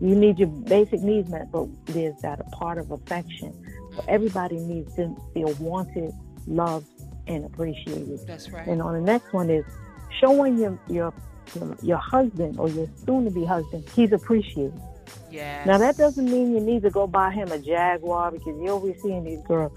You 0.00 0.14
need 0.14 0.38
your 0.38 0.48
basic 0.48 1.00
needs 1.00 1.28
met, 1.28 1.50
but 1.52 1.68
there's 1.86 2.20
that 2.22 2.40
a 2.40 2.44
part 2.56 2.78
of 2.78 2.90
affection. 2.90 3.52
Mm. 3.52 3.96
So 3.96 4.04
everybody 4.08 4.56
needs 4.56 4.94
to 4.96 5.16
feel 5.34 5.52
wanted, 5.54 6.12
loved, 6.46 6.86
and 7.26 7.44
appreciated. 7.44 8.20
That's 8.26 8.50
right. 8.50 8.66
And 8.66 8.82
on 8.82 8.94
the 8.94 9.00
next 9.00 9.32
one 9.32 9.50
is 9.50 9.64
showing 10.20 10.58
your 10.58 10.78
your 10.88 11.14
your 11.82 11.98
husband 11.98 12.58
or 12.58 12.68
your 12.68 12.88
soon-to-be 13.04 13.44
husband 13.44 13.84
he's 13.94 14.12
appreciated. 14.12 14.80
Yes. 15.30 15.66
Now 15.66 15.78
that 15.78 15.96
doesn't 15.96 16.24
mean 16.24 16.52
you 16.52 16.60
need 16.60 16.82
to 16.82 16.90
go 16.90 17.06
buy 17.06 17.30
him 17.30 17.50
a 17.50 17.58
Jaguar 17.58 18.30
because 18.30 18.56
you're 18.60 18.70
always 18.70 19.00
seeing 19.02 19.24
these 19.24 19.40
girls 19.46 19.72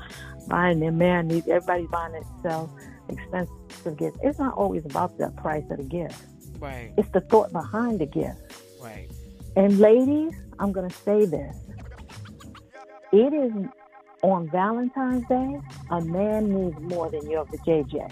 buying 0.48 0.80
their 0.80 0.92
man. 0.92 1.32
Everybody's 1.32 1.90
buying 1.90 2.14
themselves 2.14 2.72
expensive 3.10 3.98
gifts. 3.98 4.18
It's 4.22 4.40
not 4.40 4.54
always 4.56 4.86
about 4.86 5.18
the 5.18 5.30
price 5.30 5.64
of 5.72 5.78
the 5.78 5.84
gift. 5.84 6.22
Right. 6.60 6.94
It's 6.98 7.10
the 7.10 7.22
thought 7.22 7.52
behind 7.52 8.00
the 8.00 8.06
gift. 8.06 8.40
Right. 8.82 9.10
And 9.56 9.80
ladies, 9.80 10.34
I'm 10.60 10.72
going 10.72 10.90
to 10.90 10.96
say 10.96 11.26
this. 11.26 11.56
It 13.12 13.34
is 13.34 13.52
on 14.24 14.50
Valentine's 14.50 15.28
Day, 15.28 15.60
a 15.90 16.02
man 16.02 16.50
needs 16.50 16.80
more 16.80 17.12
than 17.12 17.30
your 17.30 17.46
JJ. 17.46 18.12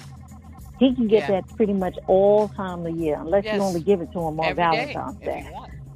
He 0.81 0.95
can 0.95 1.07
get 1.07 1.29
yeah. 1.29 1.41
that 1.41 1.55
pretty 1.57 1.73
much 1.73 1.95
all 2.07 2.47
time 2.47 2.87
of 2.87 2.97
year, 2.97 3.19
unless 3.19 3.45
yes. 3.45 3.53
you 3.55 3.61
only 3.61 3.81
give 3.81 4.01
it 4.01 4.11
to 4.13 4.17
him 4.17 4.39
on 4.39 4.45
Every 4.45 4.63
Valentine's 4.63 5.19
day, 5.19 5.47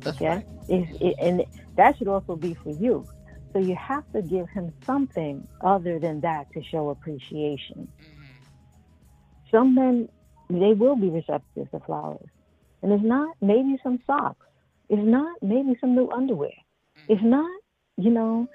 okay, 0.05 0.27
right. 0.27 0.45
it, 0.69 1.15
and 1.19 1.43
that 1.75 1.97
should 1.97 2.07
also 2.07 2.35
be 2.35 2.53
for 2.53 2.69
you. 2.69 3.03
So 3.51 3.57
you 3.57 3.75
have 3.75 4.03
to 4.13 4.21
give 4.21 4.47
him 4.49 4.71
something 4.85 5.47
other 5.61 5.97
than 5.97 6.21
that 6.21 6.53
to 6.53 6.61
show 6.61 6.89
appreciation. 6.89 7.87
Mm-hmm. 7.99 9.49
Some 9.49 9.73
men, 9.73 10.07
they 10.51 10.73
will 10.73 10.95
be 10.95 11.09
receptive 11.09 11.71
to 11.71 11.79
flowers. 11.79 12.29
And 12.83 12.93
if 12.93 13.01
not, 13.01 13.35
maybe 13.41 13.79
some 13.81 13.99
socks. 14.05 14.45
If 14.89 14.99
not, 14.99 15.41
maybe 15.41 15.75
some 15.81 15.95
new 15.95 16.11
underwear. 16.11 16.51
Mm-hmm. 16.51 17.13
If 17.13 17.21
not, 17.23 17.59
you 17.97 18.11
know, 18.11 18.47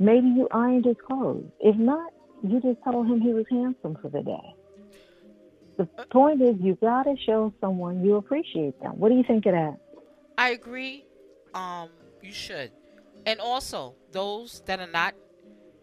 maybe 0.00 0.26
you 0.26 0.48
ironed 0.50 0.86
his 0.86 0.96
clothes. 1.06 1.44
If 1.60 1.76
not, 1.76 2.12
you 2.42 2.60
just 2.60 2.82
told 2.82 3.06
him 3.06 3.20
he 3.20 3.32
was 3.32 3.46
handsome 3.48 3.96
for 4.02 4.08
the 4.08 4.22
day. 4.24 4.55
The 5.76 5.86
point 6.10 6.40
is, 6.40 6.56
you 6.60 6.76
got 6.76 7.04
to 7.04 7.16
show 7.26 7.52
someone 7.60 8.02
you 8.04 8.16
appreciate 8.16 8.80
them. 8.80 8.92
What 8.92 9.10
do 9.10 9.14
you 9.14 9.24
think 9.24 9.46
of 9.46 9.52
that? 9.52 9.78
I 10.38 10.50
agree. 10.50 11.04
Um, 11.54 11.90
you 12.22 12.32
should 12.32 12.72
and 13.26 13.40
also 13.40 13.94
those 14.12 14.62
that 14.66 14.80
are 14.80 14.86
not 14.86 15.14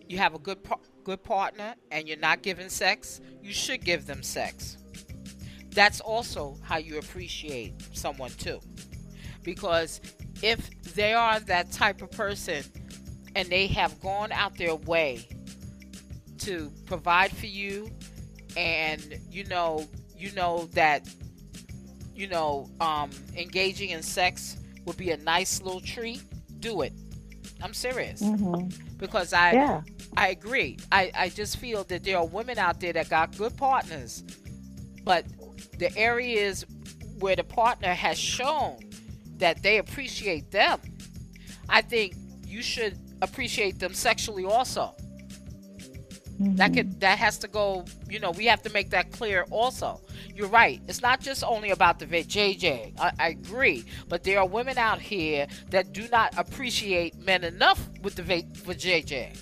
you 0.08 0.18
have 0.18 0.34
a 0.34 0.40
good 0.40 0.58
good 1.04 1.24
partner 1.24 1.76
and 1.92 2.08
you're 2.08 2.18
not 2.18 2.42
giving 2.42 2.70
sex 2.70 3.22
you 3.42 3.54
should 3.54 3.84
give 3.84 4.06
them 4.06 4.24
sex 4.24 4.78
that's 5.72 6.00
also 6.02 6.58
how 6.64 6.78
you 6.78 6.98
appreciate 6.98 7.74
someone 7.96 8.32
too 8.32 8.60
because 9.44 10.02
if 10.42 10.70
they 10.96 11.14
are 11.14 11.40
that 11.42 11.72
type 11.72 12.02
of 12.02 12.10
person 12.12 12.64
and 13.36 13.50
they 13.50 13.68
have 13.68 14.00
gone 14.02 14.32
out 14.32 14.58
their 14.58 14.76
way 14.76 15.28
to 16.38 16.72
provide 16.86 17.32
for 17.32 17.46
you 17.46 17.90
and 18.58 19.20
you 19.30 19.44
know 19.46 19.88
you 20.18 20.32
know 20.32 20.68
that 20.74 21.08
you 22.16 22.28
know 22.28 22.70
um, 22.80 23.10
engaging 23.36 23.90
in 23.90 24.02
sex 24.02 24.58
would 24.86 24.98
be 24.98 25.12
a 25.12 25.18
nice 25.18 25.62
little 25.62 25.82
treat 25.82 26.22
do 26.60 26.82
it 26.82 26.94
I'm 27.64 27.74
serious. 27.74 28.22
Mm-hmm. 28.22 28.68
Because 28.98 29.32
I 29.32 29.54
yeah. 29.54 29.82
I 30.18 30.28
agree. 30.30 30.78
I, 30.92 31.12
I 31.16 31.30
just 31.30 31.58
feel 31.58 31.86
that 31.86 32.04
there 32.04 32.18
are 32.18 32.26
women 32.26 32.60
out 32.60 32.80
there 32.82 32.94
that 32.94 33.10
got 33.10 33.36
good 33.38 33.56
partners, 33.58 34.24
but 35.04 35.26
the 35.80 35.96
areas 35.98 36.66
where 37.20 37.36
the 37.36 37.44
partner 37.44 37.94
has 37.94 38.20
shown 38.20 38.80
that 39.38 39.64
they 39.64 39.78
appreciate 39.78 40.52
them, 40.52 40.80
I 41.70 41.82
think 41.82 42.16
you 42.46 42.62
should 42.62 42.98
appreciate 43.22 43.80
them 43.80 43.94
sexually 43.94 44.44
also. 44.44 44.94
Mm-hmm. 46.42 46.56
That 46.56 46.74
could 46.74 47.00
that 47.00 47.18
has 47.20 47.38
to 47.40 47.48
go. 47.48 47.86
You 48.10 48.20
know, 48.20 48.32
we 48.32 48.46
have 48.46 48.62
to 48.64 48.70
make 48.72 48.90
that 48.90 49.12
clear 49.12 49.46
also. 49.52 50.02
You're 50.34 50.48
right. 50.48 50.82
It's 50.88 51.02
not 51.02 51.22
just 51.22 51.44
only 51.44 51.72
about 51.72 52.00
the 52.00 52.06
JJ. 52.08 53.00
I, 53.00 53.12
I 53.20 53.28
agree, 53.30 53.86
but 54.10 54.24
there 54.24 54.40
are 54.40 54.48
women 54.48 54.78
out 54.78 55.00
here 55.00 55.48
that 55.70 55.94
do 55.94 56.08
not 56.10 56.38
appreciate 56.38 57.16
men 57.20 57.44
enough 57.44 57.88
with 58.02 58.16
the 58.16 58.24
for 58.24 58.74
JJ. 58.74 59.38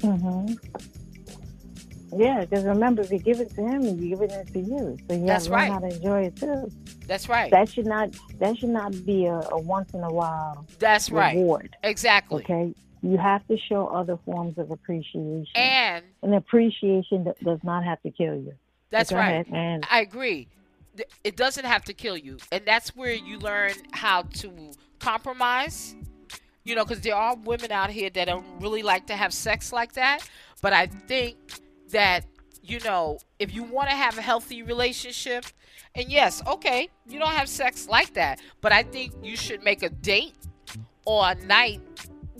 Mhm. 0.00 0.58
Yeah, 2.16 2.40
because 2.44 2.64
remember, 2.64 3.02
if 3.02 3.12
you 3.12 3.20
give 3.20 3.38
it 3.38 3.54
to 3.54 3.62
him, 3.62 3.82
you 3.84 4.16
give 4.16 4.22
it 4.22 4.52
to 4.52 4.58
you. 4.58 4.96
So 5.08 5.14
you 5.14 5.26
That's 5.26 5.46
have 5.46 5.52
to 5.52 5.56
right. 5.56 5.70
learn 5.70 5.82
how 5.82 5.88
to 5.88 5.94
enjoy 5.94 6.22
it 6.22 6.36
too. 6.36 6.70
That's 7.06 7.28
right. 7.28 7.50
That 7.52 7.68
should 7.68 7.86
not 7.86 8.10
that 8.40 8.58
should 8.58 8.70
not 8.70 9.06
be 9.06 9.26
a, 9.26 9.40
a 9.52 9.60
once 9.60 9.94
in 9.94 10.02
a 10.02 10.12
while. 10.12 10.66
That's 10.80 11.10
reward. 11.10 11.76
right. 11.82 11.90
Exactly. 11.90 12.42
Okay 12.42 12.74
you 13.02 13.18
have 13.18 13.46
to 13.48 13.56
show 13.58 13.86
other 13.86 14.18
forms 14.24 14.58
of 14.58 14.70
appreciation. 14.70 15.46
And 15.54 16.04
an 16.22 16.34
appreciation 16.34 17.24
that 17.24 17.42
does 17.42 17.60
not 17.62 17.84
have 17.84 18.00
to 18.02 18.10
kill 18.10 18.34
you. 18.34 18.54
That's 18.90 19.12
right. 19.12 19.46
And 19.52 19.86
I 19.90 20.00
agree. 20.00 20.48
It 21.24 21.36
doesn't 21.36 21.64
have 21.64 21.84
to 21.84 21.94
kill 21.94 22.16
you. 22.16 22.38
And 22.52 22.64
that's 22.66 22.94
where 22.96 23.14
you 23.14 23.38
learn 23.38 23.72
how 23.92 24.22
to 24.22 24.72
compromise. 24.98 25.94
You 26.62 26.74
know, 26.74 26.84
because 26.84 27.02
there 27.02 27.16
are 27.16 27.36
women 27.36 27.72
out 27.72 27.90
here 27.90 28.10
that 28.10 28.26
don't 28.26 28.44
really 28.60 28.82
like 28.82 29.06
to 29.06 29.16
have 29.16 29.32
sex 29.32 29.72
like 29.72 29.94
that. 29.94 30.28
But 30.60 30.74
I 30.74 30.86
think 30.86 31.36
that, 31.90 32.26
you 32.62 32.80
know, 32.80 33.18
if 33.38 33.54
you 33.54 33.62
want 33.62 33.88
to 33.88 33.96
have 33.96 34.18
a 34.18 34.22
healthy 34.22 34.62
relationship, 34.62 35.46
and 35.94 36.10
yes, 36.10 36.42
okay, 36.46 36.88
you 37.08 37.18
don't 37.18 37.32
have 37.32 37.48
sex 37.48 37.88
like 37.88 38.12
that. 38.14 38.40
But 38.60 38.72
I 38.72 38.82
think 38.82 39.14
you 39.22 39.36
should 39.36 39.64
make 39.64 39.82
a 39.82 39.88
date 39.88 40.34
or 41.06 41.30
a 41.30 41.34
night 41.46 41.80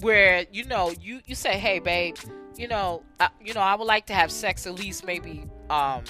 where 0.01 0.46
you 0.53 0.64
know 0.64 0.92
you 1.01 1.20
you 1.26 1.34
say, 1.34 1.59
"Hey, 1.59 1.78
babe, 1.78 2.16
you 2.57 2.68
know, 2.68 3.03
I, 3.18 3.28
you 3.44 3.55
know, 3.55 3.61
I 3.61 3.74
would 3.74 3.86
like 3.86 4.07
to 4.07 4.14
have 4.14 4.30
sex 4.30 4.66
at 4.66 4.74
least 4.74 5.05
maybe 5.05 5.44
um, 5.68 6.05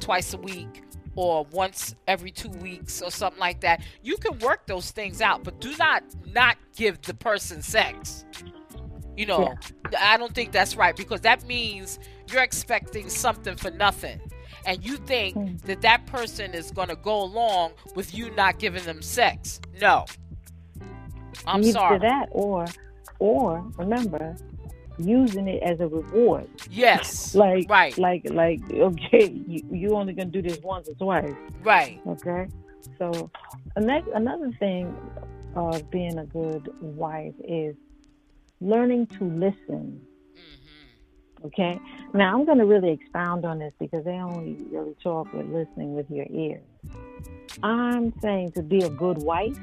twice 0.00 0.34
a 0.34 0.38
week." 0.38 0.82
Or 1.16 1.46
once 1.52 1.94
every 2.08 2.32
two 2.32 2.48
weeks, 2.48 3.00
or 3.00 3.08
something 3.08 3.38
like 3.38 3.60
that. 3.60 3.82
You 4.02 4.16
can 4.16 4.36
work 4.40 4.66
those 4.66 4.90
things 4.90 5.20
out, 5.20 5.44
but 5.44 5.60
do 5.60 5.72
not 5.76 6.02
not 6.26 6.56
give 6.74 7.00
the 7.02 7.14
person 7.14 7.62
sex. 7.62 8.24
You 9.16 9.26
know, 9.26 9.54
yeah. 9.92 10.12
I 10.14 10.16
don't 10.16 10.34
think 10.34 10.50
that's 10.50 10.74
right 10.74 10.96
because 10.96 11.20
that 11.20 11.46
means 11.46 12.00
you're 12.32 12.42
expecting 12.42 13.08
something 13.08 13.54
for 13.54 13.70
nothing 13.70 14.20
and 14.66 14.84
you 14.84 14.96
think 14.96 15.36
mm. 15.36 15.60
that 15.62 15.82
that 15.82 16.06
person 16.06 16.54
is 16.54 16.70
going 16.70 16.88
to 16.88 16.96
go 16.96 17.22
along 17.22 17.72
with 17.94 18.14
you 18.14 18.30
not 18.30 18.58
giving 18.58 18.84
them 18.84 19.02
sex. 19.02 19.60
No. 19.80 20.04
I'm 21.46 21.60
Either 21.60 21.72
sorry. 21.72 21.98
that 21.98 22.28
or 22.30 22.66
or 23.18 23.64
remember 23.76 24.36
using 24.98 25.48
it 25.48 25.62
as 25.62 25.80
a 25.80 25.88
reward. 25.88 26.48
Yes. 26.70 27.34
like 27.34 27.68
right. 27.68 27.96
like 27.98 28.28
like 28.30 28.60
okay, 28.72 29.30
you 29.46 29.62
you 29.70 29.96
only 29.96 30.12
gonna 30.12 30.30
do 30.30 30.42
this 30.42 30.58
once 30.62 30.88
or 30.88 30.94
twice. 30.94 31.34
Right. 31.62 32.00
Okay. 32.06 32.48
So 32.98 33.30
next 33.76 34.08
another 34.14 34.52
thing 34.58 34.94
of 35.56 35.90
being 35.90 36.18
a 36.18 36.26
good 36.26 36.68
wife 36.80 37.34
is 37.46 37.76
learning 38.60 39.06
to 39.06 39.24
listen. 39.24 40.00
Mm-hmm. 40.34 41.46
Okay. 41.46 41.80
Now 42.12 42.36
I'm 42.36 42.44
going 42.44 42.58
to 42.58 42.66
really 42.66 42.90
expound 42.90 43.44
on 43.44 43.58
this 43.58 43.72
because 43.78 44.04
they 44.04 44.12
only 44.12 44.56
really 44.70 44.94
talk 45.02 45.32
with 45.32 45.46
listening 45.46 45.94
with 45.94 46.10
your 46.10 46.26
ears. 46.30 46.62
I'm 47.62 48.12
saying 48.20 48.52
to 48.52 48.62
be 48.62 48.78
a 48.78 48.88
good 48.88 49.18
wife, 49.18 49.58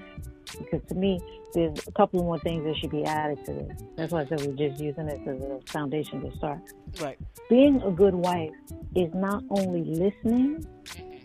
because 0.62 0.88
to 0.90 0.96
me, 0.96 1.20
there's 1.54 1.88
a 1.88 1.92
couple 1.92 2.24
more 2.24 2.40
things 2.40 2.64
that 2.66 2.78
should 2.78 2.92
be 2.92 3.04
added 3.04 3.44
to 3.46 3.54
this. 3.54 3.84
That's 3.96 4.14
why 4.14 4.22
I 4.22 4.26
said 4.26 4.42
we're 4.42 4.70
just 4.70 4.82
using 4.82 5.06
this 5.06 5.20
as 5.28 5.42
a 5.42 5.60
foundation 5.66 6.22
to 6.22 6.36
start. 6.38 6.60
Right. 7.02 7.18
Being 7.50 7.82
a 7.82 7.92
good 7.92 8.16
wife 8.16 8.52
is 8.96 9.14
not 9.14 9.44
only 9.50 9.84
listening 9.84 10.66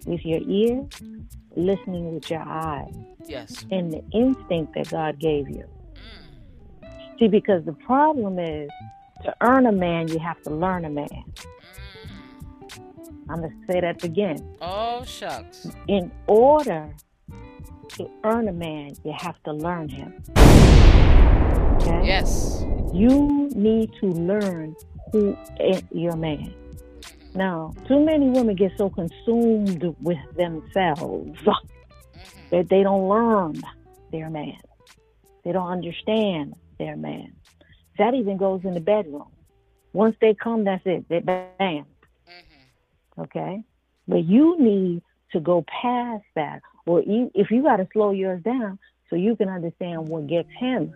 with 0.07 0.25
your 0.25 0.41
ear, 0.41 0.87
listening 1.55 2.15
with 2.15 2.31
your 2.31 2.41
eye. 2.41 2.91
Yes. 3.25 3.65
And 3.71 3.93
the 3.93 4.03
instinct 4.13 4.75
that 4.75 4.91
God 4.91 5.19
gave 5.19 5.49
you. 5.49 5.65
Mm. 6.83 7.19
See, 7.19 7.29
because 7.29 7.65
the 7.65 7.73
problem 7.73 8.39
is 8.39 8.71
to 9.25 9.35
earn 9.41 9.67
a 9.67 9.73
man, 9.73 10.09
you 10.09 10.19
have 10.19 10.41
to 10.43 10.51
learn 10.51 10.85
a 10.85 10.91
man. 10.91 11.09
Mm. 11.09 12.81
I'm 13.29 13.41
going 13.41 13.51
to 13.51 13.73
say 13.73 13.81
that 13.81 14.05
again. 14.05 14.57
Oh, 14.61 15.05
shucks. 15.05 15.69
In 15.89 16.13
order 16.27 16.95
to 17.91 18.11
earn 18.25 18.49
a 18.49 18.53
man, 18.53 18.95
you 19.05 19.13
have 19.17 19.43
to 19.45 19.53
learn 19.53 19.89
him. 19.89 20.15
Okay? 21.77 22.07
Yes. 22.07 22.65
You 22.93 23.51
need 23.55 23.93
to 24.01 24.07
learn 24.07 24.75
who 25.13 25.37
is 25.61 25.83
your 25.91 26.17
man. 26.17 26.55
Now, 27.35 27.75
too 27.87 28.05
many 28.05 28.31
women 28.31 28.57
get 28.57 28.73
so 28.79 28.89
consumed 28.89 29.95
with 30.01 30.19
themselves 30.37 31.39
that 32.51 32.69
they 32.69 32.83
don't 32.83 33.09
learn 33.09 33.61
their 34.11 34.31
man. 34.31 34.59
They 35.45 35.53
don't 35.53 35.69
understand 35.69 36.55
their 36.79 36.97
man. 36.97 37.35
That 37.99 38.15
even 38.15 38.37
goes 38.37 38.63
in 38.65 38.75
the 38.75 38.81
bedroom. 38.81 39.29
Once 39.93 40.17
they 40.21 40.35
come, 40.35 40.65
that's 40.65 40.83
it. 40.85 41.09
They 41.09 41.21
bam. 41.21 41.47
Mm-hmm. 41.61 43.21
Okay? 43.23 43.63
But 44.09 44.25
you 44.25 44.59
need 44.59 45.03
to 45.33 45.41
go 45.41 45.65
past 45.83 46.25
that 46.35 46.63
or 46.87 47.03
if 47.05 47.51
you 47.51 47.63
got 47.63 47.77
to 47.77 47.89
slow 47.93 48.13
yours 48.13 48.43
down 48.43 48.79
so 49.11 49.17
you 49.17 49.37
can 49.37 49.49
understand 49.49 50.09
what 50.09 50.27
gets 50.27 50.49
him 50.59 50.95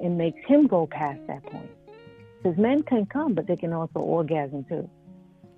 and 0.00 0.16
makes 0.16 0.44
him 0.46 0.66
go 0.66 0.86
past 0.86 1.20
that 1.26 1.42
point. 1.44 1.70
Because 2.42 2.58
men 2.58 2.82
can 2.82 3.06
come, 3.06 3.34
but 3.34 3.46
they 3.46 3.56
can 3.56 3.72
also 3.72 3.98
orgasm 3.98 4.64
too. 4.64 4.88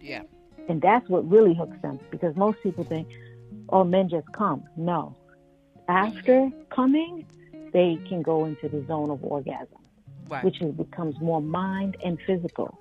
Yeah. 0.01 0.23
And 0.69 0.81
that's 0.81 1.09
what 1.09 1.29
really 1.29 1.55
hooks 1.55 1.77
them 1.83 1.99
because 2.11 2.37
most 2.37 2.63
people 2.63 2.85
think, 2.85 3.09
oh, 3.69 3.85
men 3.85 4.09
just 4.09 4.31
come. 4.33 4.65
No. 4.77 5.17
After 5.89 6.51
coming, 6.71 7.27
they 7.73 7.99
can 8.09 8.23
go 8.23 8.45
into 8.45 8.69
the 8.69 8.85
zone 8.87 9.11
of 9.11 9.23
orgasm, 9.25 9.79
right. 10.29 10.45
which 10.45 10.61
is, 10.61 10.75
becomes 10.75 11.19
more 11.21 11.41
mind 11.41 11.97
and 12.05 12.19
physical, 12.27 12.79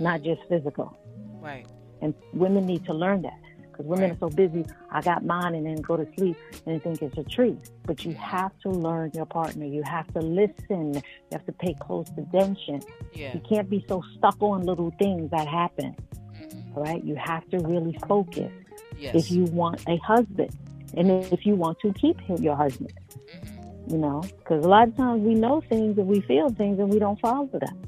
not 0.00 0.22
just 0.22 0.40
physical. 0.48 0.96
Right. 1.40 1.66
And 2.02 2.14
women 2.32 2.66
need 2.66 2.84
to 2.86 2.94
learn 2.94 3.22
that 3.22 3.40
because 3.78 3.88
women 3.88 4.10
are 4.10 4.18
so 4.18 4.28
busy. 4.28 4.66
I 4.90 5.00
got 5.00 5.24
mine 5.24 5.54
and 5.54 5.64
then 5.64 5.76
go 5.76 5.96
to 5.96 6.06
sleep 6.16 6.36
and 6.66 6.82
think 6.82 7.00
it's 7.00 7.16
a 7.16 7.22
treat. 7.22 7.70
But 7.86 8.04
you 8.04 8.12
have 8.14 8.50
to 8.60 8.70
learn 8.70 9.12
your 9.14 9.26
partner. 9.26 9.64
You 9.66 9.82
have 9.86 10.12
to 10.14 10.20
listen. 10.20 10.94
You 10.94 11.02
have 11.32 11.46
to 11.46 11.52
pay 11.52 11.74
close 11.80 12.08
attention. 12.16 12.82
Yeah. 13.12 13.34
You 13.34 13.40
can't 13.48 13.70
be 13.70 13.84
so 13.88 14.02
stuck 14.16 14.42
on 14.42 14.64
little 14.64 14.92
things 14.98 15.30
that 15.30 15.46
happen. 15.46 15.94
Mm-hmm. 16.34 16.76
All 16.76 16.82
right. 16.82 17.02
You 17.04 17.14
have 17.16 17.48
to 17.50 17.58
really 17.60 17.96
focus 18.08 18.50
yes. 18.98 19.14
if 19.14 19.30
you 19.30 19.44
want 19.44 19.80
a 19.88 19.96
husband 19.98 20.50
and 20.96 21.10
if 21.32 21.46
you 21.46 21.54
want 21.54 21.78
to 21.80 21.92
keep 21.92 22.20
him 22.20 22.42
your 22.42 22.56
husband. 22.56 22.92
Mm-hmm. 23.10 23.92
You 23.92 23.98
know, 23.98 24.22
because 24.38 24.64
a 24.64 24.68
lot 24.68 24.88
of 24.88 24.96
times 24.96 25.22
we 25.22 25.34
know 25.34 25.62
things 25.62 25.96
and 25.98 26.06
we 26.08 26.20
feel 26.22 26.50
things 26.50 26.78
and 26.78 26.92
we 26.92 26.98
don't 26.98 27.18
follow 27.20 27.48
them. 27.52 27.80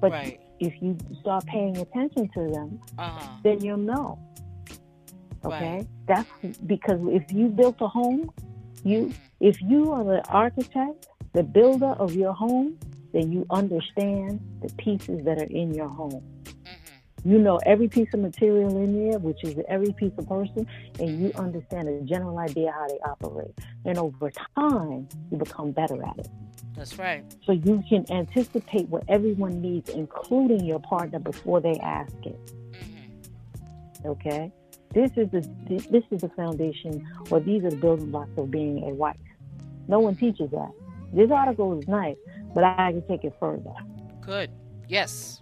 But 0.00 0.10
right. 0.10 0.40
if 0.58 0.74
you 0.82 0.98
start 1.20 1.46
paying 1.46 1.76
attention 1.76 2.28
to 2.34 2.48
them, 2.48 2.80
Uh-huh. 2.98 3.28
then 3.44 3.62
you'll 3.62 3.78
know. 3.78 4.18
Okay, 5.44 5.76
Right. 5.76 5.86
that's 6.06 6.30
because 6.66 7.00
if 7.08 7.30
you 7.32 7.48
built 7.48 7.76
a 7.80 7.88
home, 7.88 8.30
you 8.84 9.12
if 9.40 9.60
you 9.62 9.90
are 9.92 10.04
the 10.04 10.22
architect, 10.28 11.06
the 11.32 11.42
builder 11.42 11.92
of 11.98 12.14
your 12.14 12.34
home, 12.34 12.76
then 13.12 13.32
you 13.32 13.46
understand 13.50 14.40
the 14.62 14.72
pieces 14.74 15.24
that 15.24 15.38
are 15.38 15.44
in 15.62 15.72
your 15.72 15.88
home. 15.88 16.22
Mhm. 16.44 17.24
You 17.24 17.38
know 17.38 17.58
every 17.64 17.88
piece 17.88 18.12
of 18.12 18.20
material 18.20 18.76
in 18.76 19.08
there, 19.08 19.18
which 19.18 19.42
is 19.44 19.58
every 19.68 19.92
piece 19.92 20.12
of 20.18 20.28
person, 20.28 20.66
and 20.98 21.22
you 21.22 21.32
understand 21.36 21.88
a 21.88 22.02
general 22.02 22.38
idea 22.38 22.70
how 22.72 22.86
they 22.88 22.98
operate. 23.00 23.54
And 23.86 23.98
over 23.98 24.30
time, 24.58 25.08
you 25.30 25.38
become 25.38 25.70
better 25.72 26.02
at 26.04 26.18
it. 26.18 26.28
That's 26.76 26.98
right. 26.98 27.24
So 27.44 27.52
you 27.52 27.82
can 27.88 28.04
anticipate 28.10 28.88
what 28.88 29.04
everyone 29.08 29.60
needs, 29.60 29.88
including 29.90 30.64
your 30.64 30.80
partner, 30.80 31.18
before 31.18 31.60
they 31.60 31.78
ask 31.80 32.14
it. 32.24 32.38
Mhm. 32.74 34.06
Okay, 34.06 34.52
this 34.92 35.10
is 35.16 35.30
the 35.30 35.40
this 35.90 36.04
is 36.10 36.20
the 36.20 36.28
foundation, 36.30 37.06
or 37.30 37.40
these 37.40 37.64
are 37.64 37.70
the 37.70 37.76
building 37.76 38.10
blocks 38.10 38.30
of 38.36 38.50
being 38.50 38.82
a 38.84 38.94
wife. 38.94 39.16
No 39.88 40.00
one 40.00 40.16
teaches 40.16 40.50
that. 40.50 40.72
This 41.12 41.30
article 41.30 41.78
is 41.78 41.88
nice, 41.88 42.16
but 42.54 42.64
I 42.64 42.92
can 42.92 43.02
take 43.08 43.24
it 43.24 43.34
further. 43.40 43.72
Good. 44.20 44.50
Yes. 44.88 45.40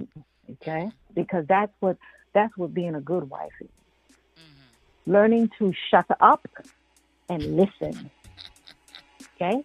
Okay, 0.51 0.91
because 1.15 1.47
that's 1.47 1.73
what 1.81 1.97
that's 2.35 2.57
what 2.57 2.75
being 2.75 2.95
a 2.95 3.01
good 3.01 3.29
wife 3.29 3.53
is. 3.61 3.69
Mhm. 4.37 5.13
Learning 5.13 5.51
to 5.59 5.73
shut 5.91 6.07
up 6.21 6.47
and 7.29 7.57
listen. 7.57 8.11
Okay. 9.35 9.63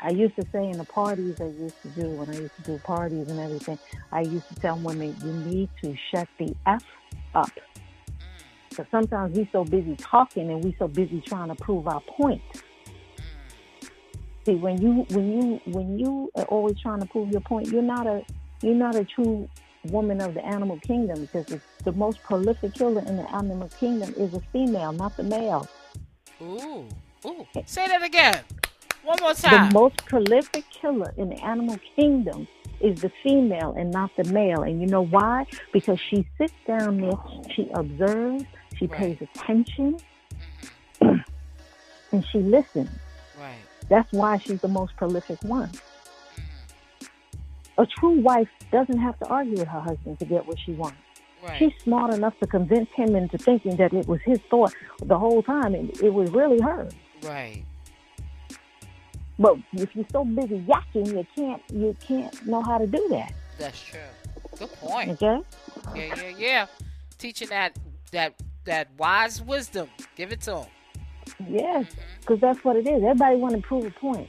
I 0.00 0.10
used 0.10 0.36
to 0.36 0.46
say 0.52 0.68
in 0.70 0.78
the 0.78 0.84
parties 0.84 1.40
I 1.40 1.46
used 1.46 1.80
to 1.82 1.88
do 1.88 2.08
when 2.10 2.28
I 2.30 2.38
used 2.38 2.54
to 2.56 2.62
do 2.62 2.78
parties 2.78 3.28
and 3.28 3.40
everything, 3.40 3.78
I 4.12 4.20
used 4.20 4.48
to 4.48 4.54
tell 4.56 4.78
women 4.78 5.16
you 5.24 5.32
need 5.32 5.68
to 5.82 5.96
shut 6.10 6.28
the 6.38 6.54
f 6.66 6.84
up. 7.34 7.50
Because 8.78 8.90
sometimes 8.92 9.36
we 9.36 9.48
so 9.50 9.64
busy 9.64 9.96
talking 9.96 10.48
and 10.52 10.62
we 10.62 10.72
so 10.78 10.86
busy 10.86 11.20
trying 11.20 11.48
to 11.48 11.56
prove 11.56 11.88
our 11.88 12.00
point. 12.02 12.40
See, 14.46 14.54
when 14.54 14.80
you 14.80 15.04
when 15.10 15.32
you 15.32 15.60
when 15.64 15.98
you 15.98 16.30
are 16.36 16.44
always 16.44 16.78
trying 16.80 17.00
to 17.00 17.06
prove 17.06 17.30
your 17.30 17.40
point, 17.40 17.66
you're 17.72 17.82
not 17.82 18.06
a 18.06 18.24
you're 18.62 18.76
not 18.76 18.94
a 18.94 19.04
true 19.04 19.50
woman 19.86 20.20
of 20.20 20.34
the 20.34 20.46
animal 20.46 20.78
kingdom 20.78 21.22
because 21.22 21.46
the, 21.46 21.60
the 21.82 21.92
most 21.92 22.22
prolific 22.22 22.72
killer 22.74 23.02
in 23.04 23.16
the 23.16 23.28
animal 23.34 23.68
kingdom 23.80 24.14
is 24.16 24.32
a 24.34 24.40
female, 24.52 24.92
not 24.92 25.16
the 25.16 25.24
male. 25.24 25.66
Ooh. 26.40 26.86
Ooh. 27.26 27.46
Say 27.66 27.88
that 27.88 28.04
again. 28.04 28.44
One 29.02 29.18
more 29.20 29.34
time. 29.34 29.72
The 29.72 29.74
most 29.74 29.96
prolific 30.06 30.70
killer 30.70 31.12
in 31.16 31.30
the 31.30 31.44
animal 31.44 31.78
kingdom 31.96 32.46
is 32.80 33.00
the 33.00 33.10
female 33.24 33.74
and 33.76 33.90
not 33.90 34.10
the 34.16 34.24
male. 34.32 34.62
And 34.62 34.80
you 34.80 34.86
know 34.86 35.04
why? 35.04 35.46
Because 35.72 35.98
she 35.98 36.28
sits 36.38 36.52
down 36.64 37.00
there, 37.00 37.18
she 37.50 37.68
observes, 37.74 38.44
she 38.78 38.86
Right. 38.86 38.98
pays 38.98 39.18
attention, 39.20 39.98
Mhm. 41.00 41.24
and 42.12 42.26
she 42.26 42.38
listens. 42.38 42.90
Right. 43.38 43.56
That's 43.88 44.10
why 44.12 44.38
she's 44.38 44.60
the 44.60 44.68
most 44.68 44.96
prolific 44.96 45.42
one. 45.42 45.70
Mhm. 45.70 47.08
A 47.78 47.86
true 47.86 48.20
wife 48.20 48.48
doesn't 48.72 48.98
have 48.98 49.18
to 49.20 49.26
argue 49.28 49.56
with 49.56 49.68
her 49.68 49.80
husband 49.80 50.18
to 50.18 50.24
get 50.24 50.46
what 50.46 50.58
she 50.58 50.72
wants. 50.72 50.98
Right. 51.42 51.56
She's 51.58 51.72
smart 51.82 52.12
enough 52.12 52.38
to 52.40 52.46
convince 52.46 52.90
him 52.92 53.14
into 53.14 53.38
thinking 53.38 53.76
that 53.76 53.92
it 53.92 54.08
was 54.08 54.20
his 54.22 54.40
thought 54.50 54.74
the 55.00 55.16
whole 55.18 55.42
time 55.42 55.74
and 55.74 55.90
it 56.02 56.12
was 56.12 56.30
really 56.32 56.60
hers. 56.60 56.92
Right. 57.22 57.64
But 59.38 59.58
if 59.72 59.94
you're 59.94 60.04
so 60.10 60.24
busy 60.24 60.60
yakking, 60.62 61.06
you 61.16 61.24
can't 61.36 61.62
you 61.70 61.96
can't 62.00 62.44
know 62.46 62.60
how 62.60 62.78
to 62.78 62.88
do 62.88 63.06
that. 63.10 63.32
That's 63.56 63.80
true. 63.80 64.00
Good 64.58 64.72
point. 64.80 65.10
Okay? 65.10 65.40
Yeah, 65.94 66.14
yeah, 66.16 66.28
yeah. 66.36 66.66
Teaching 67.18 67.48
that 67.50 67.78
that 68.10 68.34
that 68.68 68.88
wise 68.98 69.42
wisdom. 69.42 69.88
Give 70.14 70.30
it 70.30 70.40
to 70.42 70.50
them. 70.52 70.66
Yes, 71.48 71.86
because 72.20 72.40
that's 72.40 72.62
what 72.64 72.76
it 72.76 72.86
is. 72.86 73.02
Everybody 73.02 73.36
want 73.36 73.54
to 73.54 73.62
prove 73.62 73.84
a 73.84 73.90
point. 73.90 74.28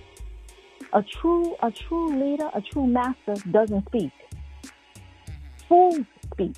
A 0.93 1.03
true 1.03 1.55
a 1.61 1.71
true 1.71 2.09
leader, 2.17 2.49
a 2.53 2.61
true 2.61 2.87
master 2.87 3.35
doesn't 3.51 3.85
speak. 3.87 4.11
Fools 5.67 6.05
speak. 6.33 6.57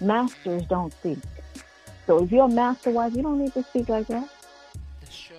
Masters 0.00 0.62
mm-hmm. 0.62 0.74
don't 0.74 0.92
speak. 0.92 1.18
So 2.06 2.22
if 2.22 2.30
you're 2.30 2.46
a 2.46 2.48
master 2.48 2.90
wife, 2.90 3.14
you 3.14 3.22
don't 3.22 3.38
need 3.38 3.52
to 3.54 3.62
speak 3.64 3.88
like 3.88 4.06
that. 4.08 4.28
True. 5.10 5.36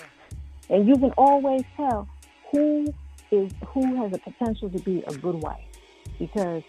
And 0.70 0.88
you 0.88 0.96
can 0.98 1.12
always 1.12 1.64
tell 1.78 2.08
who 2.52 2.94
is 3.32 3.52
who 3.68 3.96
has 3.96 4.12
the 4.12 4.20
potential 4.20 4.70
to 4.70 4.80
be 4.80 5.04
a 5.08 5.14
good 5.14 5.36
wife. 5.36 5.64
Because 6.20 6.64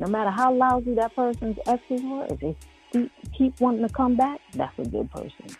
no 0.00 0.06
matter 0.06 0.30
how 0.30 0.52
lousy 0.52 0.94
that 0.94 1.14
person's 1.16 1.58
exes 1.66 2.02
were, 2.02 2.26
if 2.30 2.40
they 2.40 2.56
keep, 2.94 3.12
keep 3.36 3.60
wanting 3.60 3.86
to 3.86 3.92
come 3.92 4.16
back, 4.16 4.40
that's 4.54 4.78
a 4.78 4.84
good 4.84 5.10
person. 5.10 5.56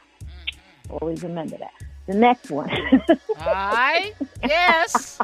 Always 0.91 1.22
remember 1.22 1.57
that. 1.59 1.72
The 2.07 2.14
next 2.14 2.51
one 2.51 2.70
right. 3.39 4.12
Yes. 4.43 5.18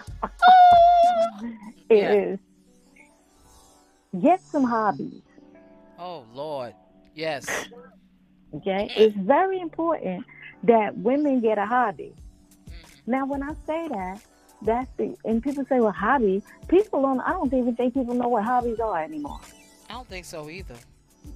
is 1.91 2.39
get 4.21 4.41
some 4.41 4.65
hobbies. 4.65 5.23
Oh 5.99 6.25
Lord. 6.35 6.75
Yes. 7.15 7.47
Okay, 8.55 8.91
it's 8.97 9.17
very 9.17 9.61
important 9.61 10.25
that 10.65 10.97
women 10.97 11.41
get 11.41 11.59
a 11.59 11.67
hobby. 11.67 12.15
Mm-hmm. 12.69 13.11
Now, 13.11 13.27
when 13.27 13.43
I 13.43 13.53
say 13.67 13.87
that, 13.89 14.21
that's 14.63 14.91
the 14.97 15.15
and 15.25 15.43
people 15.43 15.65
say, 15.69 15.81
"Well, 15.81 15.93
hobby." 15.93 16.43
People 16.67 17.03
don't. 17.03 17.21
I 17.21 17.33
don't 17.33 17.53
even 17.53 17.77
think 17.77 17.95
people 17.95 18.15
know 18.15 18.29
what 18.29 18.45
hobbies 18.45 18.81
are 18.81 19.03
anymore. 19.03 19.41
I 19.89 19.93
don't 19.93 20.09
think 20.09 20.25
so 20.25 20.49
either. 20.49 20.77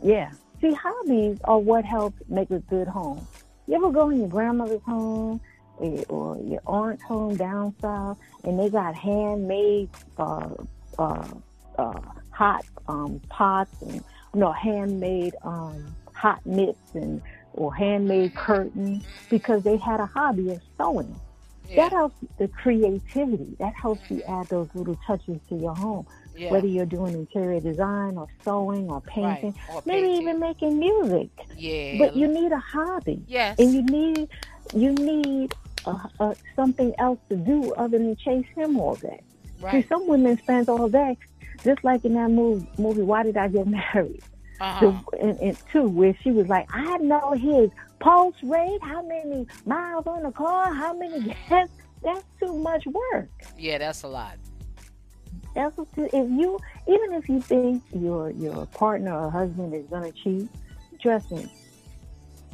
Yeah. 0.02 0.30
See, 0.64 0.72
hobbies 0.72 1.36
are 1.44 1.58
what 1.58 1.84
help 1.84 2.14
make 2.26 2.50
a 2.50 2.58
good 2.58 2.88
home. 2.88 3.28
You 3.66 3.74
ever 3.74 3.90
go 3.90 4.08
in 4.08 4.20
your 4.20 4.28
grandmother's 4.28 4.80
home 4.80 5.38
eh, 5.82 6.04
or 6.08 6.38
your 6.38 6.62
aunt's 6.66 7.02
home 7.02 7.36
down 7.36 7.74
south, 7.82 8.16
and 8.44 8.58
they 8.58 8.70
got 8.70 8.94
handmade 8.94 9.90
uh, 10.16 10.48
uh, 10.98 11.28
uh, 11.78 12.00
hot 12.30 12.64
um, 12.88 13.20
pots 13.28 13.74
and 13.82 13.96
you 14.32 14.40
know 14.40 14.52
handmade 14.52 15.34
um, 15.42 15.94
hot 16.14 16.40
mitts 16.46 16.94
and 16.94 17.20
or 17.52 17.74
handmade 17.74 18.34
curtains 18.34 19.04
because 19.28 19.62
they 19.64 19.76
had 19.76 20.00
a 20.00 20.06
hobby 20.06 20.48
of 20.48 20.62
sewing. 20.78 21.14
Yeah. 21.68 21.76
That 21.76 21.92
helps 21.92 22.16
the 22.38 22.48
creativity. 22.48 23.54
That 23.58 23.74
helps 23.74 24.10
you 24.10 24.22
add 24.22 24.46
those 24.48 24.68
little 24.74 24.98
touches 25.06 25.40
to 25.50 25.56
your 25.56 25.74
home 25.74 26.06
yeah. 26.36 26.50
whether 26.50 26.66
you're 26.66 26.86
doing 26.86 27.14
interior 27.14 27.60
design 27.60 28.16
or 28.16 28.26
sewing 28.44 28.90
or 28.90 29.00
painting, 29.02 29.54
Right. 29.68 29.76
Or 29.76 29.82
maybe 29.86 30.02
painting. 30.08 30.22
even 30.22 30.40
making 30.40 30.78
music. 30.78 31.28
Yeah. 31.56 31.98
But 31.98 32.16
you 32.16 32.28
need 32.28 32.52
a 32.52 32.58
hobby, 32.58 33.22
Yes. 33.26 33.58
and 33.58 33.72
you 33.72 33.82
need 33.82 34.28
you 34.74 34.92
need 34.92 35.54
uh, 35.86 35.98
uh, 36.18 36.34
something 36.56 36.94
else 36.98 37.18
to 37.28 37.36
do 37.36 37.72
other 37.74 37.98
than 37.98 38.16
chase 38.16 38.46
him 38.56 38.78
all 38.80 38.94
day. 38.96 39.20
See, 39.70 39.82
some 39.88 40.06
women 40.06 40.36
spend 40.38 40.68
all 40.68 40.88
day, 40.88 41.16
just 41.62 41.82
like 41.84 42.04
in 42.04 42.14
that 42.14 42.30
movie. 42.30 42.66
Movie, 42.78 43.02
Why 43.02 43.22
Did 43.22 43.36
I 43.36 43.48
Get 43.48 43.66
Married? 43.66 44.22
Uh-huh. 44.60 44.92
And, 45.20 45.38
and 45.40 45.56
two, 45.72 45.88
where 45.88 46.16
she 46.22 46.30
was 46.30 46.48
like, 46.48 46.66
I 46.72 46.98
know 46.98 47.32
his 47.32 47.70
pulse 47.98 48.36
rate, 48.42 48.78
how 48.82 49.02
many 49.02 49.46
miles 49.66 50.06
on 50.06 50.22
the 50.22 50.30
car, 50.32 50.72
how 50.72 50.92
many 50.94 51.34
gas. 51.48 51.68
That's 52.02 52.22
too 52.38 52.58
much 52.58 52.84
work. 52.86 53.28
Yeah, 53.58 53.78
that's 53.78 54.02
a 54.02 54.08
lot. 54.08 54.36
That's 55.54 55.76
what, 55.76 55.88
if 55.96 56.12
you 56.12 56.58
even 56.88 57.12
if 57.12 57.28
you 57.28 57.40
think 57.40 57.82
your 57.92 58.30
your 58.30 58.66
partner 58.66 59.14
or 59.16 59.30
husband 59.30 59.74
is 59.74 59.86
gonna 59.86 60.12
cheat, 60.12 60.48
trust 61.00 61.30
me. 61.30 61.48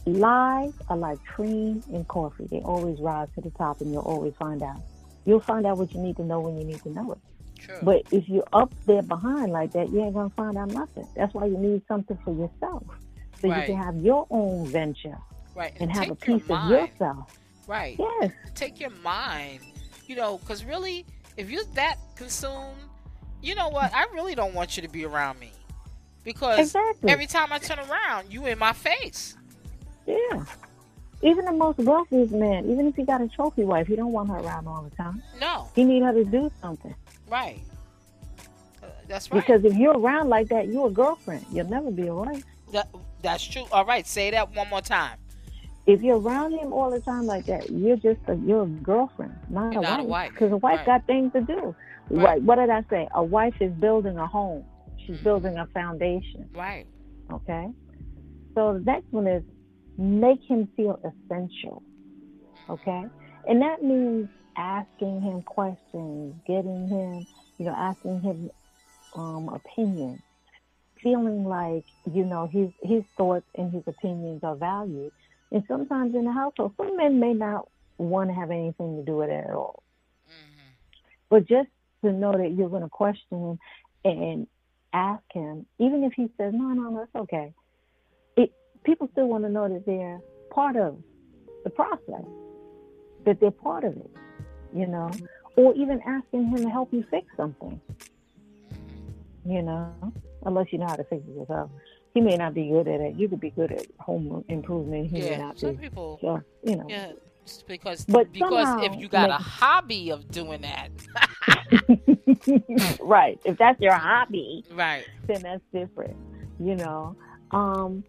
Lies 0.06 0.72
are 0.88 0.96
like 0.96 1.22
cream 1.24 1.82
and 1.92 2.06
coffee. 2.08 2.46
They 2.50 2.60
always 2.60 2.98
rise 3.00 3.28
to 3.34 3.40
the 3.40 3.50
top, 3.50 3.80
and 3.80 3.92
you'll 3.92 4.02
always 4.02 4.34
find 4.38 4.62
out. 4.62 4.80
You'll 5.24 5.40
find 5.40 5.66
out 5.66 5.78
what 5.78 5.92
you 5.92 6.00
need 6.00 6.16
to 6.16 6.24
know 6.24 6.40
when 6.40 6.58
you 6.58 6.64
need 6.64 6.82
to 6.82 6.90
know 6.90 7.12
it. 7.12 7.18
True. 7.58 7.78
But 7.82 8.02
if 8.10 8.28
you're 8.28 8.48
up 8.52 8.72
there 8.86 9.02
behind 9.02 9.52
like 9.52 9.72
that, 9.72 9.90
you 9.90 10.02
ain't 10.02 10.14
gonna 10.14 10.30
find 10.30 10.56
out 10.56 10.70
nothing. 10.70 11.06
That's 11.14 11.32
why 11.34 11.46
you 11.46 11.58
need 11.58 11.82
something 11.86 12.18
for 12.24 12.32
yourself, 12.34 12.84
so 13.40 13.48
Right. 13.48 13.68
you 13.68 13.74
can 13.74 13.82
have 13.82 13.96
your 13.96 14.26
own 14.30 14.66
venture 14.66 15.18
right. 15.54 15.72
and 15.78 15.92
have 15.92 16.10
a 16.10 16.14
take 16.14 16.26
your 16.28 16.38
piece 16.38 16.50
of 16.50 16.70
yourself. 16.70 17.38
Right. 17.66 17.96
Yes, 17.98 18.32
Take 18.54 18.80
your 18.80 18.90
mind. 18.90 19.60
You 20.06 20.16
know, 20.16 20.38
because 20.38 20.64
really, 20.64 21.06
if 21.36 21.50
you're 21.50 21.64
that 21.74 21.96
consumed, 22.16 22.80
you 23.42 23.54
know 23.54 23.68
what? 23.68 23.92
I 23.94 24.04
really 24.12 24.34
don't 24.34 24.54
want 24.54 24.76
you 24.76 24.82
to 24.82 24.88
be 24.88 25.04
around 25.04 25.38
me. 25.38 25.52
Because 26.24 26.58
exactly. 26.58 27.10
every 27.10 27.26
time 27.26 27.52
I 27.52 27.58
turn 27.58 27.78
around, 27.78 28.32
you 28.32 28.46
in 28.46 28.58
my 28.58 28.72
face. 28.72 29.36
yeah. 30.06 30.44
Even 31.22 31.44
the 31.44 31.52
most 31.52 31.78
wealthiest 31.78 32.32
man, 32.32 32.70
even 32.70 32.86
if 32.86 32.96
he 32.96 33.02
got 33.02 33.20
a 33.20 33.28
trophy 33.28 33.62
wife, 33.64 33.86
he 33.86 33.94
don't 33.94 34.12
want 34.12 34.30
her 34.30 34.36
around 34.38 34.66
all 34.66 34.82
the 34.82 34.94
time. 34.96 35.22
No. 35.38 35.68
He 35.74 35.84
need 35.84 36.02
her 36.02 36.12
to 36.14 36.24
do 36.24 36.50
something. 36.62 36.94
Right. 37.28 37.60
Uh, 38.82 38.86
that's 39.06 39.30
right. 39.30 39.44
Because 39.46 39.62
if 39.66 39.74
you're 39.76 39.98
around 39.98 40.30
like 40.30 40.48
that, 40.48 40.68
you're 40.68 40.86
a 40.86 40.90
girlfriend. 40.90 41.44
You'll 41.52 41.68
never 41.68 41.90
be 41.90 42.06
a 42.06 42.14
wife. 42.14 42.42
That, 42.72 42.88
that's 43.20 43.44
true. 43.44 43.64
All 43.70 43.84
right. 43.84 44.06
Say 44.06 44.30
that 44.30 44.54
one 44.54 44.68
more 44.70 44.80
time. 44.80 45.18
If 45.86 46.00
you're 46.02 46.18
around 46.18 46.52
him 46.52 46.72
all 46.72 46.90
the 46.90 47.00
time 47.00 47.26
like 47.26 47.44
that, 47.46 47.68
you're 47.70 47.96
just 47.96 48.20
a, 48.28 48.34
you're 48.36 48.62
a 48.62 48.66
girlfriend, 48.66 49.34
not 49.50 49.76
a 49.76 49.80
not 49.80 50.00
a 50.00 50.02
wife. 50.04 50.08
wife. 50.08 50.30
Because 50.32 50.52
a 50.52 50.56
wife 50.56 50.78
Right. 50.78 50.86
got 50.86 51.06
things 51.06 51.32
to 51.34 51.40
do. 51.42 51.74
Right. 52.10 52.24
Right. 52.24 52.42
What 52.42 52.56
did 52.56 52.70
I 52.70 52.82
say? 52.90 53.08
A 53.14 53.22
wife 53.22 53.54
is 53.60 53.72
building 53.72 54.18
a 54.18 54.26
home. 54.26 54.64
She's 55.06 55.16
building 55.18 55.56
a 55.58 55.66
foundation. 55.72 56.48
Right. 56.54 56.86
Okay. 57.32 57.68
So 58.54 58.74
the 58.74 58.82
next 58.84 59.06
one 59.10 59.26
is 59.26 59.42
make 59.96 60.40
him 60.48 60.68
feel 60.76 60.98
essential. 61.04 61.82
Okay. 62.68 63.04
And 63.46 63.62
that 63.62 63.82
means 63.82 64.28
asking 64.56 65.22
him 65.22 65.42
questions, 65.42 66.34
getting 66.46 66.88
him, 66.88 67.26
you 67.58 67.66
know, 67.66 67.74
asking 67.76 68.20
him 68.20 68.50
um, 69.16 69.48
opinions, 69.48 70.20
feeling 71.02 71.44
like, 71.44 71.84
you 72.12 72.24
know, 72.24 72.48
his, 72.52 72.68
his 72.82 73.02
thoughts 73.16 73.46
and 73.56 73.72
his 73.72 73.82
opinions 73.86 74.40
are 74.42 74.56
valued. 74.56 75.12
And 75.52 75.62
sometimes 75.68 76.14
in 76.14 76.24
the 76.24 76.32
household, 76.32 76.74
some 76.76 76.96
men 76.96 77.18
may 77.18 77.32
not 77.32 77.68
want 77.98 78.30
to 78.30 78.34
have 78.34 78.50
anything 78.50 78.96
to 78.96 79.02
do 79.04 79.16
with 79.16 79.30
it 79.30 79.44
at 79.48 79.54
all. 79.54 79.82
hmm 80.26 80.70
But 81.28 81.48
just 81.48 81.68
to 82.04 82.12
know 82.12 82.32
that 82.32 82.52
you're 82.56 82.68
going 82.68 82.82
to 82.82 82.88
question 82.88 83.38
him 83.38 83.58
and 84.04 84.46
ask 84.92 85.22
him, 85.32 85.66
even 85.78 86.04
if 86.04 86.12
he 86.14 86.24
says, 86.36 86.52
no, 86.54 86.68
no, 86.68 86.90
no, 86.90 87.02
it's 87.02 87.14
okay. 87.14 87.52
It, 88.36 88.52
people 88.84 89.08
still 89.12 89.26
want 89.26 89.44
to 89.44 89.50
know 89.50 89.68
that 89.68 89.84
they're 89.86 90.20
part 90.52 90.76
of 90.76 90.98
the 91.64 91.70
process, 91.70 92.24
that 93.24 93.38
they're 93.40 93.50
part 93.50 93.84
of 93.84 93.96
it, 93.96 94.10
you 94.74 94.86
know, 94.86 95.10
or 95.56 95.74
even 95.74 96.00
asking 96.06 96.48
him 96.48 96.64
to 96.64 96.70
help 96.70 96.92
you 96.92 97.04
fix 97.10 97.26
something, 97.36 97.80
you 99.44 99.62
know, 99.62 99.92
unless 100.44 100.66
you 100.72 100.78
know 100.78 100.86
how 100.86 100.96
to 100.96 101.04
fix 101.04 101.22
it 101.28 101.36
yourself. 101.38 101.70
He 102.14 102.20
may 102.20 102.36
not 102.36 102.54
be 102.54 102.68
good 102.68 102.88
at 102.88 103.00
it. 103.00 103.14
You 103.16 103.28
could 103.28 103.40
be 103.40 103.50
good 103.50 103.70
at 103.70 103.86
home 104.00 104.44
improvement. 104.48 105.10
He 105.10 105.18
may 105.20 105.30
Yeah. 105.30 105.38
not 105.38 105.58
Some 105.60 105.76
be. 105.76 105.82
people. 105.82 106.18
So, 106.20 106.40
you 106.64 106.76
know. 106.76 106.86
Yeah. 106.88 107.12
Because 107.66 108.04
But 108.04 108.32
because 108.32 108.68
if 108.84 108.96
you 109.00 109.08
got 109.08 109.30
a 109.30 109.34
hobby 109.34 110.10
of 110.10 110.30
doing 110.30 110.60
that, 110.62 110.90
right. 113.00 113.40
If 113.44 113.58
that's 113.58 113.80
your 113.80 113.94
hobby, 113.94 114.64
right? 114.72 115.04
then 115.26 115.42
that's 115.42 115.62
different, 115.72 116.16
you 116.58 116.76
know. 116.76 117.16
Um, 117.50 118.04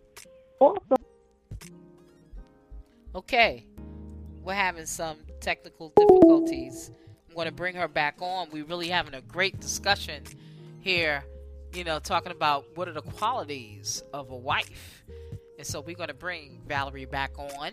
also, 0.60 0.96
Okay, 3.14 3.66
we're 4.42 4.54
having 4.54 4.86
some 4.86 5.18
technical 5.42 5.92
difficulties. 5.98 6.92
I'm 7.28 7.36
going 7.36 7.48
to 7.48 7.52
bring 7.52 7.76
her 7.76 7.90
back 7.90 8.16
on. 8.22 8.48
We're 8.52 8.64
really 8.64 8.88
having 8.88 9.14
a 9.14 9.22
great 9.22 9.60
discussion 9.60 10.24
here, 10.80 11.26
you 11.74 11.84
know, 11.84 12.00
talking 12.00 12.32
about 12.32 12.66
what 12.76 12.88
are 12.88 12.94
the 12.94 13.02
qualities 13.02 14.02
of 14.14 14.32
a 14.32 14.36
wife. 14.36 15.04
And 15.58 15.68
so 15.68 15.82
we're 15.82 15.98
going 15.98 16.08
to 16.08 16.14
bring 16.14 16.62
Valerie 16.68 17.04
back 17.04 17.38
on 17.38 17.72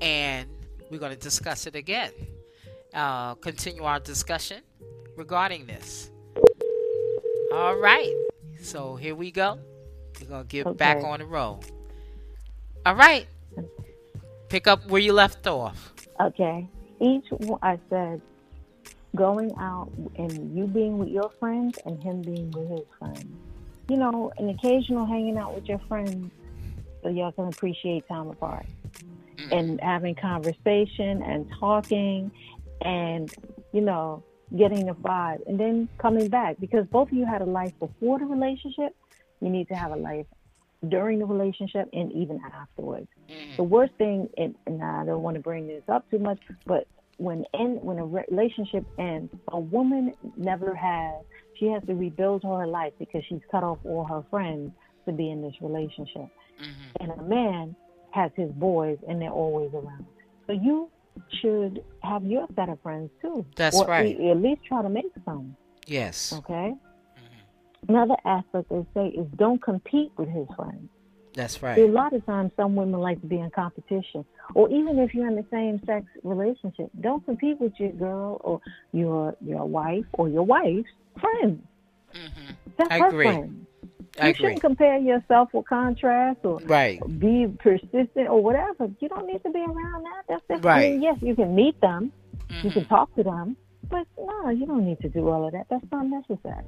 and 0.00 0.48
we're 0.88 1.00
going 1.00 1.12
to 1.12 1.18
discuss 1.18 1.66
it 1.66 1.74
again. 1.74 2.12
Uh, 2.94 3.34
continue 3.36 3.84
our 3.84 4.00
discussion 4.00 4.60
regarding 5.16 5.66
this. 5.66 6.10
All 7.52 7.76
right. 7.76 8.12
So 8.60 8.96
here 8.96 9.14
we 9.14 9.30
go. 9.30 9.58
We're 10.20 10.26
going 10.28 10.46
to 10.46 10.48
get 10.48 10.76
back 10.76 11.02
on 11.02 11.18
the 11.20 11.26
roll. 11.26 11.62
All 12.86 12.94
right. 12.94 13.26
Pick 14.48 14.66
up 14.66 14.86
where 14.88 15.00
you 15.00 15.12
left 15.12 15.46
off. 15.46 15.92
okay, 16.20 16.68
each 17.00 17.24
one, 17.30 17.58
I 17.62 17.78
said 17.88 18.20
going 19.16 19.50
out 19.58 19.90
and 20.16 20.56
you 20.56 20.66
being 20.66 20.98
with 20.98 21.08
your 21.08 21.30
friends 21.40 21.78
and 21.86 22.02
him 22.02 22.20
being 22.22 22.50
with 22.50 22.68
his 22.68 22.86
friends. 22.98 23.24
You 23.88 23.96
know, 23.96 24.32
an 24.38 24.50
occasional 24.50 25.06
hanging 25.06 25.36
out 25.38 25.54
with 25.54 25.64
your 25.66 25.80
friends 25.88 26.30
so 27.02 27.08
y'all 27.08 27.32
can 27.32 27.48
appreciate 27.48 28.06
time 28.08 28.28
apart 28.28 28.66
Mm. 29.38 29.50
and 29.58 29.80
having 29.80 30.14
conversation 30.14 31.22
and 31.22 31.50
talking 31.58 32.30
and, 32.84 33.32
you 33.72 33.80
know, 33.80 34.22
getting 34.56 34.86
the 34.86 34.92
vibe 34.92 35.46
and 35.46 35.58
then 35.58 35.88
coming 35.98 36.28
back 36.28 36.56
because 36.60 36.86
both 36.88 37.08
of 37.08 37.14
you 37.14 37.24
had 37.24 37.40
a 37.40 37.46
life 37.46 37.72
before 37.78 38.18
the 38.18 38.26
relationship. 38.26 38.94
You 39.40 39.48
need 39.48 39.68
to 39.68 39.74
have 39.74 39.92
a 39.92 39.96
life 39.96 40.26
during 40.88 41.18
the 41.18 41.24
relationship 41.24 41.88
and 41.92 42.12
even 42.12 42.40
afterwards. 42.52 43.08
Mhm. 43.28 43.56
The 43.56 43.62
worst 43.62 43.94
thing, 43.94 44.28
and, 44.36 44.54
and 44.66 44.82
I 44.82 45.04
don't 45.04 45.22
want 45.22 45.36
to 45.36 45.40
bring 45.40 45.66
this 45.68 45.82
up 45.88 46.08
too 46.10 46.18
much, 46.18 46.38
but 46.66 46.86
when 47.18 47.44
end, 47.54 47.82
when 47.82 47.98
a 47.98 48.06
relationship 48.06 48.84
ends, 48.98 49.32
a 49.48 49.58
woman 49.60 50.12
never 50.36 50.74
has. 50.74 51.22
She 51.54 51.66
has 51.66 51.82
to 51.84 51.94
rebuild 51.94 52.42
her 52.42 52.66
life 52.66 52.92
because 52.98 53.22
she's 53.28 53.42
cut 53.50 53.62
off 53.62 53.78
all 53.84 54.04
her 54.04 54.24
friends 54.30 54.72
to 55.06 55.12
be 55.12 55.30
in 55.30 55.40
this 55.42 55.54
relationship. 55.60 56.28
Mhm. 56.58 57.00
And 57.00 57.12
a 57.12 57.22
man 57.22 57.76
has 58.10 58.32
his 58.34 58.50
boys, 58.52 58.98
and 59.06 59.20
they're 59.20 59.30
always 59.30 59.72
around. 59.72 60.06
So 60.46 60.52
you 60.52 60.90
should 61.40 61.84
have 62.02 62.24
your 62.24 62.46
set 62.56 62.68
of 62.68 62.80
friends 62.82 63.10
too. 63.20 63.44
That's 63.56 63.76
or 63.76 63.86
right. 63.86 64.18
At 64.18 64.36
least 64.38 64.64
try 64.64 64.82
to 64.82 64.88
make 64.88 65.12
some. 65.24 65.56
Yes. 65.86 66.32
Okay. 66.32 66.74
Mhm. 66.74 67.88
Another 67.88 68.16
aspect 68.24 68.68
they 68.70 68.86
say 68.94 69.08
is 69.08 69.26
don't 69.36 69.62
compete 69.62 70.12
with 70.16 70.28
his 70.28 70.46
friends. 70.56 70.88
That's 71.34 71.54
See, 71.54 71.80
a 71.80 71.86
lot 71.86 72.12
of 72.12 72.24
times, 72.26 72.52
some 72.56 72.76
women 72.76 73.00
like 73.00 73.18
to 73.22 73.26
be 73.26 73.38
in 73.38 73.50
competition, 73.50 74.24
or 74.54 74.68
even 74.68 74.98
if 74.98 75.14
you're 75.14 75.28
in 75.28 75.36
the 75.36 75.46
same 75.50 75.80
sex 75.86 76.04
relationship, 76.22 76.90
don't 77.00 77.24
compete 77.24 77.58
with 77.58 77.72
your 77.78 77.92
girl 77.92 78.38
or 78.44 78.60
your 78.92 79.34
your 79.40 79.64
wife 79.64 80.04
or 80.12 80.28
your 80.28 80.42
wife's 80.42 80.90
friends. 81.18 81.62
Mhm. 82.12 82.56
That's 82.76 82.90
I 82.90 82.98
her 82.98 83.08
agree. 83.08 83.26
friend. 83.26 83.61
I 84.20 84.26
you 84.26 84.30
agree. 84.30 84.34
shouldn't 84.34 84.60
compare 84.60 84.98
yourself 84.98 85.48
with 85.52 85.66
contrast 85.66 86.40
or 86.44 86.58
Right. 86.64 87.00
be 87.18 87.46
persistent 87.58 88.28
or 88.28 88.42
whatever. 88.42 88.90
You 89.00 89.08
don't 89.08 89.26
need 89.26 89.42
to 89.44 89.50
be 89.50 89.60
around 89.60 90.04
that. 90.04 90.22
That's. 90.28 90.64
I 90.64 90.66
Right. 90.66 90.90
mean, 90.92 91.02
yes, 91.02 91.16
you 91.20 91.34
can 91.34 91.54
meet 91.54 91.80
them, 91.80 92.12
you 92.62 92.70
can 92.70 92.84
Mhm. 92.84 92.88
talk 92.88 93.14
to 93.16 93.22
them, 93.22 93.56
but 93.88 94.06
no, 94.18 94.50
you 94.50 94.66
don't 94.66 94.84
need 94.84 95.00
to 95.00 95.08
do 95.08 95.28
all 95.28 95.46
of 95.46 95.52
that. 95.52 95.66
That's 95.68 95.84
not 95.90 96.06
necessary. 96.06 96.64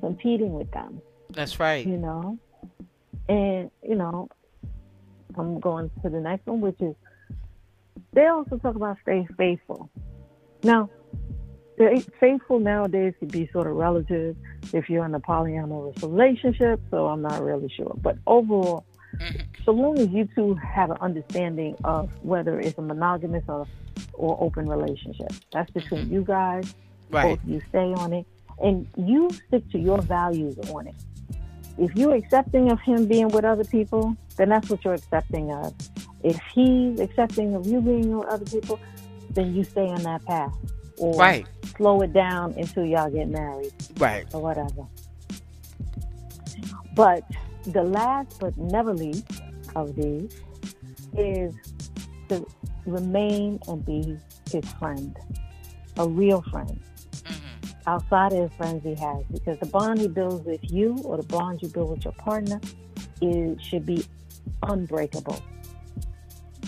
Competing 0.00 0.54
with 0.54 0.70
them 0.72 1.00
That's 1.30 1.60
right. 1.60 1.86
you 1.86 1.96
know. 1.96 2.38
And, 3.28 3.70
you 3.82 3.94
know, 3.94 4.28
I'm 5.36 5.60
going 5.60 5.90
to 6.02 6.08
the 6.10 6.20
next 6.20 6.46
one, 6.46 6.60
which 6.60 6.80
is 6.80 6.94
they 8.12 8.26
also 8.26 8.58
talk 8.58 8.74
about 8.74 8.98
stay 9.02 9.26
faithful. 9.36 9.88
Now, 10.62 10.90
faithful 12.20 12.58
nowadays 12.58 13.14
could 13.18 13.32
be 13.32 13.48
sort 13.52 13.66
of 13.66 13.74
relative 13.76 14.36
if 14.72 14.88
you're 14.88 15.04
in 15.04 15.14
a 15.14 15.20
polyamorous 15.20 16.00
relationship, 16.02 16.80
so 16.90 17.06
I'm 17.08 17.22
not 17.22 17.42
really 17.42 17.68
sure. 17.68 17.94
But 18.00 18.16
overall, 18.26 18.84
Mhm. 19.18 19.42
so 19.64 19.72
long 19.72 19.98
as 19.98 20.08
you 20.08 20.26
two 20.34 20.54
have 20.54 20.90
an 20.90 20.96
understanding 21.00 21.76
of 21.84 22.10
whether 22.22 22.58
it's 22.60 22.78
a 22.78 22.82
monogamous 22.82 23.44
or, 23.48 23.66
or 24.14 24.36
open 24.40 24.68
relationship, 24.68 25.30
that's 25.52 25.70
between 25.70 26.10
you 26.10 26.22
guys 26.22 26.74
Right. 27.10 27.38
both 27.38 27.46
you 27.46 27.60
stay 27.68 27.92
on 27.92 28.12
it 28.14 28.26
and 28.62 28.86
you 28.96 29.28
stick 29.30 29.68
to 29.72 29.78
your 29.78 30.00
values 30.00 30.56
on 30.70 30.86
it. 30.86 30.94
If 31.78 31.94
you're 31.94 32.14
accepting 32.14 32.70
of 32.70 32.80
him 32.80 33.06
being 33.06 33.28
with 33.28 33.44
other 33.44 33.64
people, 33.64 34.16
then 34.36 34.48
that's 34.50 34.70
what 34.70 34.84
you're 34.84 34.94
accepting 34.94 35.52
of. 35.52 35.74
If 36.22 36.38
he's 36.54 36.98
accepting 37.00 37.54
of 37.54 37.66
you 37.66 37.80
being 37.80 38.16
with 38.16 38.28
other 38.28 38.44
people, 38.46 38.78
then 39.34 39.54
you 39.54 39.64
stay 39.64 39.88
on 39.88 40.02
that 40.04 40.24
path. 40.24 40.54
Or 40.98 41.14
Right. 41.16 41.46
slow 41.76 42.02
it 42.02 42.12
down 42.12 42.54
until 42.56 42.84
y'all 42.84 43.10
get 43.10 43.28
married 43.28 43.72
Right. 43.98 44.26
or 44.34 44.42
whatever. 44.42 44.86
But 46.94 47.24
the 47.64 47.82
last 47.82 48.38
but 48.40 48.56
never 48.56 48.92
least 48.92 49.24
of 49.74 49.94
these 49.94 50.30
is 51.16 51.54
to 52.28 52.46
remain 52.86 53.58
and 53.68 53.84
be 53.84 54.18
his 54.50 54.64
friend, 54.78 55.16
a 55.98 56.08
real 56.08 56.42
friend 56.50 56.78
Mhm. 57.24 57.72
outside 57.86 58.32
of 58.32 58.50
the 58.50 58.56
friends 58.56 58.82
he 58.84 58.94
has 58.94 59.24
because 59.32 59.58
the 59.60 59.66
bond 59.66 60.00
he 60.00 60.08
builds 60.08 60.44
with 60.44 60.70
you 60.70 60.98
or 61.04 61.16
the 61.16 61.22
bond 61.26 61.62
you 61.62 61.68
build 61.68 61.90
with 61.90 62.04
your 62.04 62.14
partner 62.14 62.60
is 63.20 63.60
should 63.62 63.86
be 63.86 64.04
unbreakable 64.64 65.36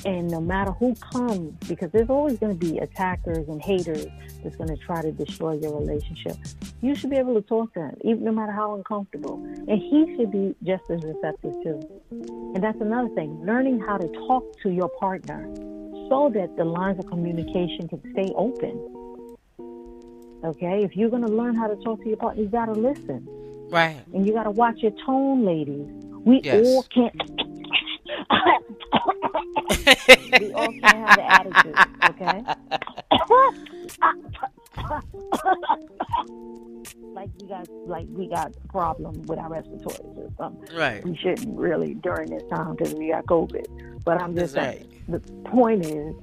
and 0.04 0.28
no 0.30 0.40
matter 0.40 0.70
who 0.72 0.94
comes 0.96 1.52
because 1.68 1.90
there's 1.92 2.10
always 2.10 2.38
going 2.38 2.56
to 2.58 2.66
be 2.66 2.78
attackers 2.78 3.48
and 3.48 3.60
haters 3.62 4.06
that's 4.42 4.56
going 4.56 4.68
to 4.68 4.76
try 4.76 5.00
to 5.02 5.12
destroy 5.12 5.52
your 5.54 5.78
relationship 5.78 6.36
you 6.82 6.94
should 6.94 7.10
be 7.10 7.16
able 7.16 7.34
to 7.34 7.42
talk 7.42 7.72
to 7.74 7.80
him 7.80 7.96
even 8.04 8.24
no 8.24 8.32
matter 8.32 8.52
how 8.52 8.74
uncomfortable 8.74 9.34
and 9.68 9.80
he 9.80 10.14
should 10.16 10.30
be 10.30 10.54
just 10.64 10.82
as 10.90 11.02
receptive 11.02 11.52
too 11.62 11.80
and 12.54 12.62
that's 12.62 12.80
another 12.80 13.08
thing 13.14 13.30
learning 13.44 13.80
how 13.80 13.96
to 13.96 14.08
talk 14.28 14.44
to 14.62 14.70
your 14.70 14.88
partner 15.00 15.48
so 16.08 16.30
that 16.32 16.54
the 16.56 16.64
lines 16.64 16.98
of 16.98 17.06
communication 17.06 17.88
can 17.88 18.00
stay 18.12 18.32
open 18.36 18.78
Okay, 20.44 20.84
if 20.84 20.94
you're 20.94 21.08
gonna 21.08 21.26
learn 21.26 21.54
how 21.54 21.66
to 21.68 21.76
talk 21.76 22.02
to 22.02 22.06
your 22.08 22.18
partner, 22.18 22.42
you 22.42 22.48
gotta 22.50 22.72
listen, 22.72 23.26
Right. 23.70 24.02
and 24.12 24.26
you 24.26 24.34
gotta 24.34 24.50
watch 24.50 24.82
your 24.82 24.92
tone, 25.06 25.42
ladies. 25.46 25.86
We 26.26 26.42
Yes. 26.44 26.62
all 26.66 26.82
can't. 26.94 27.14
we 30.40 30.52
all 30.52 30.72
can't 30.72 30.84
have 30.84 31.16
the 31.16 31.24
attitude. 31.32 31.76
Okay. 32.10 32.42
like 37.14 37.30
we 37.40 37.48
got 37.48 37.68
like 37.86 38.06
we 38.10 38.28
got 38.28 38.52
a 38.64 38.68
problem 38.68 39.22
with 39.22 39.38
our 39.38 39.50
respiratory 39.50 40.14
system. 40.14 40.58
Right. 40.74 41.04
We 41.04 41.16
shouldn't 41.16 41.58
really 41.58 41.94
during 41.94 42.30
this 42.30 42.42
time 42.50 42.74
because 42.76 42.94
we 42.94 43.08
got 43.10 43.26
COVID. 43.26 44.02
But 44.04 44.20
I'm 44.20 44.34
just 44.36 44.54
That's 44.54 44.78
saying 44.78 45.02
the 45.08 45.20
point 45.50 45.86
is 45.86 46.14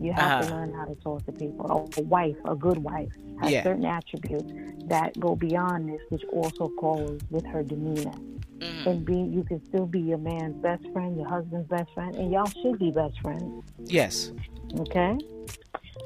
you 0.00 0.12
have 0.12 0.42
to 0.42 0.46
Uh-huh. 0.48 0.56
learn 0.56 0.72
how 0.74 0.84
to 0.84 0.94
talk 0.96 1.24
to 1.26 1.32
people. 1.32 1.88
A 1.96 2.00
wife, 2.02 2.36
a 2.44 2.54
good 2.54 2.78
wife, 2.78 3.10
has 3.40 3.52
Yeah. 3.52 3.62
certain 3.62 3.84
attributes 3.84 4.52
that 4.86 5.18
go 5.18 5.34
beyond 5.36 5.88
this, 5.88 6.00
which 6.10 6.24
also 6.32 6.68
goes 6.80 7.18
with 7.30 7.46
her 7.46 7.62
demeanor. 7.62 8.12
Mhm. 8.58 8.86
And 8.86 9.04
be 9.04 9.16
you 9.16 9.44
can 9.44 9.62
still 9.66 9.86
be 9.86 10.00
your 10.00 10.18
man's 10.18 10.56
best 10.62 10.86
friend, 10.92 11.16
your 11.16 11.28
husband's 11.28 11.68
best 11.68 11.92
friend, 11.92 12.14
and 12.16 12.30
y'all 12.32 12.50
should 12.62 12.78
be 12.78 12.90
best 12.90 13.20
friends. 13.20 13.64
Yes. 13.84 14.32
Okay? 14.80 15.18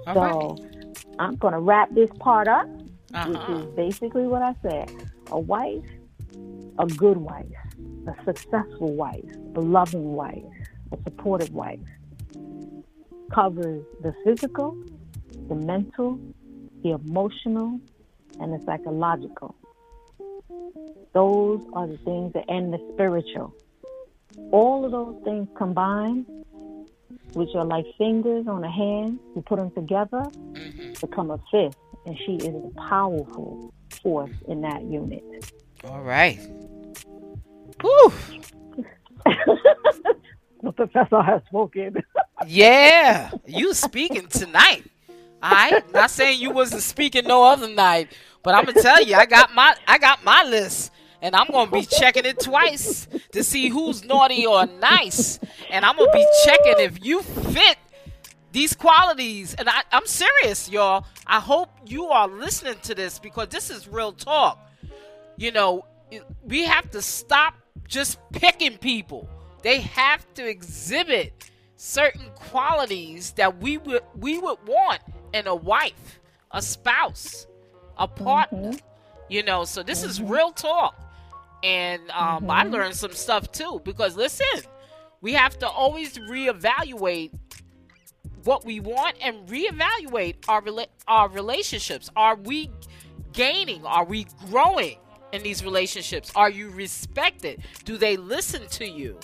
All 0.07 0.14
so 0.14 0.20
right. 0.20 0.61
I'm 1.18 1.36
gonna 1.36 1.61
wrap 1.61 1.90
this 1.94 2.11
part 2.18 2.48
up, 2.48 2.66
which 2.66 3.36
Uh-huh. 3.36 3.55
is 3.59 3.66
basically 3.76 4.26
what 4.26 4.42
I 4.42 4.55
said. 4.62 4.90
A 5.30 5.38
wife, 5.38 5.84
a 6.78 6.86
good 6.86 7.18
wife, 7.18 7.46
a 8.07 8.14
successful 8.24 8.94
wife, 8.94 9.30
a 9.55 9.61
loving 9.61 10.14
wife, 10.14 10.44
a 10.92 10.96
supportive 11.05 11.53
wife 11.55 11.80
covers 13.30 13.84
the 14.03 14.12
physical, 14.24 14.76
the 15.48 15.55
mental, 15.55 16.18
the 16.82 16.90
emotional, 16.90 17.78
and 18.40 18.53
the 18.53 18.59
psychological. 18.64 19.55
Those 21.12 21.61
are 21.72 21.86
the 21.86 21.98
things 21.98 22.32
that 22.34 22.44
and 22.48 22.72
the 22.72 22.78
spiritual. 22.94 23.55
All 24.53 24.84
of 24.84 24.92
those 24.92 25.16
things 25.24 25.48
combined, 25.57 26.26
which 27.32 27.51
are 27.55 27.64
like 27.64 27.84
fingers 27.98 28.46
on 28.46 28.62
a 28.64 28.70
hand, 28.70 29.18
you 29.34 29.42
put 29.42 29.59
them 29.59 29.70
together, 29.72 30.24
Mhm. 30.53 31.01
become 31.01 31.30
a 31.30 31.38
fifth, 31.51 31.76
and 32.07 32.16
she 32.24 32.36
is 32.36 32.55
a 32.55 32.70
powerful 32.88 33.72
force 34.03 34.30
in 34.48 34.61
that 34.62 34.82
unit. 34.82 35.24
All 35.84 36.03
right. 36.03 36.38
Whew. 37.80 38.12
the 40.62 40.72
professor 40.72 41.22
has 41.22 41.42
spoken. 41.46 42.03
Yeah, 42.46 43.30
you 43.46 43.74
speaking 43.74 44.26
tonight. 44.28 44.84
Right, 45.42 45.90
not 45.94 46.11
saying 46.11 46.38
you 46.38 46.51
wasn't 46.51 46.82
speaking 46.82 47.26
no 47.26 47.44
other 47.44 47.68
night, 47.68 48.12
but 48.43 48.55
I'm 48.55 48.64
gonna 48.64 48.82
tell 48.82 49.03
you, 49.03 49.14
I 49.14 49.26
got 49.26 49.55
my 49.55 49.74
I 49.86 49.99
got 49.99 50.24
my 50.24 50.43
list, 50.45 50.93
and 51.22 51.34
I'm 51.34 51.49
gonna 51.49 51.70
be 51.70 51.84
checking 51.84 52.24
it 52.24 52.41
twice 52.41 53.07
to 53.32 53.45
see 53.45 53.68
who's 53.68 54.05
naughty 54.05 54.47
or 54.47 54.66
nice, 54.66 55.38
and 55.70 55.84
I'm 55.84 55.97
gonna 55.97 56.12
be 56.12 56.26
checking 56.45 56.74
if 56.78 57.05
you 57.05 57.22
fit 57.22 57.76
these 58.53 58.74
qualities. 58.74 59.55
And 59.55 59.68
I, 59.68 59.82
I'm 59.93 60.07
serious, 60.07 60.70
y'all. 60.70 61.07
I 61.26 61.41
hope 61.41 61.70
you 61.86 62.07
are 62.07 62.28
listening 62.28 62.76
to 62.82 62.95
this 62.95 63.18
because 63.18 63.49
this 63.49 63.70
is 63.70 63.88
real 63.88 64.12
talk. 64.12 64.59
You 65.36 65.53
know, 65.53 65.84
we 66.43 66.64
have 66.64 66.91
to 66.91 67.03
stop 67.03 67.55
just 67.86 68.18
picking 68.32 68.78
people. 68.78 69.28
They 69.62 69.80
have 69.80 70.26
to 70.34 70.49
exhibit 70.49 71.51
certain 71.76 72.26
qualities 72.34 73.32
that 73.32 73.59
we 73.61 73.78
would 73.78 74.03
we 74.16 74.38
would 74.38 74.59
want 74.66 75.01
in 75.32 75.47
a 75.47 75.55
wife, 75.55 76.20
a 76.51 76.61
spouse, 76.61 77.47
a 78.01 78.09
partner. 78.09 78.70
Mm-hmm. 78.70 78.78
You 79.28 79.44
know, 79.44 79.64
so 79.64 79.84
this 79.84 80.03
is 80.03 80.18
mm-hmm. 80.18 80.32
real 80.32 80.51
talk. 80.51 81.01
And 81.62 82.11
um, 82.11 82.51
I 82.51 82.64
mm-hmm. 82.64 82.72
learned 82.72 82.94
some 82.96 83.12
stuff 83.12 83.53
too 83.53 83.80
because 83.84 84.16
listen, 84.16 84.46
we 85.20 85.34
have 85.34 85.59
to 85.61 85.68
always 85.68 86.18
reevaluate 86.18 87.30
what 88.44 88.64
we 88.64 88.80
want 88.80 89.16
and 89.22 89.46
reevaluate 89.46 90.36
our 90.48 90.62
rela- 90.62 90.88
our 91.07 91.28
relationships. 91.28 92.11
Are 92.16 92.34
we 92.34 92.70
gaining? 93.32 93.84
Are 93.84 94.05
we 94.05 94.26
growing 94.48 94.96
in 95.32 95.42
these 95.42 95.62
relationships? 95.62 96.32
Are 96.34 96.51
you 96.51 96.70
respected? 96.70 97.62
Do 97.84 97.98
they 97.98 98.16
listen 98.16 98.66
to 98.68 98.88
you? 98.88 99.18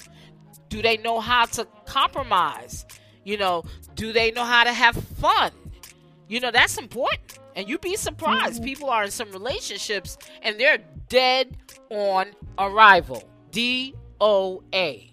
Do 0.69 0.83
they 0.83 0.99
know 0.99 1.21
how 1.21 1.47
to 1.47 1.67
compromise? 1.87 2.85
You 3.25 3.39
know, 3.39 3.65
do 3.95 4.13
they 4.13 4.31
know 4.31 4.45
how 4.45 4.65
to 4.65 4.73
have 4.73 4.95
fun? 4.95 5.51
You 6.29 6.41
know, 6.41 6.51
that's 6.51 6.79
important. 6.79 7.39
And 7.55 7.69
you'd 7.69 7.81
be 7.81 7.97
surprised. 7.97 8.63
People 8.63 8.91
are 8.91 9.05
in 9.05 9.11
some 9.11 9.31
relationships 9.31 10.19
and 10.43 10.59
they're 10.59 10.79
dead 11.09 11.57
on 11.91 12.27
arrival. 12.59 13.23
D 13.51 13.95
O 14.21 14.63
A. 14.75 15.13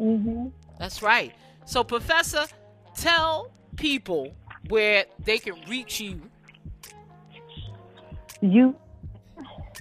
Mm-hmm. 0.00 0.48
That's 0.78 1.02
right. 1.02 1.32
So, 1.64 1.84
Professor, 1.84 2.46
tell 2.94 3.52
people 3.76 4.34
where 4.68 5.04
they 5.24 5.38
can 5.38 5.54
reach 5.68 6.00
you. 6.00 6.20
You 8.40 8.74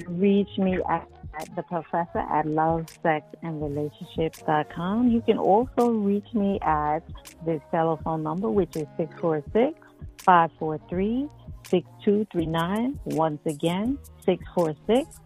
reach 0.08 0.58
me 0.58 0.80
at, 0.90 1.08
the 1.56 1.64
professor 1.64 2.20
at 2.20 2.46
lovesexandrelationships.com. 2.46 5.08
You 5.10 5.22
can 5.22 5.38
also 5.38 5.90
reach 5.90 6.34
me 6.34 6.60
at 6.62 7.00
this 7.46 7.62
telephone 7.72 8.24
number, 8.24 8.50
which 8.50 8.76
is 8.76 8.88
646 8.98 9.80
543 10.26 11.30
6239. 11.66 13.00
Once 13.06 13.40
again, 13.46 13.98
646 14.26 15.22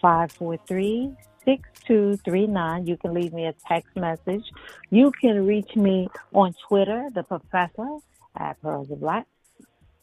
543 0.00 1.14
6239. 1.44 2.86
You 2.86 2.96
can 2.96 3.14
leave 3.14 3.32
me 3.32 3.46
a 3.46 3.54
text 3.68 3.94
message. 3.96 4.44
You 4.90 5.12
can 5.20 5.46
reach 5.46 5.76
me 5.76 6.08
on 6.32 6.54
Twitter, 6.68 7.08
the 7.14 7.22
professor 7.22 7.98
at 8.36 8.60
Pearls 8.62 8.90
of 8.90 9.00
Black. 9.00 9.26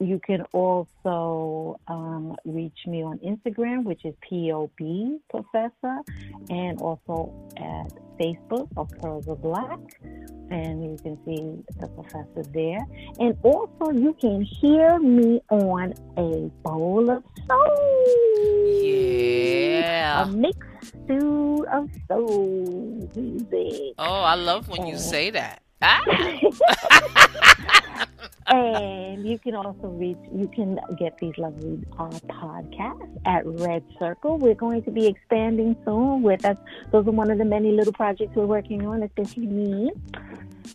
You 0.02 0.20
can 0.26 0.41
also 0.52 1.80
um, 1.88 2.36
reach 2.43 2.80
me 2.88 3.04
on 3.04 3.20
Instagram, 3.20 3.84
which 3.84 4.04
is 4.04 4.16
POB 4.28 5.20
Professor, 5.30 5.97
and 6.49 6.82
also 6.82 7.32
at 7.58 7.93
Facebook 8.20 8.68
of 8.78 8.89
Pearls 8.99 9.28
of 9.28 9.41
Black. 9.43 9.78
And 10.49 10.84
you 10.84 10.97
can 11.04 11.18
see 11.24 11.64
the 11.80 11.88
professor 11.88 12.43
there. 12.52 12.80
And 13.20 13.38
also, 13.43 13.91
you 13.91 14.14
can 14.20 14.41
hear 14.41 14.99
me 14.99 15.39
on 15.52 15.93
a 16.18 16.49
bowl 16.68 17.10
of 17.12 17.24
soul. 17.47 18.82
Yeah. 18.84 20.24
A 20.24 20.28
mixed 20.28 20.68
stew 21.04 21.66
of 21.72 21.89
soul 22.08 23.08
music. 23.16 23.93
Oh, 23.99 24.22
I 24.24 24.34
love 24.36 24.68
when 24.68 24.88
you 24.88 24.95
Oh. 24.95 24.97
say 24.97 25.30
that. 25.30 25.62
Ah. 25.84 25.99
and 28.52 29.26
you 29.26 29.39
can 29.39 29.56
also 29.56 29.88
reach 29.88 30.18
you 30.34 30.47
can 30.54 30.80
get 30.97 31.18
these 31.20 31.38
lovely 31.38 31.84
uh, 31.97 32.10
podcasts 32.28 33.20
at 33.26 33.45
red 33.45 33.84
circle. 33.97 34.38
We're 34.38 34.56
going 34.56 34.84
to 34.84 34.91
be 34.91 35.08
expanding 35.08 35.76
soon 35.86 36.22
with 36.22 36.43
us. 36.45 36.58
Those 36.91 37.08
are 37.08 37.12
one 37.12 37.32
of 37.32 37.38
the 37.38 37.45
many 37.45 37.72
little 37.72 37.93
projects 37.93 38.36
we're 38.36 38.45
working 38.45 38.86
on 38.86 39.04
especially 39.04 39.47
me. 39.47 39.91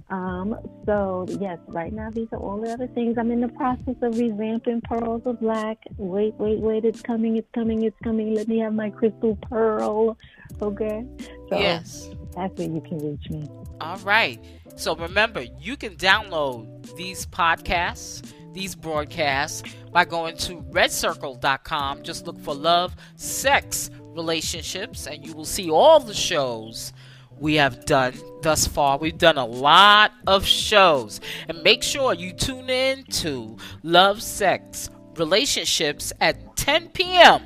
Um, 0.08 0.56
so 0.84 1.26
yes 1.28 1.58
right 1.68 1.92
now 1.92 2.10
these 2.10 2.28
are 2.32 2.38
all 2.38 2.60
the 2.60 2.72
other 2.72 2.86
things. 2.88 3.18
I'm 3.18 3.30
in 3.30 3.40
the 3.40 3.48
process 3.48 3.96
of 4.02 4.14
revamping 4.14 4.82
pearls 4.84 5.22
of 5.26 5.40
black. 5.40 5.78
Wait 5.98 6.34
wait 6.38 6.60
wait. 6.60 6.84
It's 6.84 7.02
coming 7.02 7.36
it's 7.36 7.50
coming 7.52 7.82
it's 7.82 7.98
coming. 8.02 8.34
Let 8.34 8.48
me 8.48 8.58
have 8.60 8.72
my 8.72 8.90
crystal 8.90 9.36
pearl. 9.50 10.16
Okay? 10.62 11.04
So 11.50 11.58
yes. 11.58 12.08
that's 12.34 12.56
where 12.58 12.68
you 12.68 12.80
can 12.80 12.98
reach 12.98 13.28
me 13.30 13.48
All 13.80 13.98
right. 13.98 14.42
So 14.76 14.94
remember, 14.94 15.44
you 15.60 15.76
can 15.76 15.96
download 15.96 16.94
these 16.96 17.26
podcasts, 17.26 18.30
these 18.52 18.74
broadcasts, 18.74 19.62
by 19.92 20.04
going 20.04 20.36
to 20.38 20.62
redcircle.com. 20.62 22.02
Just 22.02 22.26
look 22.26 22.38
for 22.40 22.54
love, 22.54 22.94
sex, 23.16 23.90
relationships, 24.00 25.06
and 25.06 25.24
you 25.24 25.34
will 25.34 25.44
see 25.44 25.70
all 25.70 26.00
the 26.00 26.14
shows 26.14 26.92
we 27.38 27.54
have 27.54 27.84
done 27.84 28.14
thus 28.42 28.66
far. 28.66 28.98
We've 28.98 29.16
done 29.16 29.38
a 29.38 29.44
lot 29.44 30.12
of 30.26 30.44
shows. 30.44 31.20
And 31.48 31.62
make 31.62 31.82
sure 31.82 32.14
you 32.14 32.32
tune 32.32 32.70
in 32.70 33.04
to 33.04 33.56
Love, 33.82 34.22
Sex, 34.22 34.90
Relationships 35.16 36.12
at 36.20 36.56
10 36.56 36.90
p.m. 36.90 37.42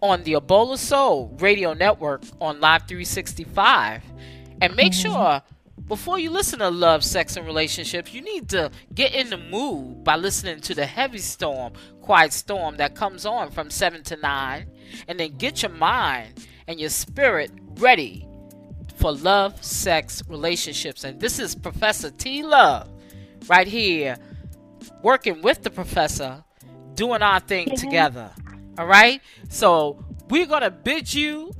on 0.00 0.22
the 0.24 0.34
A 0.34 0.40
Bowl 0.40 0.72
of 0.72 0.80
Soul 0.80 1.36
Radio 1.38 1.74
Network 1.74 2.22
on 2.40 2.60
Live 2.60 2.82
365. 2.88 4.02
And 4.60 4.74
make 4.76 4.92
sure 4.92 5.42
before 5.86 6.18
you 6.18 6.30
listen 6.30 6.58
to 6.60 6.68
Love, 6.70 7.04
Sex, 7.04 7.36
and 7.36 7.46
Relationships, 7.46 8.12
you 8.12 8.22
need 8.22 8.48
to 8.50 8.70
get 8.94 9.14
in 9.14 9.30
the 9.30 9.36
mood 9.36 10.02
by 10.04 10.16
listening 10.16 10.60
to 10.62 10.74
the 10.74 10.86
Heavy 10.86 11.18
Storm, 11.18 11.74
Quiet 12.00 12.32
Storm 12.32 12.76
that 12.78 12.94
comes 12.94 13.26
on 13.26 13.50
from 13.50 13.70
7 13.70 14.02
to 14.04 14.16
9. 14.16 14.66
And 15.08 15.20
then 15.20 15.36
get 15.36 15.62
your 15.62 15.72
mind 15.72 16.46
and 16.66 16.80
your 16.80 16.90
spirit 16.90 17.50
ready 17.78 18.26
for 18.96 19.12
love, 19.12 19.62
sex, 19.62 20.22
relationships. 20.28 21.04
And 21.04 21.20
this 21.20 21.38
is 21.38 21.54
Professor 21.54 22.10
T 22.10 22.42
Love 22.42 22.88
right 23.48 23.66
here 23.66 24.16
working 25.02 25.42
with 25.42 25.62
the 25.62 25.70
professor, 25.70 26.42
doing 26.94 27.22
our 27.22 27.40
thing 27.40 27.68
Yeah. 27.68 27.74
together. 27.74 28.30
All 28.78 28.86
right? 28.86 29.20
So 29.50 30.04
we're 30.30 30.46
going 30.46 30.62
to 30.62 30.70
bid 30.70 31.12
you 31.12 31.52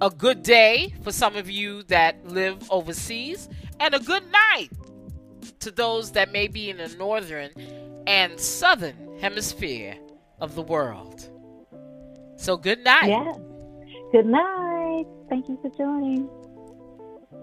a 0.00 0.10
good 0.10 0.42
day 0.42 0.92
for 1.02 1.12
some 1.12 1.36
of 1.36 1.50
you 1.50 1.82
that 1.84 2.26
live 2.26 2.70
overseas, 2.70 3.48
and 3.80 3.94
a 3.94 4.00
good 4.00 4.22
night 4.30 4.68
to 5.60 5.70
those 5.70 6.12
that 6.12 6.32
may 6.32 6.48
be 6.48 6.70
in 6.70 6.78
the 6.78 6.88
northern 6.96 7.50
and 8.06 8.38
southern 8.38 9.18
hemisphere 9.18 9.96
of 10.40 10.54
the 10.54 10.62
world. 10.62 11.30
So, 12.36 12.56
good 12.56 12.84
night. 12.84 13.08
Yeah. 13.08 13.32
Good 14.12 14.26
night. 14.26 15.06
Thank 15.28 15.48
you 15.48 15.58
for 15.62 15.70
joining. 15.76 16.28